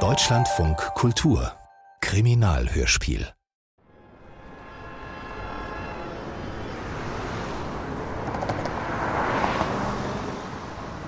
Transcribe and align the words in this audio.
Deutschlandfunk 0.00 0.76
Kultur 0.94 1.50
Kriminalhörspiel 2.02 3.26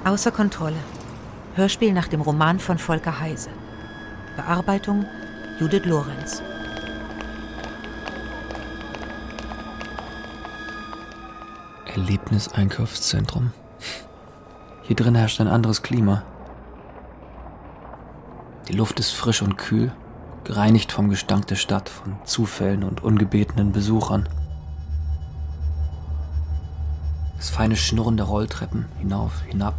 Außer 0.06 0.30
Kontrolle. 0.30 0.78
Hörspiel 1.56 1.92
nach 1.92 2.08
dem 2.08 2.22
Roman 2.22 2.58
von 2.58 2.78
Volker 2.78 3.20
Heise. 3.20 3.50
Bearbeitung 4.36 5.04
Judith 5.60 5.84
Lorenz. 5.84 6.42
Erlebnis-Einkaufszentrum. 11.84 13.52
Hier 14.84 14.96
drin 14.96 15.16
herrscht 15.16 15.42
ein 15.42 15.48
anderes 15.48 15.82
Klima. 15.82 16.24
Die 18.68 18.74
Luft 18.74 19.00
ist 19.00 19.12
frisch 19.12 19.40
und 19.40 19.56
kühl, 19.56 19.92
gereinigt 20.44 20.92
vom 20.92 21.08
Gestank 21.08 21.46
der 21.46 21.56
Stadt, 21.56 21.88
von 21.88 22.16
Zufällen 22.24 22.84
und 22.84 23.02
ungebetenen 23.02 23.72
Besuchern. 23.72 24.28
Das 27.38 27.48
feine 27.48 27.76
Schnurren 27.76 28.18
der 28.18 28.26
Rolltreppen 28.26 28.84
hinauf, 28.98 29.40
hinab, 29.46 29.74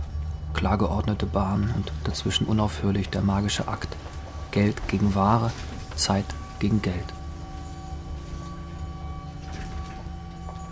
klar 0.54 0.80
geordnete 0.80 1.28
Bahnen 1.28 1.72
und 1.76 1.92
dazwischen 2.04 2.48
unaufhörlich 2.48 3.10
der 3.10 3.22
magische 3.22 3.68
Akt. 3.68 3.96
Geld 4.50 4.88
gegen 4.88 5.14
Ware, 5.14 5.52
Zeit 5.96 6.26
gegen 6.58 6.82
Geld. 6.82 7.14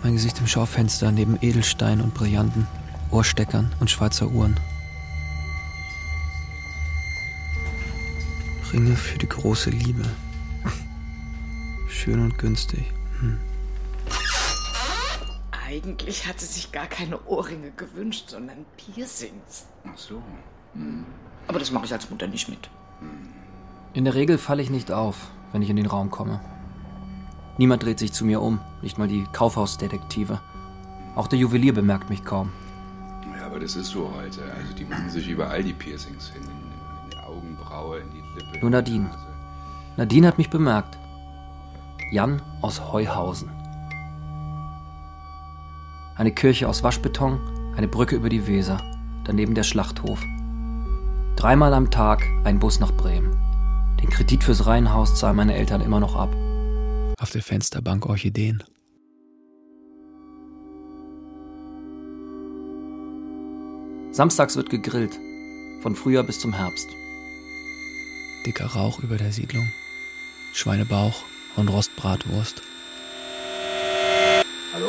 Mein 0.02 0.14
Gesicht 0.14 0.40
im 0.40 0.48
Schaufenster 0.48 1.12
neben 1.12 1.38
Edelstein 1.40 2.00
und 2.00 2.14
Brillanten, 2.14 2.66
Ohrsteckern 3.12 3.70
und 3.78 3.90
Schweizer 3.90 4.26
Uhren. 4.26 4.58
Ringe 8.72 8.96
für 8.96 9.18
die 9.18 9.28
große 9.28 9.70
Liebe. 9.70 10.04
Schön 11.88 12.20
und 12.20 12.38
günstig. 12.38 12.92
Hm. 13.20 13.38
Eigentlich 15.50 16.26
hat 16.26 16.40
sie 16.40 16.46
sich 16.46 16.70
gar 16.72 16.86
keine 16.86 17.24
Ohrringe 17.26 17.70
gewünscht, 17.70 18.30
sondern 18.30 18.66
Piercings. 18.76 19.66
Ach 19.84 19.96
so. 19.96 20.22
Hm. 20.74 21.04
Aber 21.46 21.58
das 21.58 21.70
mache 21.70 21.86
ich 21.86 21.92
als 21.92 22.10
Mutter 22.10 22.26
nicht 22.26 22.48
mit. 22.48 22.70
In 23.94 24.04
der 24.04 24.14
Regel 24.14 24.38
falle 24.38 24.62
ich 24.62 24.70
nicht 24.70 24.92
auf, 24.92 25.30
wenn 25.52 25.62
ich 25.62 25.70
in 25.70 25.76
den 25.76 25.86
Raum 25.86 26.10
komme. 26.10 26.40
Niemand 27.56 27.82
dreht 27.82 27.98
sich 27.98 28.12
zu 28.12 28.24
mir 28.24 28.40
um, 28.40 28.60
nicht 28.82 28.98
mal 28.98 29.08
die 29.08 29.24
Kaufhausdetektive. 29.32 30.40
Auch 31.16 31.26
der 31.26 31.38
Juwelier 31.38 31.74
bemerkt 31.74 32.10
mich 32.10 32.24
kaum. 32.24 32.52
Ja, 33.36 33.46
aber 33.46 33.58
das 33.58 33.76
ist 33.76 33.88
so 33.88 34.12
heute. 34.14 34.42
Also 34.52 34.74
die 34.74 34.84
machen 34.84 35.10
sich 35.10 35.26
überall 35.26 35.64
die 35.64 35.72
Piercings 35.72 36.28
hin. 36.28 36.42
In 36.42 37.10
die 37.10 37.16
Augenbraue, 37.16 38.00
in 38.00 38.10
die. 38.10 38.27
Nur 38.60 38.70
Nadine. 38.70 39.10
Nadine 39.96 40.26
hat 40.26 40.38
mich 40.38 40.50
bemerkt. 40.50 40.98
Jan 42.10 42.42
aus 42.62 42.92
Heuhausen. 42.92 43.50
Eine 46.16 46.32
Kirche 46.32 46.68
aus 46.68 46.82
Waschbeton, 46.82 47.38
eine 47.76 47.88
Brücke 47.88 48.16
über 48.16 48.28
die 48.28 48.46
Weser, 48.46 48.80
daneben 49.24 49.54
der 49.54 49.62
Schlachthof. 49.62 50.22
Dreimal 51.36 51.72
am 51.74 51.90
Tag 51.90 52.26
ein 52.44 52.58
Bus 52.58 52.80
nach 52.80 52.92
Bremen. 52.92 53.36
Den 54.00 54.10
Kredit 54.10 54.42
fürs 54.42 54.66
Reihenhaus 54.66 55.14
zahlen 55.14 55.36
meine 55.36 55.54
Eltern 55.54 55.80
immer 55.80 56.00
noch 56.00 56.16
ab. 56.16 56.34
Auf 57.20 57.30
der 57.30 57.42
Fensterbank 57.42 58.06
Orchideen. 58.06 58.64
Samstags 64.10 64.56
wird 64.56 64.70
gegrillt, 64.70 65.16
von 65.82 65.94
Frühjahr 65.94 66.24
bis 66.24 66.40
zum 66.40 66.52
Herbst. 66.52 66.88
Dicker 68.48 68.64
Rauch 68.64 69.00
über 69.00 69.18
der 69.18 69.30
Siedlung, 69.30 69.70
Schweinebauch 70.54 71.22
und 71.56 71.68
Rostbratwurst. 71.68 72.62
Hallo? 74.72 74.88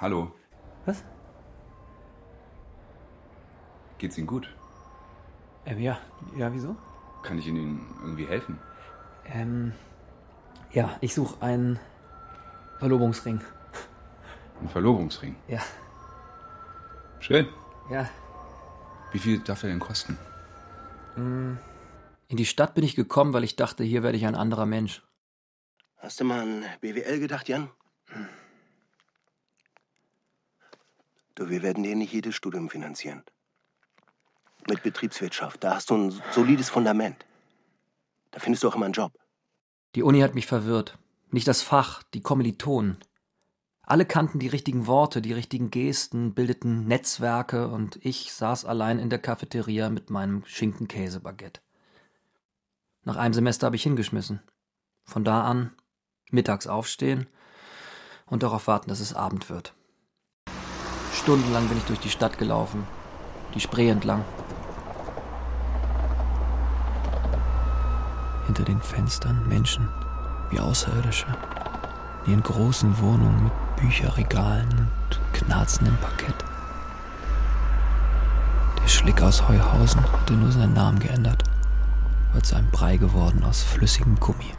Hallo. 0.00 0.32
Was? 0.84 1.04
Geht's 3.98 4.18
Ihnen 4.18 4.26
gut? 4.26 4.52
Ähm, 5.64 5.78
ja, 5.78 5.96
ja, 6.36 6.52
wieso? 6.52 6.74
Kann 7.22 7.38
ich 7.38 7.46
Ihnen 7.46 7.86
irgendwie 8.02 8.26
helfen? 8.26 8.58
Ähm, 9.26 9.74
ja, 10.72 10.96
ich 11.02 11.14
suche 11.14 11.40
einen 11.40 11.78
Verlobungsring. 12.80 13.40
Ein 14.60 14.68
Verlobungsring. 14.68 15.36
Ja, 15.46 15.60
Schön. 17.20 17.46
ja. 17.88 18.10
Wie 19.12 19.20
viel 19.20 19.38
darf 19.38 19.62
er 19.62 19.68
denn 19.68 19.78
kosten? 19.78 20.18
In 21.16 21.58
die 22.28 22.46
Stadt 22.46 22.74
bin 22.74 22.84
ich 22.84 22.96
gekommen, 22.96 23.32
weil 23.32 23.44
ich 23.44 23.56
dachte, 23.56 23.84
hier 23.84 24.02
werde 24.02 24.18
ich 24.18 24.26
ein 24.26 24.34
anderer 24.34 24.66
Mensch. 24.66 25.02
Hast 25.98 26.20
du 26.20 26.24
mal 26.24 26.40
an 26.40 26.64
BWL 26.80 27.20
gedacht, 27.20 27.48
Jan? 27.48 27.70
Du, 31.34 31.48
wir 31.48 31.62
werden 31.62 31.82
dir 31.82 31.96
nicht 31.96 32.12
jedes 32.12 32.34
Studium 32.34 32.68
finanzieren. 32.68 33.22
Mit 34.68 34.82
Betriebswirtschaft, 34.82 35.62
da 35.62 35.74
hast 35.74 35.90
du 35.90 35.96
ein 35.96 36.22
solides 36.32 36.70
Fundament. 36.70 37.24
Da 38.30 38.40
findest 38.40 38.62
du 38.62 38.68
auch 38.68 38.76
immer 38.76 38.86
einen 38.86 38.94
Job. 38.94 39.12
Die 39.94 40.02
Uni 40.02 40.20
hat 40.20 40.34
mich 40.34 40.46
verwirrt. 40.46 40.98
Nicht 41.30 41.48
das 41.48 41.62
Fach, 41.62 42.02
die 42.14 42.22
Kommilitonen. 42.22 42.98
Alle 43.86 44.06
kannten 44.06 44.38
die 44.38 44.48
richtigen 44.48 44.86
Worte, 44.86 45.20
die 45.20 45.34
richtigen 45.34 45.70
Gesten, 45.70 46.32
bildeten 46.32 46.86
Netzwerke 46.86 47.68
und 47.68 47.98
ich 48.00 48.32
saß 48.32 48.64
allein 48.64 48.98
in 48.98 49.10
der 49.10 49.18
Cafeteria 49.18 49.90
mit 49.90 50.08
meinem 50.08 50.42
Schinken-Käse-Baguette. 50.46 51.60
Nach 53.02 53.16
einem 53.16 53.34
Semester 53.34 53.66
habe 53.66 53.76
ich 53.76 53.82
hingeschmissen. 53.82 54.40
Von 55.04 55.24
da 55.24 55.44
an 55.44 55.72
mittags 56.30 56.66
aufstehen 56.66 57.26
und 58.24 58.42
darauf 58.42 58.66
warten, 58.66 58.88
dass 58.88 59.00
es 59.00 59.12
Abend 59.12 59.50
wird. 59.50 59.74
Stundenlang 61.12 61.68
bin 61.68 61.76
ich 61.76 61.84
durch 61.84 62.00
die 62.00 62.08
Stadt 62.08 62.38
gelaufen, 62.38 62.86
die 63.54 63.60
Spree 63.60 63.90
entlang. 63.90 64.24
Hinter 68.46 68.64
den 68.64 68.80
Fenstern 68.80 69.46
Menschen 69.46 69.90
wie 70.50 70.58
Außerirdische, 70.58 71.26
in 72.24 72.32
ihren 72.32 72.42
großen 72.42 72.98
Wohnungen 73.00 73.44
mit 73.44 73.63
Bücherregalen 73.76 74.68
und 74.70 75.20
knarzendem 75.32 75.96
Parkett. 75.98 76.34
Der 78.82 78.88
Schlick 78.88 79.22
aus 79.22 79.48
Heuhausen 79.48 80.02
hatte 80.12 80.34
nur 80.34 80.52
seinen 80.52 80.74
Namen 80.74 80.98
geändert, 80.98 81.42
war 82.32 82.42
zu 82.42 82.56
einem 82.56 82.70
Brei 82.70 82.96
geworden 82.96 83.42
aus 83.44 83.62
flüssigem 83.62 84.18
Gummi. 84.20 84.52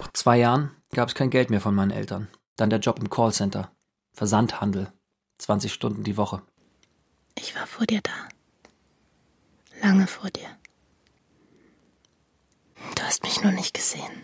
Nach 0.00 0.12
zwei 0.12 0.38
Jahren 0.38 0.70
gab 0.92 1.08
es 1.08 1.14
kein 1.14 1.30
Geld 1.30 1.50
mehr 1.50 1.60
von 1.60 1.74
meinen 1.74 1.90
Eltern. 1.90 2.28
Dann 2.56 2.70
der 2.70 2.78
Job 2.78 2.98
im 2.98 3.10
Callcenter, 3.10 3.70
Versandhandel, 4.12 4.92
20 5.38 5.72
Stunden 5.72 6.04
die 6.04 6.16
Woche. 6.16 6.42
Ich 7.38 7.54
war 7.54 7.66
vor 7.66 7.86
dir 7.86 8.00
da. 8.02 8.10
Lange 9.82 10.06
vor 10.06 10.30
dir. 10.30 10.48
Du 12.94 13.02
hast 13.02 13.22
mich 13.24 13.42
nur 13.42 13.52
nicht 13.52 13.74
gesehen. 13.74 14.22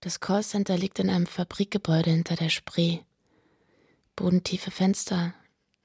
Das 0.00 0.20
Callcenter 0.20 0.76
liegt 0.78 0.98
in 0.98 1.10
einem 1.10 1.26
Fabrikgebäude 1.26 2.10
hinter 2.10 2.36
der 2.36 2.48
Spree. 2.48 3.00
Bodentiefe 4.16 4.70
Fenster, 4.70 5.34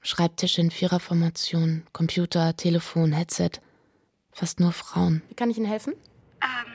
Schreibtische 0.00 0.60
in 0.60 0.70
Viererformation, 0.70 1.86
Computer, 1.92 2.56
Telefon, 2.56 3.12
Headset. 3.12 3.50
Fast 4.32 4.60
nur 4.60 4.72
Frauen. 4.72 5.22
Wie 5.28 5.34
kann 5.34 5.50
ich 5.50 5.58
Ihnen 5.58 5.66
helfen? 5.66 5.94
Ähm, 6.42 6.72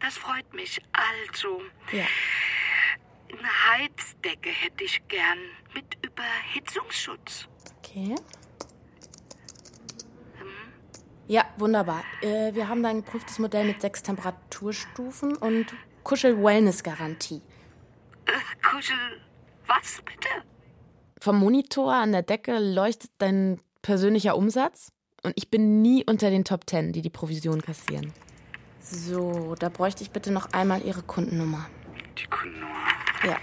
das 0.00 0.16
freut 0.16 0.52
mich. 0.54 0.80
Also, 0.92 1.60
Ja. 1.92 2.06
eine 3.38 3.48
Heizdecke 3.78 4.50
hätte 4.50 4.84
ich 4.84 5.00
gern 5.08 5.38
mit 5.74 5.96
Überhitzungsschutz. 6.04 7.46
Okay. 7.78 8.14
Ja, 11.28 11.44
wunderbar. 11.58 12.02
Äh, 12.22 12.54
wir 12.54 12.68
haben 12.68 12.82
da 12.82 12.88
ein 12.88 13.04
geprüftes 13.04 13.38
Modell 13.38 13.64
mit 13.64 13.80
sechs 13.80 14.02
Temperaturstufen 14.02 15.36
und 15.36 15.66
Kuschel-Wellness-Garantie. 16.04 17.42
Äh, 18.26 18.32
Kuschel, 18.66 18.96
was 19.66 20.02
bitte? 20.02 20.28
Vom 21.20 21.38
Monitor 21.38 21.94
an 21.94 22.12
der 22.12 22.22
Decke 22.22 22.58
leuchtet 22.58 23.10
dein 23.18 23.60
persönlicher 23.82 24.36
Umsatz 24.36 24.92
und 25.22 25.32
ich 25.36 25.50
bin 25.50 25.82
nie 25.82 26.04
unter 26.06 26.30
den 26.30 26.44
Top 26.44 26.66
Ten, 26.66 26.92
die 26.92 27.02
die 27.02 27.10
Provision 27.10 27.60
kassieren. 27.60 28.12
So, 28.80 29.54
da 29.58 29.68
bräuchte 29.68 30.02
ich 30.02 30.10
bitte 30.10 30.32
noch 30.32 30.52
einmal 30.52 30.82
Ihre 30.82 31.02
Kundennummer. 31.02 31.68
Die 32.18 32.26
Kundennummer. 32.26 32.74
Ja. 33.24 33.38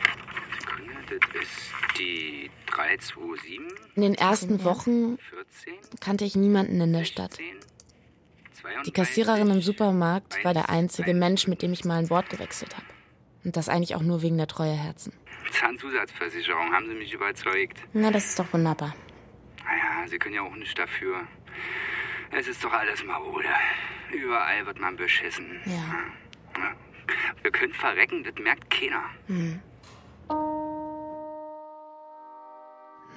Sekunde, 0.59 0.93
das 1.07 1.43
ist 1.43 1.99
die 1.99 2.49
327 2.71 3.59
In 3.95 4.01
den 4.01 4.15
ersten 4.15 4.63
Wochen 4.63 5.17
14 5.17 5.99
kannte 5.99 6.25
ich 6.25 6.35
niemanden 6.35 6.81
in 6.81 6.93
der 6.93 7.05
Stadt. 7.05 7.35
16 7.35 7.66
Die 8.85 8.91
Kassiererin 8.91 9.49
im 9.49 9.61
Supermarkt 9.61 10.43
war 10.43 10.53
der 10.53 10.69
einzige 10.69 11.13
Mensch, 11.13 11.47
mit 11.47 11.61
dem 11.61 11.73
ich 11.73 11.85
mal 11.85 11.99
ein 11.99 12.09
Wort 12.09 12.29
gewechselt 12.29 12.75
habe. 12.75 12.85
Und 13.43 13.55
das 13.55 13.69
eigentlich 13.69 13.95
auch 13.95 14.01
nur 14.01 14.21
wegen 14.21 14.37
der 14.37 14.47
Treueherzen. 14.47 15.13
Zahnzusatzversicherung 15.51 16.73
haben 16.73 16.87
Sie 16.87 16.95
mich 16.95 17.13
überzeugt. 17.13 17.77
Na, 17.93 18.11
das 18.11 18.25
ist 18.25 18.39
doch 18.39 18.51
wunderbar. 18.51 18.93
Naja, 19.63 20.07
Sie 20.07 20.17
können 20.17 20.35
ja 20.35 20.41
auch 20.41 20.55
nicht 20.55 20.77
dafür. 20.77 21.27
Es 22.31 22.47
ist 22.47 22.63
doch 22.63 22.73
alles 22.73 23.03
Marode. 23.03 23.47
Überall 24.11 24.65
wird 24.65 24.79
man 24.79 24.95
beschissen. 24.95 25.59
Ja. 25.65 25.73
Ja. 25.73 26.75
Wir 27.41 27.51
können 27.51 27.73
verrecken, 27.73 28.23
das 28.23 28.33
merkt 28.43 28.69
keiner. 28.69 29.03
Hm. 29.27 29.59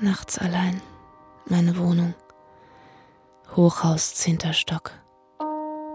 Nachts 0.01 0.39
allein. 0.39 0.81
Meine 1.47 1.77
Wohnung. 1.77 2.15
Hochhaus, 3.57 4.15
zehnter 4.15 4.53
Stock. 4.53 4.93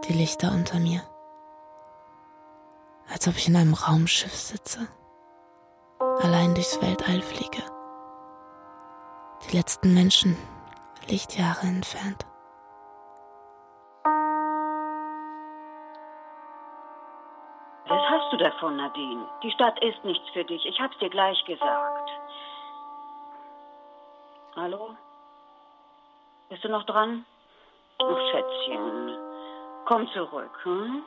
Die 0.07 0.13
Lichter 0.13 0.51
unter 0.51 0.79
mir. 0.79 1.01
Als 3.11 3.27
ob 3.27 3.35
ich 3.37 3.47
in 3.47 3.55
einem 3.55 3.73
Raumschiff 3.73 4.33
sitze. 4.33 4.87
Allein 6.21 6.53
durchs 6.53 6.79
Weltall 6.79 7.21
fliege. 7.21 7.63
Die 9.43 9.57
letzten 9.57 9.95
Menschen 9.95 10.37
Lichtjahre 11.07 11.65
entfernt. 11.65 12.25
Was 17.87 18.01
hast 18.09 18.33
du 18.33 18.37
davon, 18.37 18.77
Nadine? 18.77 19.27
Die 19.41 19.51
Stadt 19.51 19.83
ist 19.83 20.03
nichts 20.03 20.27
für 20.33 20.43
dich. 20.43 20.65
Ich 20.65 20.79
hab's 20.79 20.97
dir 20.99 21.09
gleich 21.09 21.43
gesagt. 21.45 22.09
Hallo? 24.55 24.95
Bist 26.49 26.63
du 26.63 26.69
noch 26.69 26.85
dran? 26.85 27.25
Ach, 27.99 28.19
Schätzchen. 28.31 29.34
Komm 29.85 30.07
zurück, 30.13 30.51
hm? 30.63 31.03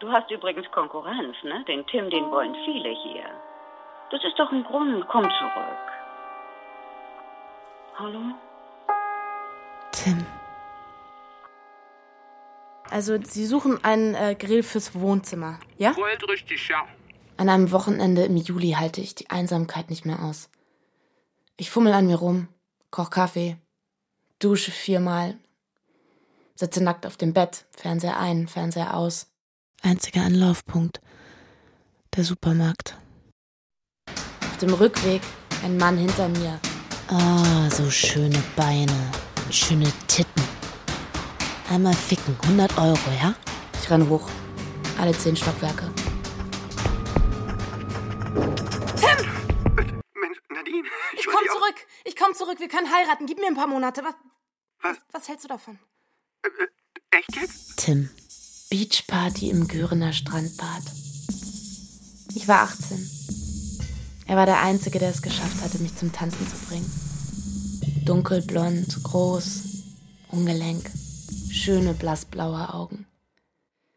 Du 0.00 0.10
hast 0.12 0.30
übrigens 0.30 0.70
Konkurrenz, 0.72 1.36
ne? 1.42 1.64
Den 1.64 1.86
Tim, 1.86 2.10
den 2.10 2.30
wollen 2.30 2.54
viele 2.64 2.90
hier. 3.02 3.24
Das 4.10 4.22
ist 4.24 4.38
doch 4.38 4.50
ein 4.52 4.64
Grund. 4.64 5.06
Komm 5.08 5.24
zurück. 5.24 5.90
Hallo? 7.98 8.20
Tim. 9.92 10.26
Also, 12.90 13.18
Sie 13.22 13.46
suchen 13.46 13.82
einen 13.84 14.14
äh, 14.14 14.34
Grill 14.34 14.62
fürs 14.62 14.94
Wohnzimmer, 14.94 15.58
ja? 15.76 15.96
Wollt 15.96 16.28
richtig, 16.28 16.68
ja. 16.68 16.86
An 17.36 17.48
einem 17.48 17.72
Wochenende 17.72 18.24
im 18.24 18.36
Juli 18.36 18.72
halte 18.72 19.00
ich 19.00 19.14
die 19.14 19.30
Einsamkeit 19.30 19.88
nicht 19.88 20.04
mehr 20.04 20.22
aus. 20.22 20.50
Ich 21.56 21.70
fummel 21.70 21.92
an 21.92 22.06
mir 22.06 22.16
rum, 22.16 22.48
koch 22.90 23.10
Kaffee, 23.10 23.56
dusche 24.40 24.72
viermal, 24.72 25.38
sitze 26.60 26.82
nackt 26.84 27.06
auf 27.06 27.16
dem 27.16 27.32
Bett, 27.32 27.64
Fernseher 27.76 28.18
ein, 28.18 28.46
Fernseher 28.46 28.94
aus. 28.94 29.26
Einziger 29.82 30.22
Anlaufpunkt, 30.22 31.00
der 32.14 32.24
Supermarkt. 32.24 32.98
Auf 34.06 34.58
dem 34.58 34.74
Rückweg 34.74 35.22
ein 35.64 35.78
Mann 35.78 35.96
hinter 35.96 36.28
mir. 36.28 36.60
Ah, 37.08 37.68
so 37.70 37.90
schöne 37.90 38.40
Beine, 38.56 39.10
schöne 39.50 39.90
Titten. 40.06 40.42
Einmal 41.70 41.94
ficken, 41.94 42.36
100 42.42 42.76
Euro, 42.78 42.98
ja? 43.22 43.34
Ich 43.82 43.90
renn 43.90 44.08
hoch. 44.08 44.28
Alle 44.98 45.12
zehn 45.12 45.34
Stockwerke. 45.34 45.90
Mensch, 50.14 50.38
Nadine, 50.50 50.88
Ich 51.14 51.26
komm 51.26 51.44
zurück. 51.46 51.86
Ich 52.04 52.16
komm 52.16 52.34
zurück. 52.34 52.60
Wir 52.60 52.68
können 52.68 52.92
heiraten. 52.92 53.24
Gib 53.26 53.38
mir 53.38 53.46
ein 53.46 53.54
paar 53.54 53.66
Monate. 53.66 54.02
Was, 54.04 54.14
Was? 54.82 54.96
was 55.12 55.28
hältst 55.28 55.44
du 55.44 55.48
davon? 55.48 55.78
Echt 57.10 57.36
jetzt? 57.36 57.76
Tim. 57.76 58.10
Beachparty 58.70 59.50
im 59.50 59.66
Görener 59.66 60.12
Strandbad. 60.12 60.82
Ich 62.34 62.46
war 62.46 62.62
18. 62.62 63.10
Er 64.26 64.36
war 64.36 64.46
der 64.46 64.60
Einzige, 64.62 65.00
der 65.00 65.10
es 65.10 65.22
geschafft 65.22 65.60
hatte, 65.62 65.78
mich 65.78 65.96
zum 65.96 66.12
Tanzen 66.12 66.46
zu 66.46 66.56
bringen. 66.66 66.88
Dunkelblond, 68.04 69.02
groß, 69.02 69.62
ungelenk, 70.28 70.88
schöne 71.50 71.94
blassblaue 71.94 72.72
Augen. 72.72 73.06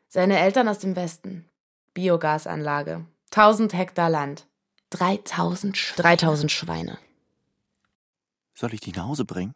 Seine 0.09 0.39
Eltern 0.39 0.67
aus 0.67 0.79
dem 0.79 0.95
Westen. 0.95 1.45
Biogasanlage. 1.93 3.05
1000 3.31 3.73
Hektar 3.73 4.09
Land. 4.09 4.47
3000 4.89 5.77
Schweine. 5.77 6.17
3000 6.17 6.51
Schweine. 6.51 6.97
Soll 8.55 8.73
ich 8.73 8.81
dich 8.81 8.95
nach 8.95 9.05
Hause 9.05 9.25
bringen? 9.25 9.53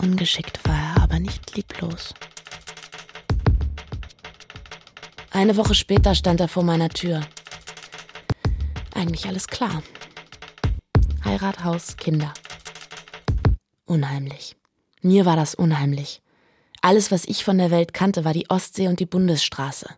Ungeschickt 0.00 0.60
war 0.66 0.74
er, 0.76 0.83
aber 1.14 1.20
nicht 1.20 1.54
lieblos. 1.54 2.12
Eine 5.32 5.56
Woche 5.56 5.74
später 5.74 6.14
stand 6.14 6.40
er 6.40 6.48
vor 6.48 6.64
meiner 6.64 6.88
Tür. 6.88 7.20
Eigentlich 8.94 9.26
alles 9.26 9.46
klar. 9.46 9.82
Heirat, 11.24 11.64
Haus, 11.64 11.96
Kinder. 11.96 12.32
Unheimlich. 13.86 14.56
Mir 15.02 15.26
war 15.26 15.36
das 15.36 15.54
unheimlich. 15.54 16.20
Alles, 16.82 17.12
was 17.12 17.24
ich 17.26 17.44
von 17.44 17.58
der 17.58 17.70
Welt 17.70 17.94
kannte, 17.94 18.24
war 18.24 18.32
die 18.32 18.48
Ostsee 18.48 18.88
und 18.88 19.00
die 19.00 19.06
Bundesstraße. 19.06 19.88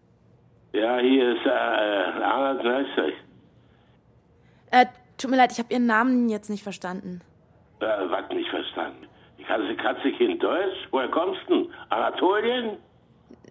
Ja, 0.73 0.99
hier 0.99 1.37
ist 1.37 1.47
äh, 1.47 2.23
Arnold 2.23 2.63
Neustech. 2.63 3.15
Äh, 4.71 4.87
tut 5.17 5.31
mir 5.31 5.37
leid, 5.37 5.53
ich 5.53 5.59
habe 5.59 5.73
Ihren 5.73 5.87
Namen 5.87 6.29
jetzt 6.29 6.51
nicht 6.51 6.63
verstanden. 6.63 7.23
Äh, 7.81 7.87
was 8.09 8.29
nicht 8.31 8.51
verstanden? 8.51 9.07
Die 9.47 9.53
Katze, 9.53 9.77
Katze 9.77 10.13
Kind 10.13 10.43
Deutsch? 10.43 10.89
Woher 10.91 11.09
kommst 11.09 11.41
du 11.49 11.55
denn? 11.63 11.75
Anatolien? 11.91 12.79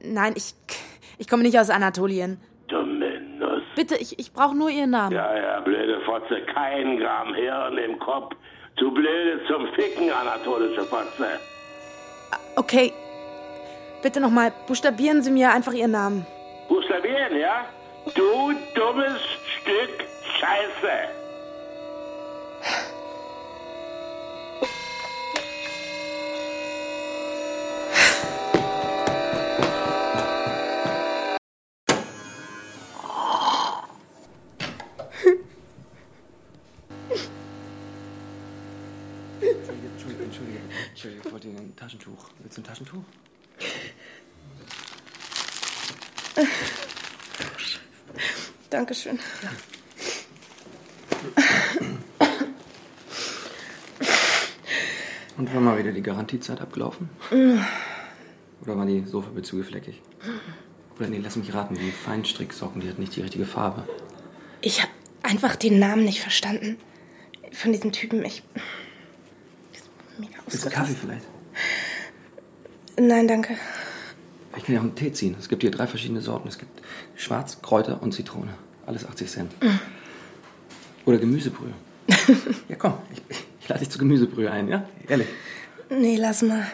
Nein, 0.04 0.34
ich, 0.36 0.54
ich 1.18 1.28
komme 1.28 1.44
nicht 1.44 1.58
aus 1.58 1.70
Anatolien. 1.70 2.40
Dumme 2.68 3.22
Nuss. 3.40 3.64
Bitte, 3.76 3.96
ich, 3.96 4.20
ich 4.20 4.34
brauche 4.34 4.56
nur 4.56 4.70
Ihren 4.70 4.90
Namen. 4.90 5.16
Ja, 5.16 5.36
ja, 5.38 5.60
blöde 5.62 6.02
Fotze. 6.02 6.42
Kein 6.54 6.98
Gramm 6.98 7.34
Hirn 7.34 7.78
im 7.78 8.00
Kopf. 8.00 8.36
Zu 8.78 8.92
blöde 8.92 9.40
zum 9.48 9.68
Ficken, 9.74 10.12
anatolische 10.12 10.84
Fotze. 10.84 11.40
Okay. 12.58 12.92
Bitte 14.04 14.20
nochmal, 14.20 14.52
buchstabieren 14.68 15.22
Sie 15.22 15.32
mir 15.32 15.52
einfach 15.52 15.74
Ihren 15.74 15.92
Namen. 15.92 16.26
Buchstabieren, 16.68 17.38
ja? 17.38 17.66
Du 18.14 18.54
dummes 18.76 19.20
Stück 19.62 20.06
Scheiße. 20.40 21.26
Dankeschön. 48.86 49.18
Und 55.38 55.52
war 55.52 55.60
mal 55.60 55.80
wieder 55.80 55.92
die 55.92 56.04
Garantiezeit 56.04 56.62
abgelaufen? 56.62 57.10
Oder 57.32 58.78
waren 58.78 58.88
die 58.88 59.04
Sofabezüge 59.04 59.64
fleckig? 59.64 60.04
Oder 61.00 61.08
nee, 61.08 61.18
lass 61.18 61.36
mich 61.36 61.52
raten, 61.52 61.74
die 61.74 61.90
Feinstricksocken, 61.90 62.80
die 62.80 62.88
hatten 62.88 63.02
nicht 63.02 63.16
die 63.16 63.22
richtige 63.22 63.48
Farbe. 63.48 63.88
Ich 64.62 64.84
habe 64.84 64.92
einfach 65.24 65.56
den 65.56 65.80
Namen 65.80 66.06
nicht 66.06 66.22
verstanden. 66.22 66.78
Von 67.54 67.72
diesem 67.72 67.92
Typen. 67.92 68.24
Ich. 68.24 68.44
Mega 70.20 70.38
du 70.48 70.70
Kaffee 70.70 70.94
vielleicht? 70.94 71.26
Nein, 73.00 73.28
danke. 73.28 73.58
Ich 74.56 74.64
kann 74.64 74.76
ja 74.76 74.80
auch 74.80 74.86
einen 74.86 74.96
Tee 74.96 75.12
ziehen. 75.12 75.36
Es 75.40 75.50
gibt 75.50 75.64
hier 75.64 75.72
drei 75.72 75.88
verschiedene 75.88 76.22
Sorten. 76.22 76.48
Es 76.48 76.60
gibt 76.60 76.84
Schwarz, 77.16 77.64
Kräuter 77.64 78.04
und 78.04 78.14
Zitrone. 78.14 78.54
Alles 78.86 79.06
80 79.06 79.30
Cent. 79.30 79.52
Oder 81.06 81.18
Gemüsebrühe. 81.18 81.74
ja, 82.70 82.76
komm, 82.76 82.94
ich, 83.12 83.22
ich 83.62 83.68
lade 83.68 83.80
dich 83.80 83.90
zu 83.90 83.98
Gemüsebrühe 83.98 84.52
ein, 84.52 84.68
ja? 84.68 84.88
Ehrlich. 85.08 85.28
Nee, 85.90 86.18
lass 86.18 86.42
mal. 86.42 86.68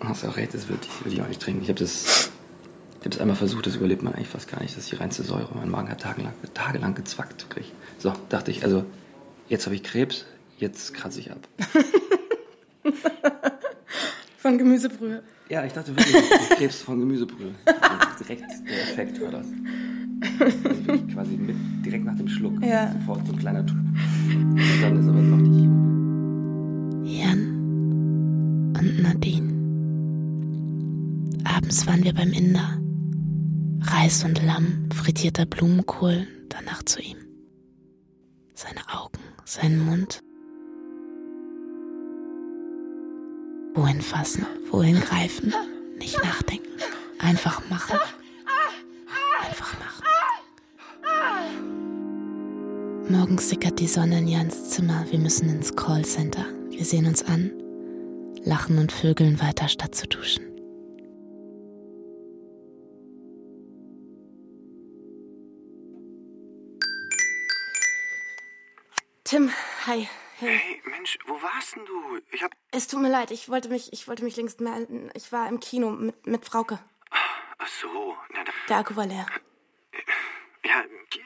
Hast 0.00 0.22
du 0.22 0.28
auch 0.28 0.36
recht, 0.36 0.54
das 0.54 0.68
würde 0.68 0.82
ich, 0.82 1.04
würd 1.04 1.14
ich 1.14 1.22
auch 1.22 1.28
nicht 1.28 1.40
trinken. 1.40 1.62
Ich 1.62 1.68
habe 1.68 1.78
das, 1.78 2.30
ich 2.98 3.04
hab 3.04 3.10
das 3.12 3.20
einmal 3.20 3.36
versucht, 3.36 3.66
das 3.66 3.76
überlebt 3.76 4.02
man 4.02 4.14
eigentlich 4.14 4.28
fast 4.28 4.50
gar 4.50 4.60
nicht. 4.62 4.76
Das 4.76 4.84
ist 4.84 4.92
die 4.92 4.96
reinste 4.96 5.22
Säure. 5.22 5.50
Mein 5.54 5.68
Magen 5.70 5.90
hat 5.90 6.00
tagelang, 6.00 6.32
tagelang 6.54 6.94
gezwackt, 6.94 7.44
wirklich. 7.44 7.72
So, 7.98 8.12
dachte 8.28 8.50
ich, 8.50 8.64
also, 8.64 8.84
jetzt 9.48 9.66
habe 9.66 9.76
ich 9.76 9.82
Krebs, 9.82 10.24
jetzt 10.58 10.94
kratze 10.94 11.20
ich 11.20 11.30
ab. 11.30 11.46
Von 14.38 14.56
Gemüsebrühe. 14.56 15.22
Ja, 15.50 15.64
ich 15.64 15.72
dachte 15.74 15.94
wirklich, 15.94 16.16
Krebs 16.56 16.80
von 16.80 16.98
Gemüsebrühe. 16.98 17.54
Direkt 18.20 18.50
der 18.66 18.82
Effekt 18.82 19.20
war 19.20 19.30
das. 19.32 19.46
Also 20.22 20.64
wirklich 20.86 21.14
quasi 21.14 21.36
mit, 21.36 21.56
direkt 21.84 22.04
nach 22.04 22.16
dem 22.16 22.28
Schluck. 22.28 22.62
Ja. 22.62 22.92
Sofort 22.92 23.26
so 23.26 23.32
ein 23.32 23.38
kleiner 23.38 23.64
Tr 23.64 23.76
Und 23.76 24.82
dann 24.82 24.96
ist 24.98 25.08
aber 25.08 25.22
noch 25.22 25.42
die 25.42 27.18
Jan 27.18 28.74
und 28.78 29.02
Nadine. 29.02 29.50
Abends 31.44 31.86
waren 31.86 32.04
wir 32.04 32.14
beim 32.14 32.32
Inder. 32.32 32.78
Reis 33.82 34.24
und 34.24 34.42
Lamm, 34.44 34.88
frittierter 34.94 35.46
Blumenkohl, 35.46 36.26
danach 36.48 36.82
zu 36.84 37.00
ihm. 37.00 37.16
Seine 38.54 38.80
Augen, 38.92 39.18
seinen 39.44 39.84
Mund. 39.84 40.22
Wohin 43.74 44.00
fassen, 44.02 44.44
wohin 44.70 45.00
greifen, 45.00 45.54
nicht 45.98 46.22
nachdenken, 46.22 46.68
einfach 47.18 47.62
machen. 47.70 47.96
Morgens 53.10 53.48
sickert 53.48 53.80
die 53.80 53.88
Sonne 53.88 54.18
in 54.18 54.28
Jans 54.28 54.70
Zimmer. 54.70 55.04
Wir 55.10 55.18
müssen 55.18 55.48
ins 55.48 55.74
Callcenter. 55.74 56.46
Wir 56.68 56.84
sehen 56.84 57.06
uns 57.06 57.24
an, 57.24 57.50
lachen 58.44 58.78
und 58.78 58.92
vögeln 58.92 59.40
weiter, 59.40 59.66
statt 59.66 59.96
zu 59.96 60.06
duschen. 60.06 60.44
Tim, 69.24 69.50
hi. 69.86 70.08
Hey. 70.38 70.58
Hey, 70.58 70.80
Mensch, 70.88 71.18
wo 71.26 71.34
warst 71.34 71.74
denn 71.74 71.84
du? 71.86 72.20
Ich 72.30 72.44
hab. 72.44 72.52
Es 72.70 72.86
tut 72.86 73.02
mir 73.02 73.10
leid, 73.10 73.32
ich 73.32 73.48
wollte 73.48 73.70
mich, 73.70 73.92
ich 73.92 74.06
wollte 74.06 74.22
mich 74.22 74.36
längst 74.36 74.60
melden. 74.60 75.10
Ich 75.14 75.32
war 75.32 75.48
im 75.48 75.58
Kino 75.58 75.90
mit, 75.90 76.28
mit 76.28 76.44
Frauke. 76.44 76.78
Ach 77.10 77.66
so, 77.66 78.14
na, 78.32 78.44
da, 78.44 78.52
Der 78.68 78.76
Akku 78.76 78.94
war 78.94 79.06
leer. 79.06 79.26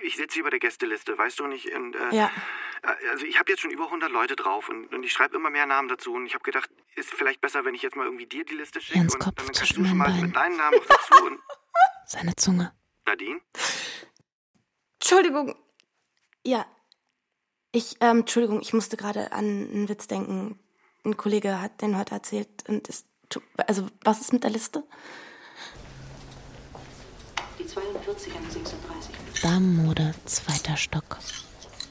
Ich 0.05 0.17
sitze 0.17 0.35
hier 0.35 0.45
bei 0.45 0.51
der 0.51 0.59
Gästeliste, 0.61 1.17
weißt 1.17 1.39
du 1.41 1.47
nicht? 1.47 1.73
Und, 1.75 1.95
äh, 1.97 2.15
Ja. 2.15 2.31
äh, 2.83 3.09
Also 3.11 3.25
ich 3.27 3.39
habe 3.39 3.51
jetzt 3.51 3.61
schon 3.61 3.71
über 3.71 3.87
100 3.87 4.11
Leute 4.11 4.37
drauf 4.37 4.69
und, 4.69 4.93
und 4.95 5.03
ich 5.03 5.13
schreibe 5.13 5.37
immer 5.37 5.51
mehr 5.51 5.67
Namen 5.67 5.89
dazu 5.89 6.13
und 6.13 6.27
ich 6.27 6.35
habe 6.35 6.45
gedacht, 6.45 6.71
ist 6.97 7.11
vielleicht 7.11 7.41
besser, 7.41 7.65
wenn 7.65 7.75
ich 7.75 7.83
jetzt 7.83 7.97
mal 7.97 8.05
irgendwie 8.05 8.27
dir 8.27 8.45
die 8.45 8.55
Liste 8.55 8.81
schicke 8.81 8.99
Jans 8.99 9.15
und 9.15 9.21
Kopf 9.21 9.35
dann 9.37 9.47
kannst 9.47 9.61
zwischen 9.61 9.83
du 9.83 9.89
schon 9.89 9.99
mal 9.99 10.09
meinen 10.11 10.27
mit 10.27 10.37
deinem 10.37 10.57
Namen 10.57 10.77
noch 10.79 10.87
dazu 10.87 11.25
und 11.25 11.41
Seine 12.07 12.37
Zunge. 12.37 12.73
Nadine? 13.07 13.41
Entschuldigung. 15.01 15.55
Ja. 16.45 16.67
Ich, 17.73 17.97
ähm, 18.01 18.19
Entschuldigung, 18.21 18.61
ich 18.61 18.73
musste 18.73 18.97
gerade 18.97 19.33
an 19.33 19.45
einen 19.45 19.89
Witz 19.89 20.07
denken. 20.07 20.59
Ein 21.05 21.17
Kollege 21.17 21.61
hat 21.61 21.83
den 21.83 21.99
heute 21.99 22.15
erzählt 22.15 22.49
und 22.69 22.89
es, 22.89 23.05
tu- 23.29 23.41
also, 23.67 23.89
was 24.05 24.21
ist 24.21 24.33
mit 24.33 24.45
der 24.45 24.51
Liste? 24.51 24.85
Die 27.65 27.69
42 27.69 28.33
an 28.37 28.43
36. 28.51 29.15
Damenmode, 29.43 30.15
zweiter 30.27 30.77
Stock. 30.77 31.17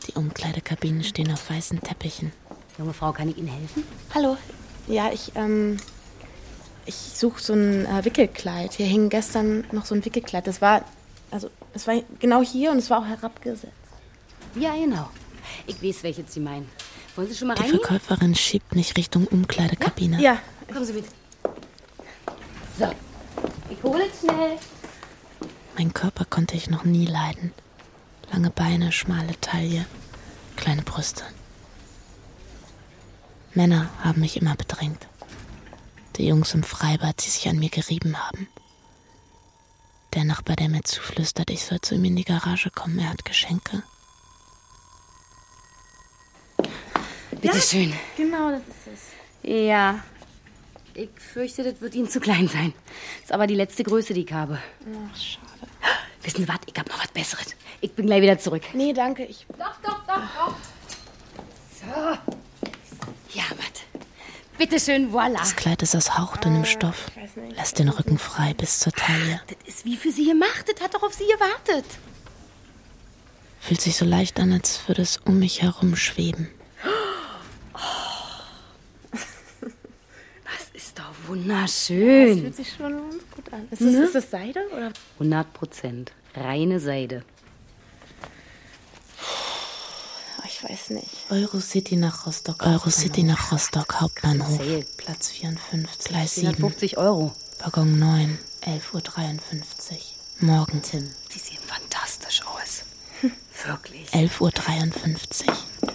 Die 0.07 0.13
Umkleidekabinen 0.13 1.03
stehen 1.03 1.31
auf 1.31 1.49
weißen 1.49 1.81
Teppichen. 1.81 2.31
Junge 2.77 2.93
Frau, 2.93 3.11
kann 3.11 3.29
ich 3.29 3.39
Ihnen 3.39 3.47
helfen? 3.47 3.83
Hallo. 4.13 4.37
Ja, 4.85 5.11
ich, 5.11 5.31
ähm, 5.33 5.77
ich 6.85 6.93
suche 6.93 7.41
so 7.41 7.53
ein 7.53 7.87
äh, 7.87 8.05
Wickelkleid. 8.05 8.73
Hier 8.73 8.85
hing 8.85 9.09
gestern 9.09 9.63
noch 9.71 9.85
so 9.85 9.95
ein 9.95 10.05
Wickelkleid. 10.05 10.45
Das 10.45 10.61
war, 10.61 10.85
also, 11.31 11.49
es 11.73 11.87
war 11.87 11.95
genau 12.19 12.43
hier 12.43 12.69
und 12.69 12.77
es 12.77 12.91
war 12.91 12.99
auch 12.99 13.07
herabgesetzt. 13.07 13.73
Ja, 14.53 14.75
genau. 14.75 15.09
Ich 15.65 15.81
weiß, 15.81 16.03
welche 16.03 16.23
Sie 16.27 16.39
meinen. 16.39 16.69
Wollen 17.15 17.29
Sie 17.29 17.35
schon 17.35 17.47
mal 17.47 17.55
Die 17.55 17.63
reingehen? 17.63 17.81
Verkäuferin 17.81 18.35
schiebt 18.35 18.75
mich 18.75 18.95
Richtung 18.95 19.25
Umkleidekabine. 19.25 20.21
Ja. 20.21 20.37
Kommen 20.71 20.85
Sie 20.85 20.93
mit. 20.93 21.05
So. 22.77 22.91
Ich 23.71 23.81
hole 23.81 24.03
es 24.05 24.19
schnell. 24.19 24.59
Mein 25.77 25.93
Körper 25.93 26.25
konnte 26.25 26.55
ich 26.55 26.69
noch 26.69 26.83
nie 26.83 27.05
leiden. 27.05 27.51
Lange 28.31 28.49
Beine, 28.49 28.91
schmale 28.91 29.39
Taille, 29.41 29.85
kleine 30.55 30.83
Brüste. 30.83 31.23
Männer 33.53 33.89
haben 34.03 34.21
mich 34.21 34.37
immer 34.37 34.55
bedrängt. 34.55 35.07
Die 36.15 36.27
Jungs 36.27 36.53
im 36.53 36.63
Freibad, 36.63 37.23
die 37.25 37.29
sich 37.29 37.47
an 37.49 37.57
mir 37.57 37.69
gerieben 37.69 38.17
haben. 38.17 38.47
Der 40.13 40.23
Nachbar, 40.23 40.55
der 40.55 40.69
mir 40.69 40.83
zuflüstert, 40.83 41.49
ich 41.49 41.65
soll 41.65 41.81
zu 41.81 41.95
ihm 41.95 42.05
in 42.05 42.15
die 42.15 42.23
Garage 42.23 42.69
kommen, 42.69 42.99
er 42.99 43.09
hat 43.09 43.25
Geschenke. 43.25 43.81
Bitte 47.41 47.59
schön. 47.59 47.93
Genau, 48.15 48.51
das 48.51 48.61
ist 48.61 48.87
es. 48.93 49.49
Ja. 49.49 50.03
Ich 50.95 51.09
fürchte, 51.17 51.63
das 51.63 51.81
wird 51.81 51.95
Ihnen 51.95 52.09
zu 52.09 52.19
klein 52.19 52.47
sein. 52.47 52.73
Ist 53.23 53.31
aber 53.31 53.47
die 53.47 53.55
letzte 53.55 53.83
Größe, 53.83 54.13
die 54.13 54.23
ich 54.25 54.31
habe. 54.33 54.59
Ach, 55.11 55.17
schade. 55.17 55.47
Wissen 56.21 56.41
Sie 56.41 56.47
was? 56.47 56.59
Ich 56.67 56.77
habe 56.79 56.89
noch 56.89 56.99
was 56.99 57.11
Besseres. 57.11 57.55
Ich 57.81 57.91
bin 57.93 58.05
gleich 58.05 58.21
wieder 58.21 58.37
zurück. 58.37 58.63
Nee, 58.73 58.93
danke. 58.93 59.25
Ich, 59.25 59.45
Doch, 59.57 59.75
doch, 59.83 60.05
doch, 60.05 60.21
doch. 60.47 60.55
So. 61.79 63.37
Ja, 63.37 63.43
was? 63.57 63.83
Bitte 64.57 64.79
schön, 64.79 65.11
voilà. 65.11 65.39
Das 65.39 65.55
Kleid 65.55 65.81
ist 65.81 65.95
aus 65.95 66.15
hauchdünnem 66.17 66.63
Stoff, 66.63 67.07
lässt 67.55 67.79
den 67.79 67.89
Rücken 67.89 68.19
frei 68.19 68.53
bis 68.53 68.79
zur 68.79 68.93
Taille. 68.93 69.41
Das 69.47 69.57
ist 69.67 69.83
wie 69.85 69.97
für 69.97 70.11
Sie 70.11 70.25
gemacht. 70.25 70.65
Das 70.71 70.81
hat 70.81 70.93
doch 70.93 71.01
auf 71.03 71.13
Sie 71.13 71.25
gewartet. 71.25 71.85
Fühlt 73.59 73.81
sich 73.81 73.95
so 73.97 74.05
leicht 74.05 74.39
an, 74.39 74.53
als 74.53 74.87
würde 74.87 75.01
es 75.01 75.17
um 75.17 75.39
mich 75.39 75.63
herum 75.63 75.95
schweben. 75.95 76.49
Das 80.45 80.69
doch 81.35 81.47
das 81.61 81.89
wunderschön. 81.89 82.39
fühlt 82.41 82.55
sich 82.55 82.73
schon 82.73 82.91
ganz 82.93 83.23
gut 83.35 83.53
an. 83.53 83.67
Ist 83.71 83.81
das, 83.81 83.87
Ne? 83.91 84.03
ist 84.03 84.15
das 84.15 84.31
Seide 84.31 84.59
oder? 84.73 84.91
100 85.19 85.53
Prozent. 85.53 86.11
Reine 86.35 86.79
Seide. 86.79 87.23
Oh, 90.39 90.43
ich 90.45 90.63
weiß 90.63 90.89
nicht. 90.91 91.09
Eurocity 91.29 91.95
nach 91.95 92.25
Rostock. 92.25 92.65
Eurocity 92.65 93.23
nach 93.23 93.51
Rostock, 93.51 94.01
Hauptbahnhof. 94.01 94.59
Platz 94.97 95.29
54, 95.31 96.05
Gleis 96.05 96.35
7. 96.35 96.47
450 96.55 96.97
Euro. 96.97 97.33
Waggon 97.59 97.97
9, 97.99 98.39
11.53 98.65 98.91
Uhr. 98.91 99.99
Morgen. 100.39 100.81
Tim, 100.81 101.07
Sie 101.29 101.39
sehen 101.39 101.59
fantastisch 101.65 102.41
aus. 102.45 102.83
Wirklich. 103.65 104.09
11.53 104.09 105.47
Uhr. 105.47 105.93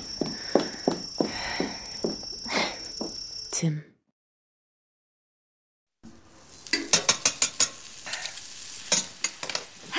Tim. 3.50 3.82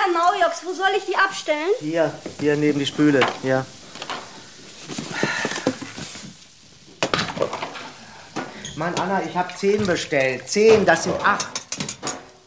Herr 0.10 0.32
Naujoks, 0.32 0.66
wo 0.66 0.74
soll 0.74 0.90
ich 0.98 1.06
die 1.06 1.16
abstellen? 1.16 1.70
Hier, 1.80 2.14
hier 2.40 2.56
neben 2.56 2.80
die 2.80 2.86
Spüle, 2.86 3.20
ja. 3.44 3.66
Mann, 8.76 8.96
Anna, 8.96 9.22
ich 9.24 9.36
habe 9.36 9.54
zehn 9.56 9.86
bestellt. 9.86 10.48
Zehn, 10.48 10.86
das 10.86 11.04
sind 11.04 11.16
acht. 11.24 11.62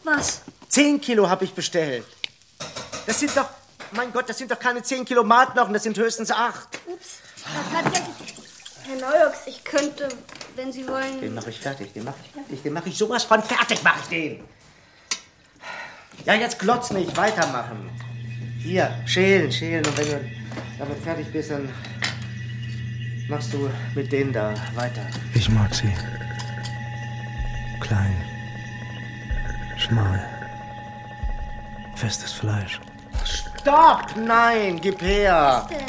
Was? 0.03 0.41
Zehn 0.67 0.99
Kilo 0.99 1.29
habe 1.29 1.45
ich 1.45 1.53
bestellt. 1.53 2.05
Das 3.05 3.19
sind 3.19 3.35
doch, 3.37 3.47
mein 3.91 4.11
Gott, 4.11 4.27
das 4.27 4.37
sind 4.37 4.49
doch 4.49 4.59
keine 4.59 4.81
zehn 4.81 5.05
Kilo 5.05 5.23
Marknochen, 5.23 5.73
das 5.73 5.83
sind 5.83 5.97
höchstens 5.97 6.31
acht. 6.31 6.67
Ups. 6.87 7.19
Herr 7.45 7.83
Katja, 7.83 8.01
Herr 8.87 8.95
Naujoks, 8.95 9.39
ich 9.45 9.63
könnte, 9.63 10.09
wenn 10.55 10.71
Sie 10.71 10.87
wollen. 10.87 11.21
Den 11.21 11.35
mache 11.35 11.51
ich 11.51 11.59
fertig, 11.59 11.93
den 11.93 12.05
mache 12.05 12.15
ich 12.25 12.31
fertig, 12.31 12.63
den 12.63 12.73
mache 12.73 12.89
ich 12.89 12.97
sowas 12.97 13.23
von 13.23 13.43
fertig, 13.43 13.83
mache 13.83 13.99
ich 14.01 14.07
den. 14.07 14.43
Ja, 16.25 16.35
jetzt 16.35 16.59
glotz 16.59 16.91
nicht, 16.91 17.15
weitermachen. 17.17 17.89
Hier, 18.59 18.91
schälen, 19.05 19.51
schälen 19.51 19.85
und 19.85 19.97
wenn 19.97 20.07
du 20.07 20.19
damit 20.79 20.97
fertig 21.03 21.27
bist, 21.31 21.51
dann 21.51 21.69
machst 23.27 23.53
du 23.53 23.69
mit 23.95 24.11
denen 24.11 24.31
da 24.31 24.53
weiter. 24.75 25.05
Ich 25.33 25.49
mag 25.49 25.73
sie. 25.73 25.91
Klein. 27.81 28.15
Schmal. 29.77 30.25
Festes 31.95 32.31
Fleisch. 32.31 32.79
Stopp! 33.25 34.15
Nein, 34.15 34.79
gib 34.81 35.01
her! 35.01 35.67
Was 35.69 35.77
denn? 35.77 35.85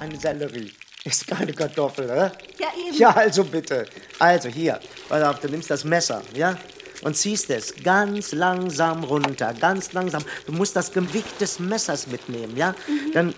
Eine 0.00 0.16
Sellerie. 0.16 0.72
Ist 1.04 1.26
keine 1.26 1.52
Kartoffel, 1.52 2.06
ne? 2.06 2.32
Ja, 2.58 2.66
eben. 2.76 2.96
Ja, 2.96 3.10
also 3.10 3.44
bitte. 3.44 3.86
Also 4.18 4.48
hier, 4.48 4.78
pass 5.08 5.22
auf, 5.22 5.40
du 5.40 5.48
nimmst 5.48 5.70
das 5.70 5.84
Messer, 5.84 6.22
ja? 6.34 6.56
Und 7.02 7.16
ziehst 7.16 7.50
es 7.50 7.74
ganz 7.82 8.32
langsam 8.32 9.04
runter, 9.04 9.54
ganz 9.54 9.92
langsam. 9.92 10.22
Du 10.46 10.52
musst 10.52 10.74
das 10.74 10.92
Gewicht 10.92 11.40
des 11.40 11.58
Messers 11.58 12.06
mitnehmen, 12.08 12.56
ja? 12.56 12.74
Dann 13.14 13.34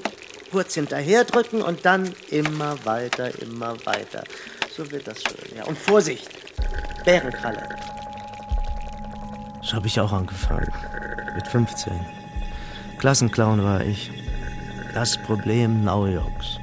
kurz 0.50 0.74
hinterher 0.74 1.24
drücken 1.24 1.62
und 1.62 1.84
dann 1.84 2.12
immer 2.30 2.76
weiter, 2.84 3.30
immer 3.40 3.74
weiter. 3.84 4.24
So 4.76 4.90
wird 4.90 5.06
das 5.06 5.18
schön, 5.22 5.56
ja. 5.56 5.64
Und 5.64 5.78
Vorsicht, 5.78 6.28
Bärenkralle. 7.04 7.68
So 9.62 9.76
habe 9.76 9.86
ich 9.86 10.00
auch 10.00 10.12
angefangen. 10.12 10.72
Mit 11.34 11.46
15. 11.46 11.92
Klassenclown 12.98 13.62
war 13.62 13.84
ich. 13.84 14.10
Das 14.94 15.16
Problem 15.16 15.84
Naujoks. 15.84 16.58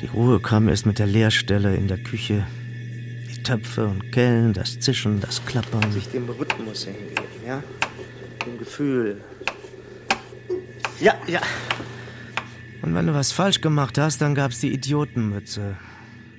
Die 0.00 0.06
Ruhe 0.06 0.40
kam 0.40 0.68
erst 0.68 0.84
mit 0.84 0.98
der 0.98 1.06
Leerstelle 1.06 1.74
in 1.74 1.88
der 1.88 1.98
Küche. 1.98 2.44
Töpfe 3.42 3.86
und 3.86 4.12
Kellen, 4.12 4.52
das 4.52 4.80
Zischen, 4.80 5.20
das 5.20 5.44
Klappern. 5.44 5.90
Sich 5.92 6.08
dem 6.08 6.28
Rhythmus 6.28 6.84
hingeben, 6.84 7.24
ja? 7.46 7.62
Dem 8.46 8.58
Gefühl. 8.58 9.20
Ja, 11.00 11.14
ja. 11.26 11.40
Und 12.82 12.94
wenn 12.94 13.06
du 13.06 13.14
was 13.14 13.32
falsch 13.32 13.60
gemacht 13.60 13.98
hast, 13.98 14.20
dann 14.20 14.34
gab's 14.34 14.60
die 14.60 14.72
Idiotenmütze. 14.72 15.76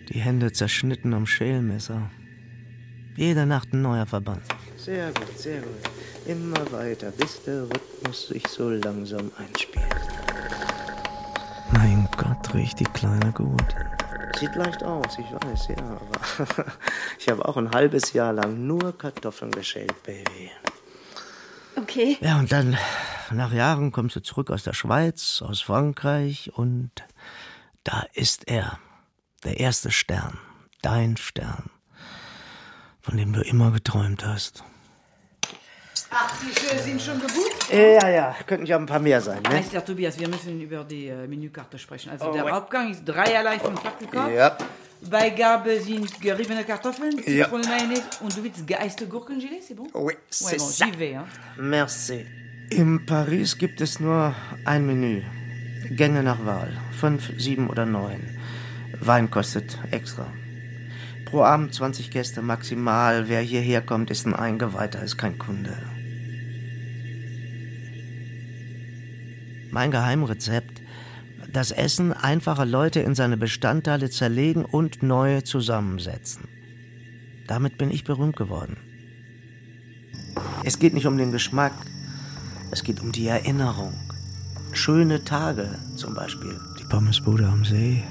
Die 0.10 0.20
Hände 0.20 0.52
zerschnitten 0.52 1.14
am 1.14 1.26
Schälmesser. 1.26 2.10
Jede 3.16 3.46
Nacht 3.46 3.74
ein 3.74 3.82
neuer 3.82 4.06
Verband. 4.06 4.42
Sehr 4.78 5.08
gut, 5.14 5.38
sehr 5.38 5.62
gut. 5.62 5.90
Immer 6.26 6.72
weiter, 6.72 7.12
bis 7.12 7.44
der 7.44 7.64
Rhythmus 7.64 8.28
sich 8.28 8.48
so 8.48 8.70
langsam 8.70 9.32
einspielt. 9.38 9.86
Mein 11.72 12.08
Gott, 12.18 12.54
riecht 12.54 12.80
die 12.80 12.86
Kleine 12.86 13.32
gut. 13.32 13.76
Sieht 14.40 14.56
leicht 14.56 14.84
aus, 14.84 15.18
ich 15.18 15.32
weiß, 15.32 15.68
ja, 15.70 15.78
aber 15.78 16.66
ich 17.20 17.30
habe 17.30 17.48
auch 17.48 17.56
ein 17.58 17.72
halbes 17.72 18.14
Jahr 18.14 18.34
lang 18.34 18.66
nur 18.66 18.98
Kartoffeln 18.98 19.52
geschält, 19.52 20.02
Baby. 20.04 20.52
Okay. 21.76 22.18
Ja, 22.22 22.40
und 22.40 22.52
dann, 22.52 22.78
nach 23.32 23.54
Jahren, 23.54 23.92
kommst 23.92 24.16
du 24.16 24.22
zurück 24.22 24.52
aus 24.52 24.64
der 24.64 24.74
Schweiz, 24.74 25.42
aus 25.42 25.62
Frankreich 25.62 26.52
und 26.54 26.92
da 27.84 28.06
ist 28.14 28.48
er. 28.48 28.80
Der 29.44 29.60
erste 29.60 29.92
Stern. 29.92 30.38
Dein 30.82 31.18
Stern. 31.18 31.70
Von 33.02 33.18
dem 33.18 33.34
du 33.34 33.42
immer 33.42 33.72
geträumt 33.72 34.26
hast. 34.26 34.64
Ach, 36.16 36.32
Tische 36.40 36.78
sind 36.84 37.02
schon 37.02 37.20
gebucht? 37.20 37.72
Ja, 37.72 38.08
ja, 38.10 38.36
könnten 38.46 38.66
ja 38.66 38.78
ein 38.78 38.86
paar 38.86 39.00
mehr 39.00 39.20
sein, 39.22 39.42
ne? 39.42 39.50
Meister 39.50 39.84
Tobias, 39.84 40.20
wir 40.20 40.28
müssen 40.28 40.62
über 40.62 40.84
die 40.84 41.08
äh, 41.08 41.28
Menükarte 41.28 41.78
sprechen. 41.80 42.12
Also 42.12 42.30
Oh, 42.30 42.34
der 42.34 42.46
wait. 42.46 42.54
Hauptgang 42.54 42.92
ist 42.92 43.04
dreierlei 43.06 43.58
von 43.60 43.76
Fackelkopf. 43.78 44.32
Ja. 44.36 44.58
Beigabe 45.10 45.80
sind 45.82 46.22
geriebene 46.22 46.64
Kartoffeln, 46.64 47.18
Ja. 47.26 47.46
Zitrone 47.46 47.66
Mayonnaise 47.68 48.04
und 48.22 48.38
du 48.38 48.44
willst 48.44 48.66
geeiste 48.66 49.08
Gurkengelee, 49.08 49.60
c'est 49.62 49.76
bon? 49.76 49.88
Oui, 49.94 50.14
Ouais, 50.14 50.18
c'est 50.30 50.58
bon, 50.58 50.66
ça. 50.66 50.86
j'y 50.86 50.98
vais, 51.00 51.16
hein. 51.18 51.26
Merci. 51.58 52.26
In 52.70 53.06
Paris 53.06 53.58
gibt 53.58 53.82
es 53.82 54.00
nur 54.00 54.34
ein 54.66 54.86
Menü. 54.86 55.24
Gänge 55.90 56.24
nach 56.24 56.46
Wahl. 56.46 56.72
Fünf, 56.98 57.32
sieben 57.38 57.70
oder 57.70 57.86
neun. 57.86 58.22
Wein 59.02 59.30
kostet 59.30 59.78
extra. 59.92 60.26
Pro 61.26 61.44
Abend 61.44 61.74
20 61.74 62.10
Gäste 62.10 62.42
maximal. 62.42 63.28
Wer 63.28 63.42
hierher 63.42 63.82
kommt, 63.82 64.10
ist 64.12 64.26
ein 64.26 64.34
Eingeweihter, 64.34 65.04
ist 65.04 65.18
kein 65.18 65.38
Kunde. 65.38 65.76
Mein 69.74 69.90
Geheimrezept. 69.90 70.84
Das 71.52 71.72
Essen 71.72 72.14
einfacher 72.14 72.64
Leute 72.64 73.00
in 73.00 73.16
seine 73.16 73.38
Bestandteile 73.38 74.12
zerlegen 74.12 74.66
und 74.66 75.02
neue 75.02 75.44
zusammensetzen. 75.44 76.48
Damit 77.48 77.80
bin 77.80 77.90
ich 77.90 78.04
berühmt 78.04 78.36
geworden. 78.36 78.78
Es 80.64 80.78
geht 80.78 80.94
nicht 80.94 81.08
um 81.08 81.18
den 81.18 81.32
Geschmack, 81.32 81.74
es 82.70 82.84
geht 82.84 83.02
um 83.02 83.12
die 83.12 83.26
Erinnerung. 83.26 83.94
Schöne 84.74 85.24
Tage 85.24 85.80
zum 85.96 86.14
Beispiel. 86.14 86.60
Die 86.80 86.86
Pommesbude 86.86 87.48
am 87.48 87.66
See. 87.66 88.04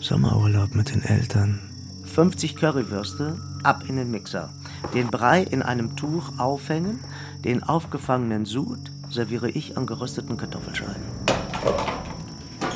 Sommerurlaub 0.00 0.74
mit 0.74 0.92
den 0.92 1.02
Eltern. 1.02 1.70
50 2.04 2.56
Currywürste, 2.56 3.38
ab 3.62 3.84
in 3.88 3.94
den 3.94 4.10
Mixer. 4.10 4.52
Den 4.92 5.06
Brei 5.06 5.44
in 5.44 5.62
einem 5.62 5.94
Tuch 5.94 6.36
aufhängen, 6.38 6.98
den 7.44 7.62
aufgefangenen 7.62 8.44
Sud 8.44 8.90
serviere 9.16 9.48
ich 9.48 9.76
an 9.76 9.86
gerösteten 9.86 10.36
Kartoffelscheiben. 10.36 11.02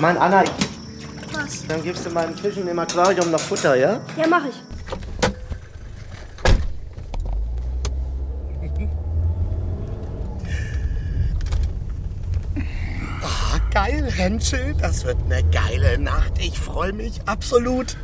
Mein 0.01 0.17
Anna, 0.17 0.43
Was? 1.33 1.67
dann 1.69 1.83
gibst 1.83 2.07
du 2.07 2.11
meinen 2.11 2.35
Fischen 2.35 2.67
im 2.67 2.79
Aquarium 2.79 3.31
noch 3.31 3.41
Futter, 3.41 3.77
ja? 3.77 4.01
Ja, 4.17 4.27
mach 4.29 4.45
ich. 4.47 4.55
Ah, 13.23 13.59
geil, 13.71 14.11
Henschel. 14.11 14.75
Das 14.81 15.05
wird 15.05 15.19
eine 15.27 15.43
geile 15.51 15.99
Nacht. 15.99 16.33
Ich 16.39 16.59
freue 16.59 16.95
mich 16.95 17.21
absolut. 17.27 17.99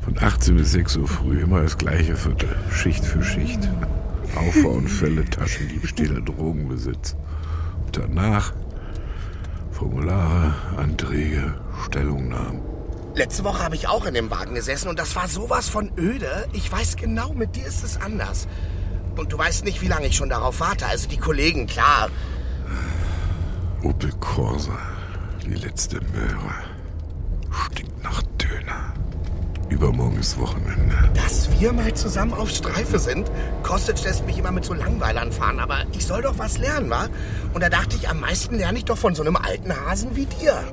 Von 0.00 0.16
18 0.18 0.56
bis 0.56 0.72
6 0.72 0.96
Uhr 0.96 1.06
früh 1.06 1.40
immer 1.42 1.60
das 1.62 1.76
gleiche 1.76 2.16
Viertel. 2.16 2.48
Schicht 2.70 3.04
für 3.04 3.22
Schicht. 3.22 3.68
Aufbauunfälle, 4.36 5.24
Taschendiebstähle, 5.24 6.22
Drogenbesitz. 6.22 7.16
Und 7.86 7.96
danach 7.96 8.52
Formulare, 9.70 10.54
Anträge, 10.76 11.54
Stellungnahmen. 11.86 12.60
Letzte 13.14 13.44
Woche 13.44 13.62
habe 13.62 13.74
ich 13.74 13.88
auch 13.88 14.06
in 14.06 14.14
dem 14.14 14.30
Wagen 14.30 14.54
gesessen 14.54 14.88
und 14.88 14.98
das 14.98 15.16
war 15.16 15.28
sowas 15.28 15.68
von 15.68 15.90
öde. 15.96 16.46
Ich 16.52 16.70
weiß 16.70 16.96
genau, 16.96 17.32
mit 17.32 17.56
dir 17.56 17.66
ist 17.66 17.84
es 17.84 18.00
anders. 18.00 18.46
Und 19.16 19.32
du 19.32 19.38
weißt 19.38 19.64
nicht, 19.64 19.80
wie 19.82 19.88
lange 19.88 20.06
ich 20.06 20.16
schon 20.16 20.28
darauf 20.28 20.60
warte. 20.60 20.86
Also 20.86 21.08
die 21.08 21.16
Kollegen, 21.16 21.66
klar. 21.66 22.10
Opel 23.82 24.12
Corsa, 24.20 24.78
die 25.44 25.54
letzte 25.54 26.00
Möhre. 26.12 26.54
Stinkt 27.50 28.02
nach 28.02 28.22
Döner. 28.38 28.92
Übermorgen 29.68 30.18
ist 30.18 30.38
Wochenende. 30.38 31.10
Dass 31.14 31.48
wir 31.60 31.72
mal 31.72 31.92
zusammen 31.94 32.32
auf 32.32 32.48
Streife 32.50 32.98
sind. 32.98 33.30
Kostic 33.62 34.02
lässt 34.04 34.24
mich 34.26 34.38
immer 34.38 34.50
mit 34.50 34.64
so 34.64 34.72
Langweilern 34.74 35.30
fahren, 35.30 35.60
aber 35.60 35.84
ich 35.92 36.06
soll 36.06 36.22
doch 36.22 36.38
was 36.38 36.58
lernen, 36.58 36.88
wa? 36.90 37.08
Und 37.52 37.62
da 37.62 37.68
dachte 37.68 37.96
ich, 37.96 38.08
am 38.08 38.20
meisten 38.20 38.56
lerne 38.56 38.78
ich 38.78 38.84
doch 38.86 38.98
von 38.98 39.14
so 39.14 39.22
einem 39.22 39.36
alten 39.36 39.74
Hasen 39.74 40.16
wie 40.16 40.26
dir. 40.26 40.64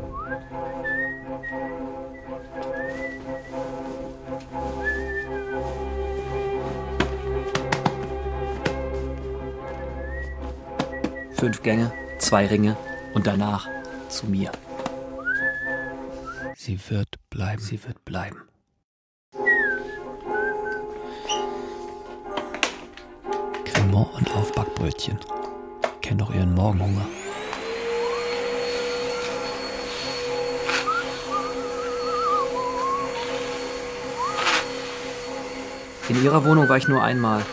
Fünf 11.37 11.61
Gänge, 11.63 11.91
zwei 12.17 12.47
Ringe 12.47 12.77
und 13.13 13.27
danach 13.27 13.67
zu 14.09 14.25
mir. 14.27 14.51
Sie 16.55 16.79
wird 16.89 17.19
bleiben. 17.29 17.61
Sie 17.61 17.83
wird 17.83 18.03
bleiben. 18.05 18.37
Cremant 23.95 24.13
und 24.15 24.35
Aufbackbrötchen. 24.35 25.17
Kennt 26.01 26.19
doch 26.19 26.33
ihren 26.33 26.53
Morgenhunger. 26.53 27.07
In 36.09 36.21
ihrer 36.21 36.43
Wohnung 36.43 36.67
war 36.67 36.75
ich 36.75 36.89
nur 36.89 37.01
einmal. 37.01 37.45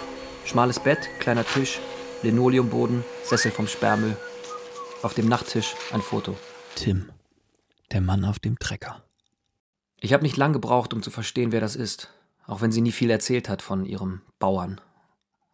Schmales 0.45 0.81
Bett, 0.81 1.09
kleiner 1.21 1.47
Tisch, 1.47 1.79
Linoleumboden, 2.23 3.05
Sessel 3.23 3.53
vom 3.53 3.69
Sperrmüll. 3.69 4.17
Auf 5.03 5.15
dem 5.15 5.29
Nachttisch 5.29 5.77
ein 5.93 6.03
Foto. 6.03 6.37
Tim, 6.75 7.11
der 7.93 8.01
Mann 8.01 8.25
auf 8.25 8.41
dem 8.41 8.59
Trecker. 8.59 9.05
Ich 10.01 10.13
habe 10.13 10.25
nicht 10.25 10.37
lang 10.37 10.53
gebraucht, 10.53 10.93
um 10.93 11.05
zu 11.05 11.13
verstehen, 11.13 11.53
wer 11.53 11.61
das 11.61 11.77
ist. 11.77 12.13
Auch 12.49 12.63
wenn 12.63 12.73
sie 12.73 12.81
nie 12.81 12.91
viel 12.91 13.11
erzählt 13.11 13.49
hat 13.49 13.63
von 13.63 13.87
ihrem 13.87 14.23
Bauern. 14.41 14.81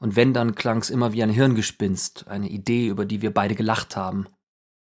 Und 0.00 0.14
wenn, 0.14 0.32
dann 0.32 0.54
klang's 0.54 0.90
immer 0.90 1.12
wie 1.12 1.22
ein 1.22 1.30
Hirngespinst, 1.30 2.28
eine 2.28 2.48
Idee, 2.48 2.86
über 2.86 3.04
die 3.04 3.20
wir 3.20 3.34
beide 3.34 3.54
gelacht 3.54 3.96
haben. 3.96 4.26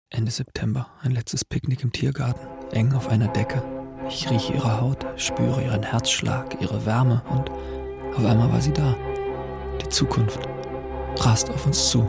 Ende 0.08 0.30
September, 0.30 0.90
ein 1.02 1.10
letztes 1.10 1.44
Picknick 1.44 1.82
im 1.82 1.92
Tiergarten, 1.92 2.46
eng 2.72 2.92
auf 2.92 3.08
einer 3.08 3.28
Decke. 3.28 3.62
Ich 4.08 4.30
rieche 4.30 4.54
ihre 4.54 4.80
Haut, 4.80 5.06
spüre 5.16 5.62
ihren 5.62 5.82
Herzschlag, 5.82 6.60
ihre 6.60 6.84
Wärme 6.86 7.22
und 7.28 7.50
auf 8.16 8.24
einmal 8.24 8.52
war 8.52 8.60
sie 8.60 8.72
da. 8.72 8.96
Die 9.80 9.88
Zukunft 9.88 10.40
rast 11.16 11.50
auf 11.50 11.66
uns 11.66 11.90
zu. 11.90 12.08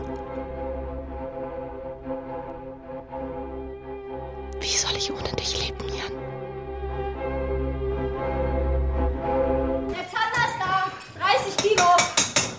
Wie 4.60 4.76
soll 4.76 4.96
ich 4.96 5.12
ohne 5.12 5.32
dich 5.36 5.66
leben, 5.66 5.88
Jan? 5.88 6.21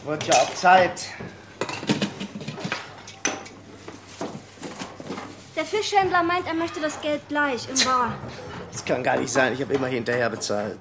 Wird 0.05 0.27
ja 0.27 0.33
auch 0.33 0.53
Zeit. 0.53 1.07
Der 5.55 5.65
Fischhändler 5.65 6.23
meint, 6.23 6.45
er 6.45 6.53
möchte 6.53 6.81
das 6.81 6.99
Geld 6.99 7.21
gleich 7.29 7.69
im 7.69 7.85
Bar. 7.85 8.15
Das 8.71 8.83
kann 8.83 9.03
gar 9.03 9.17
nicht 9.17 9.31
sein, 9.31 9.53
ich 9.53 9.61
habe 9.61 9.73
immer 9.73 9.87
hinterher 9.87 10.29
bezahlt. 10.29 10.77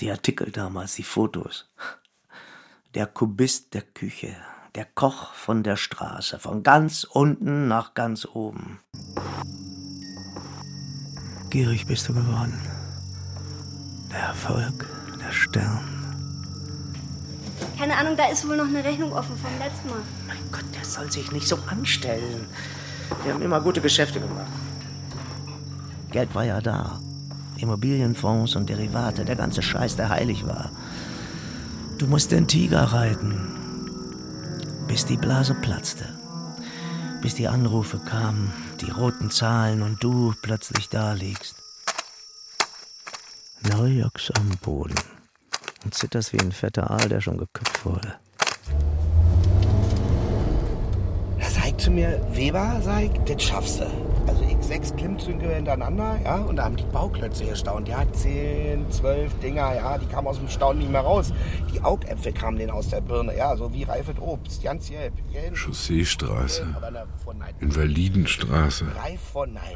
Die 0.00 0.10
Artikel 0.10 0.50
damals, 0.50 0.94
die 0.94 1.04
Fotos. 1.04 1.70
Der 2.94 3.06
Kubist 3.06 3.74
der 3.74 3.82
Küche, 3.82 4.34
der 4.74 4.86
Koch 4.86 5.32
von 5.34 5.62
der 5.62 5.76
Straße, 5.76 6.38
von 6.38 6.62
ganz 6.62 7.04
unten 7.04 7.68
nach 7.68 7.94
ganz 7.94 8.24
oben. 8.26 8.80
Gierig 11.50 11.86
bist 11.86 12.08
du 12.08 12.14
geworden. 12.14 12.60
Der 14.10 14.20
Erfolg, 14.20 14.88
der 15.20 15.30
Stern. 15.30 15.93
Keine 17.84 17.98
Ahnung, 17.98 18.16
da 18.16 18.28
ist 18.28 18.48
wohl 18.48 18.56
noch 18.56 18.64
eine 18.64 18.82
Rechnung 18.82 19.12
offen 19.12 19.36
vom 19.36 19.50
letzten 19.58 19.90
Mal. 19.90 19.98
Mein 20.26 20.38
Gott, 20.50 20.64
der 20.74 20.86
soll 20.86 21.12
sich 21.12 21.30
nicht 21.32 21.46
so 21.46 21.58
anstellen. 21.66 22.46
Wir 23.22 23.34
haben 23.34 23.42
immer 23.42 23.60
gute 23.60 23.82
Geschäfte 23.82 24.20
gemacht. 24.20 24.50
Geld 26.10 26.34
war 26.34 26.44
ja 26.44 26.62
da. 26.62 26.98
Immobilienfonds 27.58 28.56
und 28.56 28.70
Derivate, 28.70 29.26
der 29.26 29.36
ganze 29.36 29.60
Scheiß, 29.60 29.96
der 29.96 30.08
heilig 30.08 30.46
war. 30.46 30.70
Du 31.98 32.06
musst 32.06 32.32
den 32.32 32.48
Tiger 32.48 32.84
reiten, 32.84 33.52
bis 34.88 35.04
die 35.04 35.18
Blase 35.18 35.52
platzte. 35.52 36.08
Bis 37.20 37.34
die 37.34 37.48
Anrufe 37.48 37.98
kamen, 37.98 38.50
die 38.80 38.92
roten 38.92 39.30
Zahlen 39.30 39.82
und 39.82 40.02
du 40.02 40.32
plötzlich 40.40 40.88
da 40.88 41.12
liegst. 41.12 41.56
Neujocks 43.60 44.30
am 44.30 44.56
Boden 44.62 45.13
und 45.84 45.94
zitterst 45.94 46.32
wie 46.32 46.40
ein 46.40 46.52
fetter 46.52 46.90
Aal, 46.90 47.08
der 47.08 47.20
schon 47.20 47.38
geköpft 47.38 47.84
wurde. 47.84 48.14
Er 51.38 51.50
sagt 51.50 51.80
zu 51.80 51.90
mir, 51.90 52.20
Weber, 52.32 52.80
sag, 52.82 53.26
das 53.26 53.42
schaffst 53.42 53.80
du. 53.80 54.13
Also 54.26 54.42
ich 54.42 54.56
sechs 54.66 54.94
Klimmzüge 54.96 55.48
hintereinander, 55.48 56.18
ja, 56.24 56.36
und 56.36 56.56
da 56.56 56.64
haben 56.64 56.76
die 56.76 56.84
Bauklötze 56.84 57.44
gestaunt. 57.44 57.88
Ja, 57.88 58.02
zehn, 58.12 58.90
zwölf 58.90 59.32
Dinger, 59.40 59.74
ja, 59.74 59.98
die 59.98 60.06
kamen 60.06 60.26
aus 60.26 60.38
dem 60.38 60.48
Staunen 60.48 60.78
nicht 60.80 60.90
mehr 60.90 61.02
raus. 61.02 61.32
Die 61.72 61.82
Augäpfel 61.82 62.32
kamen 62.32 62.58
denen 62.58 62.70
aus 62.70 62.88
der 62.88 63.00
Birne, 63.00 63.36
ja, 63.36 63.56
so 63.56 63.72
wie 63.72 63.82
reifes 63.82 64.18
Obst, 64.18 64.62
ganz 64.62 64.88
gelb. 64.88 65.12
gelb. 65.32 65.56
Chausseestraße, 65.56 66.66
Invalidenstraße, 67.60 68.86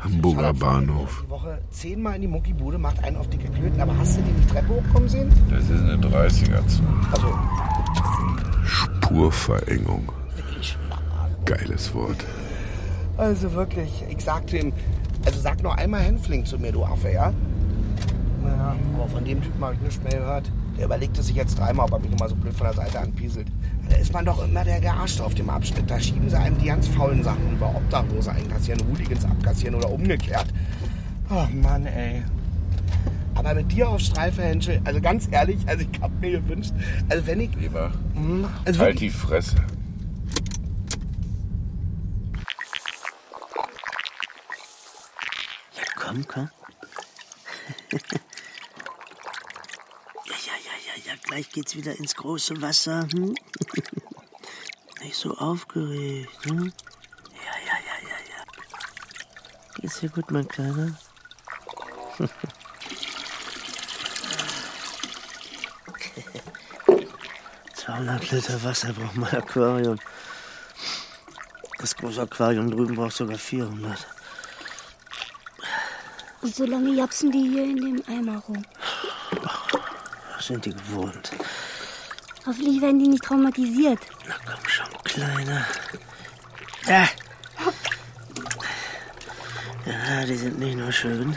Hamburger 0.01 0.55
Bahnhof. 0.55 1.23
Die 1.27 1.31
Woche 1.31 1.59
zehnmal 1.71 2.17
in 2.17 2.23
die 2.23 2.29
Muckibude, 2.29 2.79
macht 2.79 3.03
einen 3.05 3.17
auf 3.17 3.29
dicke 3.29 3.51
Klöten, 3.51 3.81
aber 3.81 3.97
hast 3.99 4.17
du 4.17 4.23
den 4.23 4.41
die 4.41 4.47
Treppe 4.47 4.69
hochkommen 4.69 5.09
sehen? 5.09 5.31
Das 5.51 5.65
ist 5.65 5.71
eine 5.71 5.97
30er-Zone. 5.97 6.89
Also, 7.13 7.39
Spurverengung. 8.65 10.13
Geiles 11.45 11.95
Wort. 11.95 12.25
Also 13.19 13.53
wirklich, 13.53 14.05
ich 14.09 14.25
sagte 14.25 14.59
ihm, 14.59 14.73
also 15.27 15.41
sag 15.41 15.63
noch 15.63 15.77
einmal 15.77 16.01
Hänfling 16.03 16.45
zu 16.45 16.59
mir, 16.59 16.73
du 16.73 16.85
Affe, 16.85 17.11
ja? 17.13 17.33
Naja, 18.43 18.77
aber 18.95 19.09
von 19.09 19.25
dem 19.25 19.43
Typen 19.43 19.63
habe 19.63 19.75
ich 19.75 19.81
nichts 19.81 20.01
mehr 20.03 20.21
gehört. 20.21 20.51
Der 20.79 20.85
überlegte 20.87 21.23
sich 21.23 21.35
jetzt 21.35 21.59
dreimal, 21.59 21.87
ob 21.87 21.93
er 21.95 21.99
mich 21.99 22.13
immer 22.13 22.29
so 22.29 22.37
blöd 22.37 22.55
von 22.55 22.67
der 22.69 22.75
Seite 22.75 23.01
anpieselt. 23.01 23.49
Da 23.91 23.97
ist 23.97 24.13
man 24.13 24.25
doch 24.25 24.45
immer 24.45 24.63
der 24.65 24.81
Gearschte 24.81 25.25
auf 25.25 25.35
dem 25.35 25.51
Abschnitt. 25.51 25.91
Da 25.91 25.99
schieben 25.99 26.31
sie 26.31 26.39
einem 26.39 26.57
die 26.59 26.67
ganz 26.67 26.87
faulen 26.87 27.25
Sachen 27.25 27.53
über 27.53 27.69
Obdachlose 27.75 28.31
einkassieren, 28.31 28.81
Hooligans 28.89 29.25
abkassieren 29.25 29.75
oder 29.75 29.91
umgekehrt. 29.91 30.47
Oh 31.31 31.47
Mann, 31.53 31.87
ey. 31.87 32.23
Aber 33.35 33.55
mit 33.55 33.73
dir 33.73 33.89
auf 33.89 34.01
Streife, 34.01 34.43
Henschel, 34.43 34.81
also 34.85 35.01
ganz 35.01 35.29
ehrlich, 35.31 35.59
also 35.67 35.85
ich 35.91 36.01
hab 36.01 36.11
mir 36.21 36.31
gewünscht, 36.41 36.73
also 37.09 37.27
wenn 37.27 37.41
ich... 37.41 37.51
Lieber, 37.57 37.91
Hm, 38.15 38.47
also 38.65 38.81
halt 38.81 38.95
wirklich- 38.95 39.13
die 39.13 39.19
Fresse. 39.19 39.57
Komm, 46.09 46.27
komm. 46.27 46.51
ja, 47.93 47.99
ja, 50.47 50.55
ja, 50.65 50.75
ja, 50.87 50.95
ja, 51.05 51.15
gleich 51.23 51.51
geht's 51.51 51.77
wieder 51.77 51.97
ins 51.97 52.15
große 52.15 52.61
Wasser. 52.63 53.07
Hm? 53.13 53.35
Nicht 55.03 55.17
so 55.17 55.37
aufgeregt. 55.37 56.31
Hm? 56.45 56.73
Ja, 57.35 57.55
ja, 57.67 57.77
ja, 57.87 57.97
ja, 58.03 58.19
ja. 58.29 58.45
Geht's 59.81 60.01
dir 60.01 60.09
gut, 60.09 60.31
mein 60.31 60.49
Kleiner? 60.49 60.99
200 67.75 68.31
Liter 68.31 68.63
Wasser 68.65 68.93
braucht 68.93 69.17
mein 69.17 69.35
Aquarium. 69.35 69.99
Das 71.79 71.97
große 71.97 72.23
Aquarium 72.23 72.71
drüben 72.71 72.97
braucht 72.97 73.17
sogar 73.17 73.39
400. 73.39 74.07
Und 76.41 76.55
so 76.55 76.65
lange 76.65 76.91
japsen 76.95 77.31
die 77.31 77.51
hier 77.51 77.65
in 77.65 77.77
dem 77.77 78.03
Eimer 78.09 78.39
rum. 78.39 78.65
Das 80.37 80.47
sind 80.47 80.65
die 80.65 80.71
gewohnt. 80.71 81.33
Hoffentlich 82.47 82.81
werden 82.81 82.99
die 83.01 83.09
nicht 83.09 83.25
traumatisiert. 83.25 83.99
Na 84.27 84.35
komm 84.47 84.69
schon, 84.69 84.87
Kleiner. 85.05 85.67
Ja. 86.87 87.09
Ja, 89.85 90.25
die 90.25 90.37
sind 90.37 90.59
nicht 90.59 90.77
nur 90.77 90.93
schön, 90.93 91.37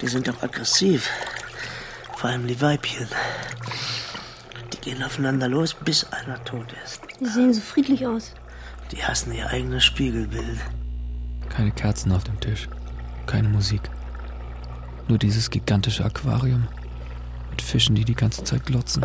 die 0.00 0.08
sind 0.08 0.28
auch 0.30 0.42
aggressiv. 0.42 1.08
Vor 2.16 2.30
allem 2.30 2.46
die 2.46 2.60
Weibchen. 2.60 3.08
Die 4.72 4.78
gehen 4.78 5.02
aufeinander 5.02 5.48
los, 5.48 5.74
bis 5.74 6.04
einer 6.12 6.42
tot 6.44 6.66
ist. 6.84 7.02
Die 7.20 7.26
sehen 7.26 7.52
so 7.52 7.60
friedlich 7.60 8.06
aus. 8.06 8.32
Die 8.92 9.02
hassen 9.02 9.32
ihr 9.32 9.48
eigenes 9.48 9.84
Spiegelbild. 9.84 10.58
Keine 11.48 11.72
Kerzen 11.72 12.12
auf 12.12 12.24
dem 12.24 12.38
Tisch. 12.40 12.68
Keine 13.26 13.48
Musik. 13.48 13.82
Nur 15.08 15.18
dieses 15.18 15.50
gigantische 15.50 16.04
Aquarium. 16.04 16.66
Mit 17.50 17.60
Fischen, 17.60 17.94
die 17.94 18.04
die 18.04 18.14
ganze 18.14 18.42
Zeit 18.42 18.64
glotzen. 18.64 19.04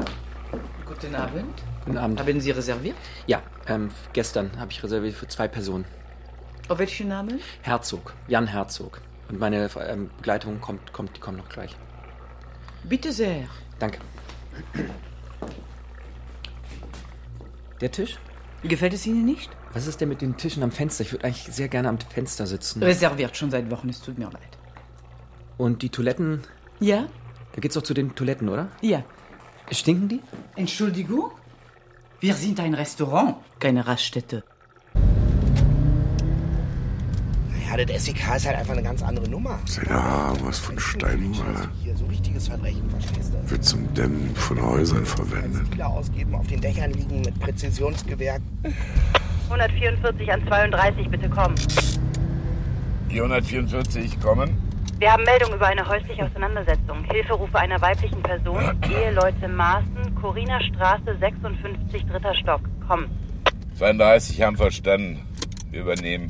Guten 0.86 1.14
Abend. 1.14 1.62
Guten 1.86 1.98
Abend. 1.98 2.20
Haben 2.20 2.40
Sie 2.40 2.52
reserviert? 2.52 2.96
Ja, 3.28 3.42
ähm, 3.68 3.90
gestern 4.14 4.52
habe 4.58 4.72
ich 4.72 4.82
reserviert 4.82 5.16
für 5.16 5.28
zwei 5.28 5.48
Personen. 5.48 5.86
Auf 6.70 6.80
welchen 6.80 7.10
Namen? 7.10 7.40
Herzog, 7.62 8.14
Jan 8.28 8.48
Herzog. 8.48 9.02
Und 9.28 9.40
meine 9.40 9.70
ähm, 9.88 10.10
Begleitung 10.18 10.62
kommt, 10.62 10.94
kommt, 10.94 11.16
die 11.18 11.20
kommt 11.20 11.38
noch 11.38 11.50
gleich. 11.50 11.76
Bitte 12.84 13.12
sehr. 13.12 13.48
Danke. 13.78 14.00
Der 17.82 17.92
Tisch? 17.92 18.18
Gefällt 18.64 18.94
es 18.94 19.06
Ihnen 19.06 19.26
nicht? 19.26 19.50
Was 19.74 19.88
ist 19.88 20.02
denn 20.02 20.10
mit 20.10 20.22
den 20.22 20.38
Tischen 20.38 20.64
am 20.64 20.72
Fenster? 20.72 21.04
Ich 21.04 21.12
würde 21.12 21.26
eigentlich 21.26 21.44
sehr 21.54 21.68
gerne 21.68 21.90
am 21.90 22.00
Fenster 22.00 22.48
sitzen. 22.48 22.82
Reserviert 22.84 23.36
schon 23.38 23.52
seit 23.52 23.70
Wochen, 23.70 23.90
es 23.90 24.02
tut 24.02 24.18
mir 24.18 24.26
leid. 24.26 24.59
Und 25.60 25.82
die 25.82 25.90
Toiletten? 25.90 26.40
Ja? 26.80 27.08
Da 27.52 27.60
geht's 27.60 27.76
doch 27.76 27.84
zu 27.84 27.94
den 27.94 28.16
Toiletten, 28.16 28.48
oder? 28.48 28.70
Ja. 28.80 29.04
Stinken 29.70 30.08
die? 30.08 30.22
Entschuldigung? 30.56 31.32
Wir 32.22 32.34
sind 32.34 32.62
ein 32.62 32.74
Restaurant, 32.74 33.36
keine 33.60 33.86
Raststätte. 33.86 34.46
Ja, 37.70 37.86
das 37.86 38.06
SEK 38.06 38.36
ist 38.38 38.48
halt 38.48 38.58
einfach 38.58 38.72
eine 38.72 38.84
ganz 38.84 39.04
andere 39.04 39.30
Nummer. 39.30 39.60
Ja, 39.90 40.34
was 40.44 40.60
von 40.60 40.80
Steinmaler. 40.80 41.70
Hier, 41.84 41.94
so 41.98 42.06
richtiges 42.06 42.48
Verbrechen, 42.48 42.90
verstehst 42.90 43.34
du? 43.34 43.52
Wird 43.52 43.66
zum 43.66 43.94
Dämmen 43.94 44.34
von 44.36 44.62
Häusern 44.62 45.06
verwendet. 45.06 45.68
Spieler 45.68 45.90
ausgeben, 45.90 46.36
auf 46.36 46.48
den 46.48 46.62
Dächern 46.62 46.94
liegen 46.94 47.20
mit 47.20 47.38
Präzisionsgewehr. 47.38 48.40
144 49.50 50.32
an 50.32 50.48
32, 50.48 51.10
bitte 51.10 51.30
kommen. 51.30 51.56
444 53.10 54.22
kommen. 54.22 54.69
Wir 55.00 55.14
haben 55.14 55.24
Meldung 55.24 55.54
über 55.54 55.68
eine 55.68 55.88
häusliche 55.88 56.26
Auseinandersetzung. 56.26 57.06
Hilferufe 57.06 57.58
einer 57.58 57.80
weiblichen 57.80 58.22
Person. 58.22 58.78
Eheleute 58.84 59.48
Maaßen, 59.48 60.14
Corina 60.20 60.60
Straße 60.62 61.18
56, 61.18 62.06
dritter 62.06 62.36
Stock. 62.36 62.60
Kommen. 62.86 63.10
32 63.78 64.42
haben 64.42 64.58
verstanden. 64.58 65.26
Wir 65.72 65.82
übernehmen. 65.84 66.30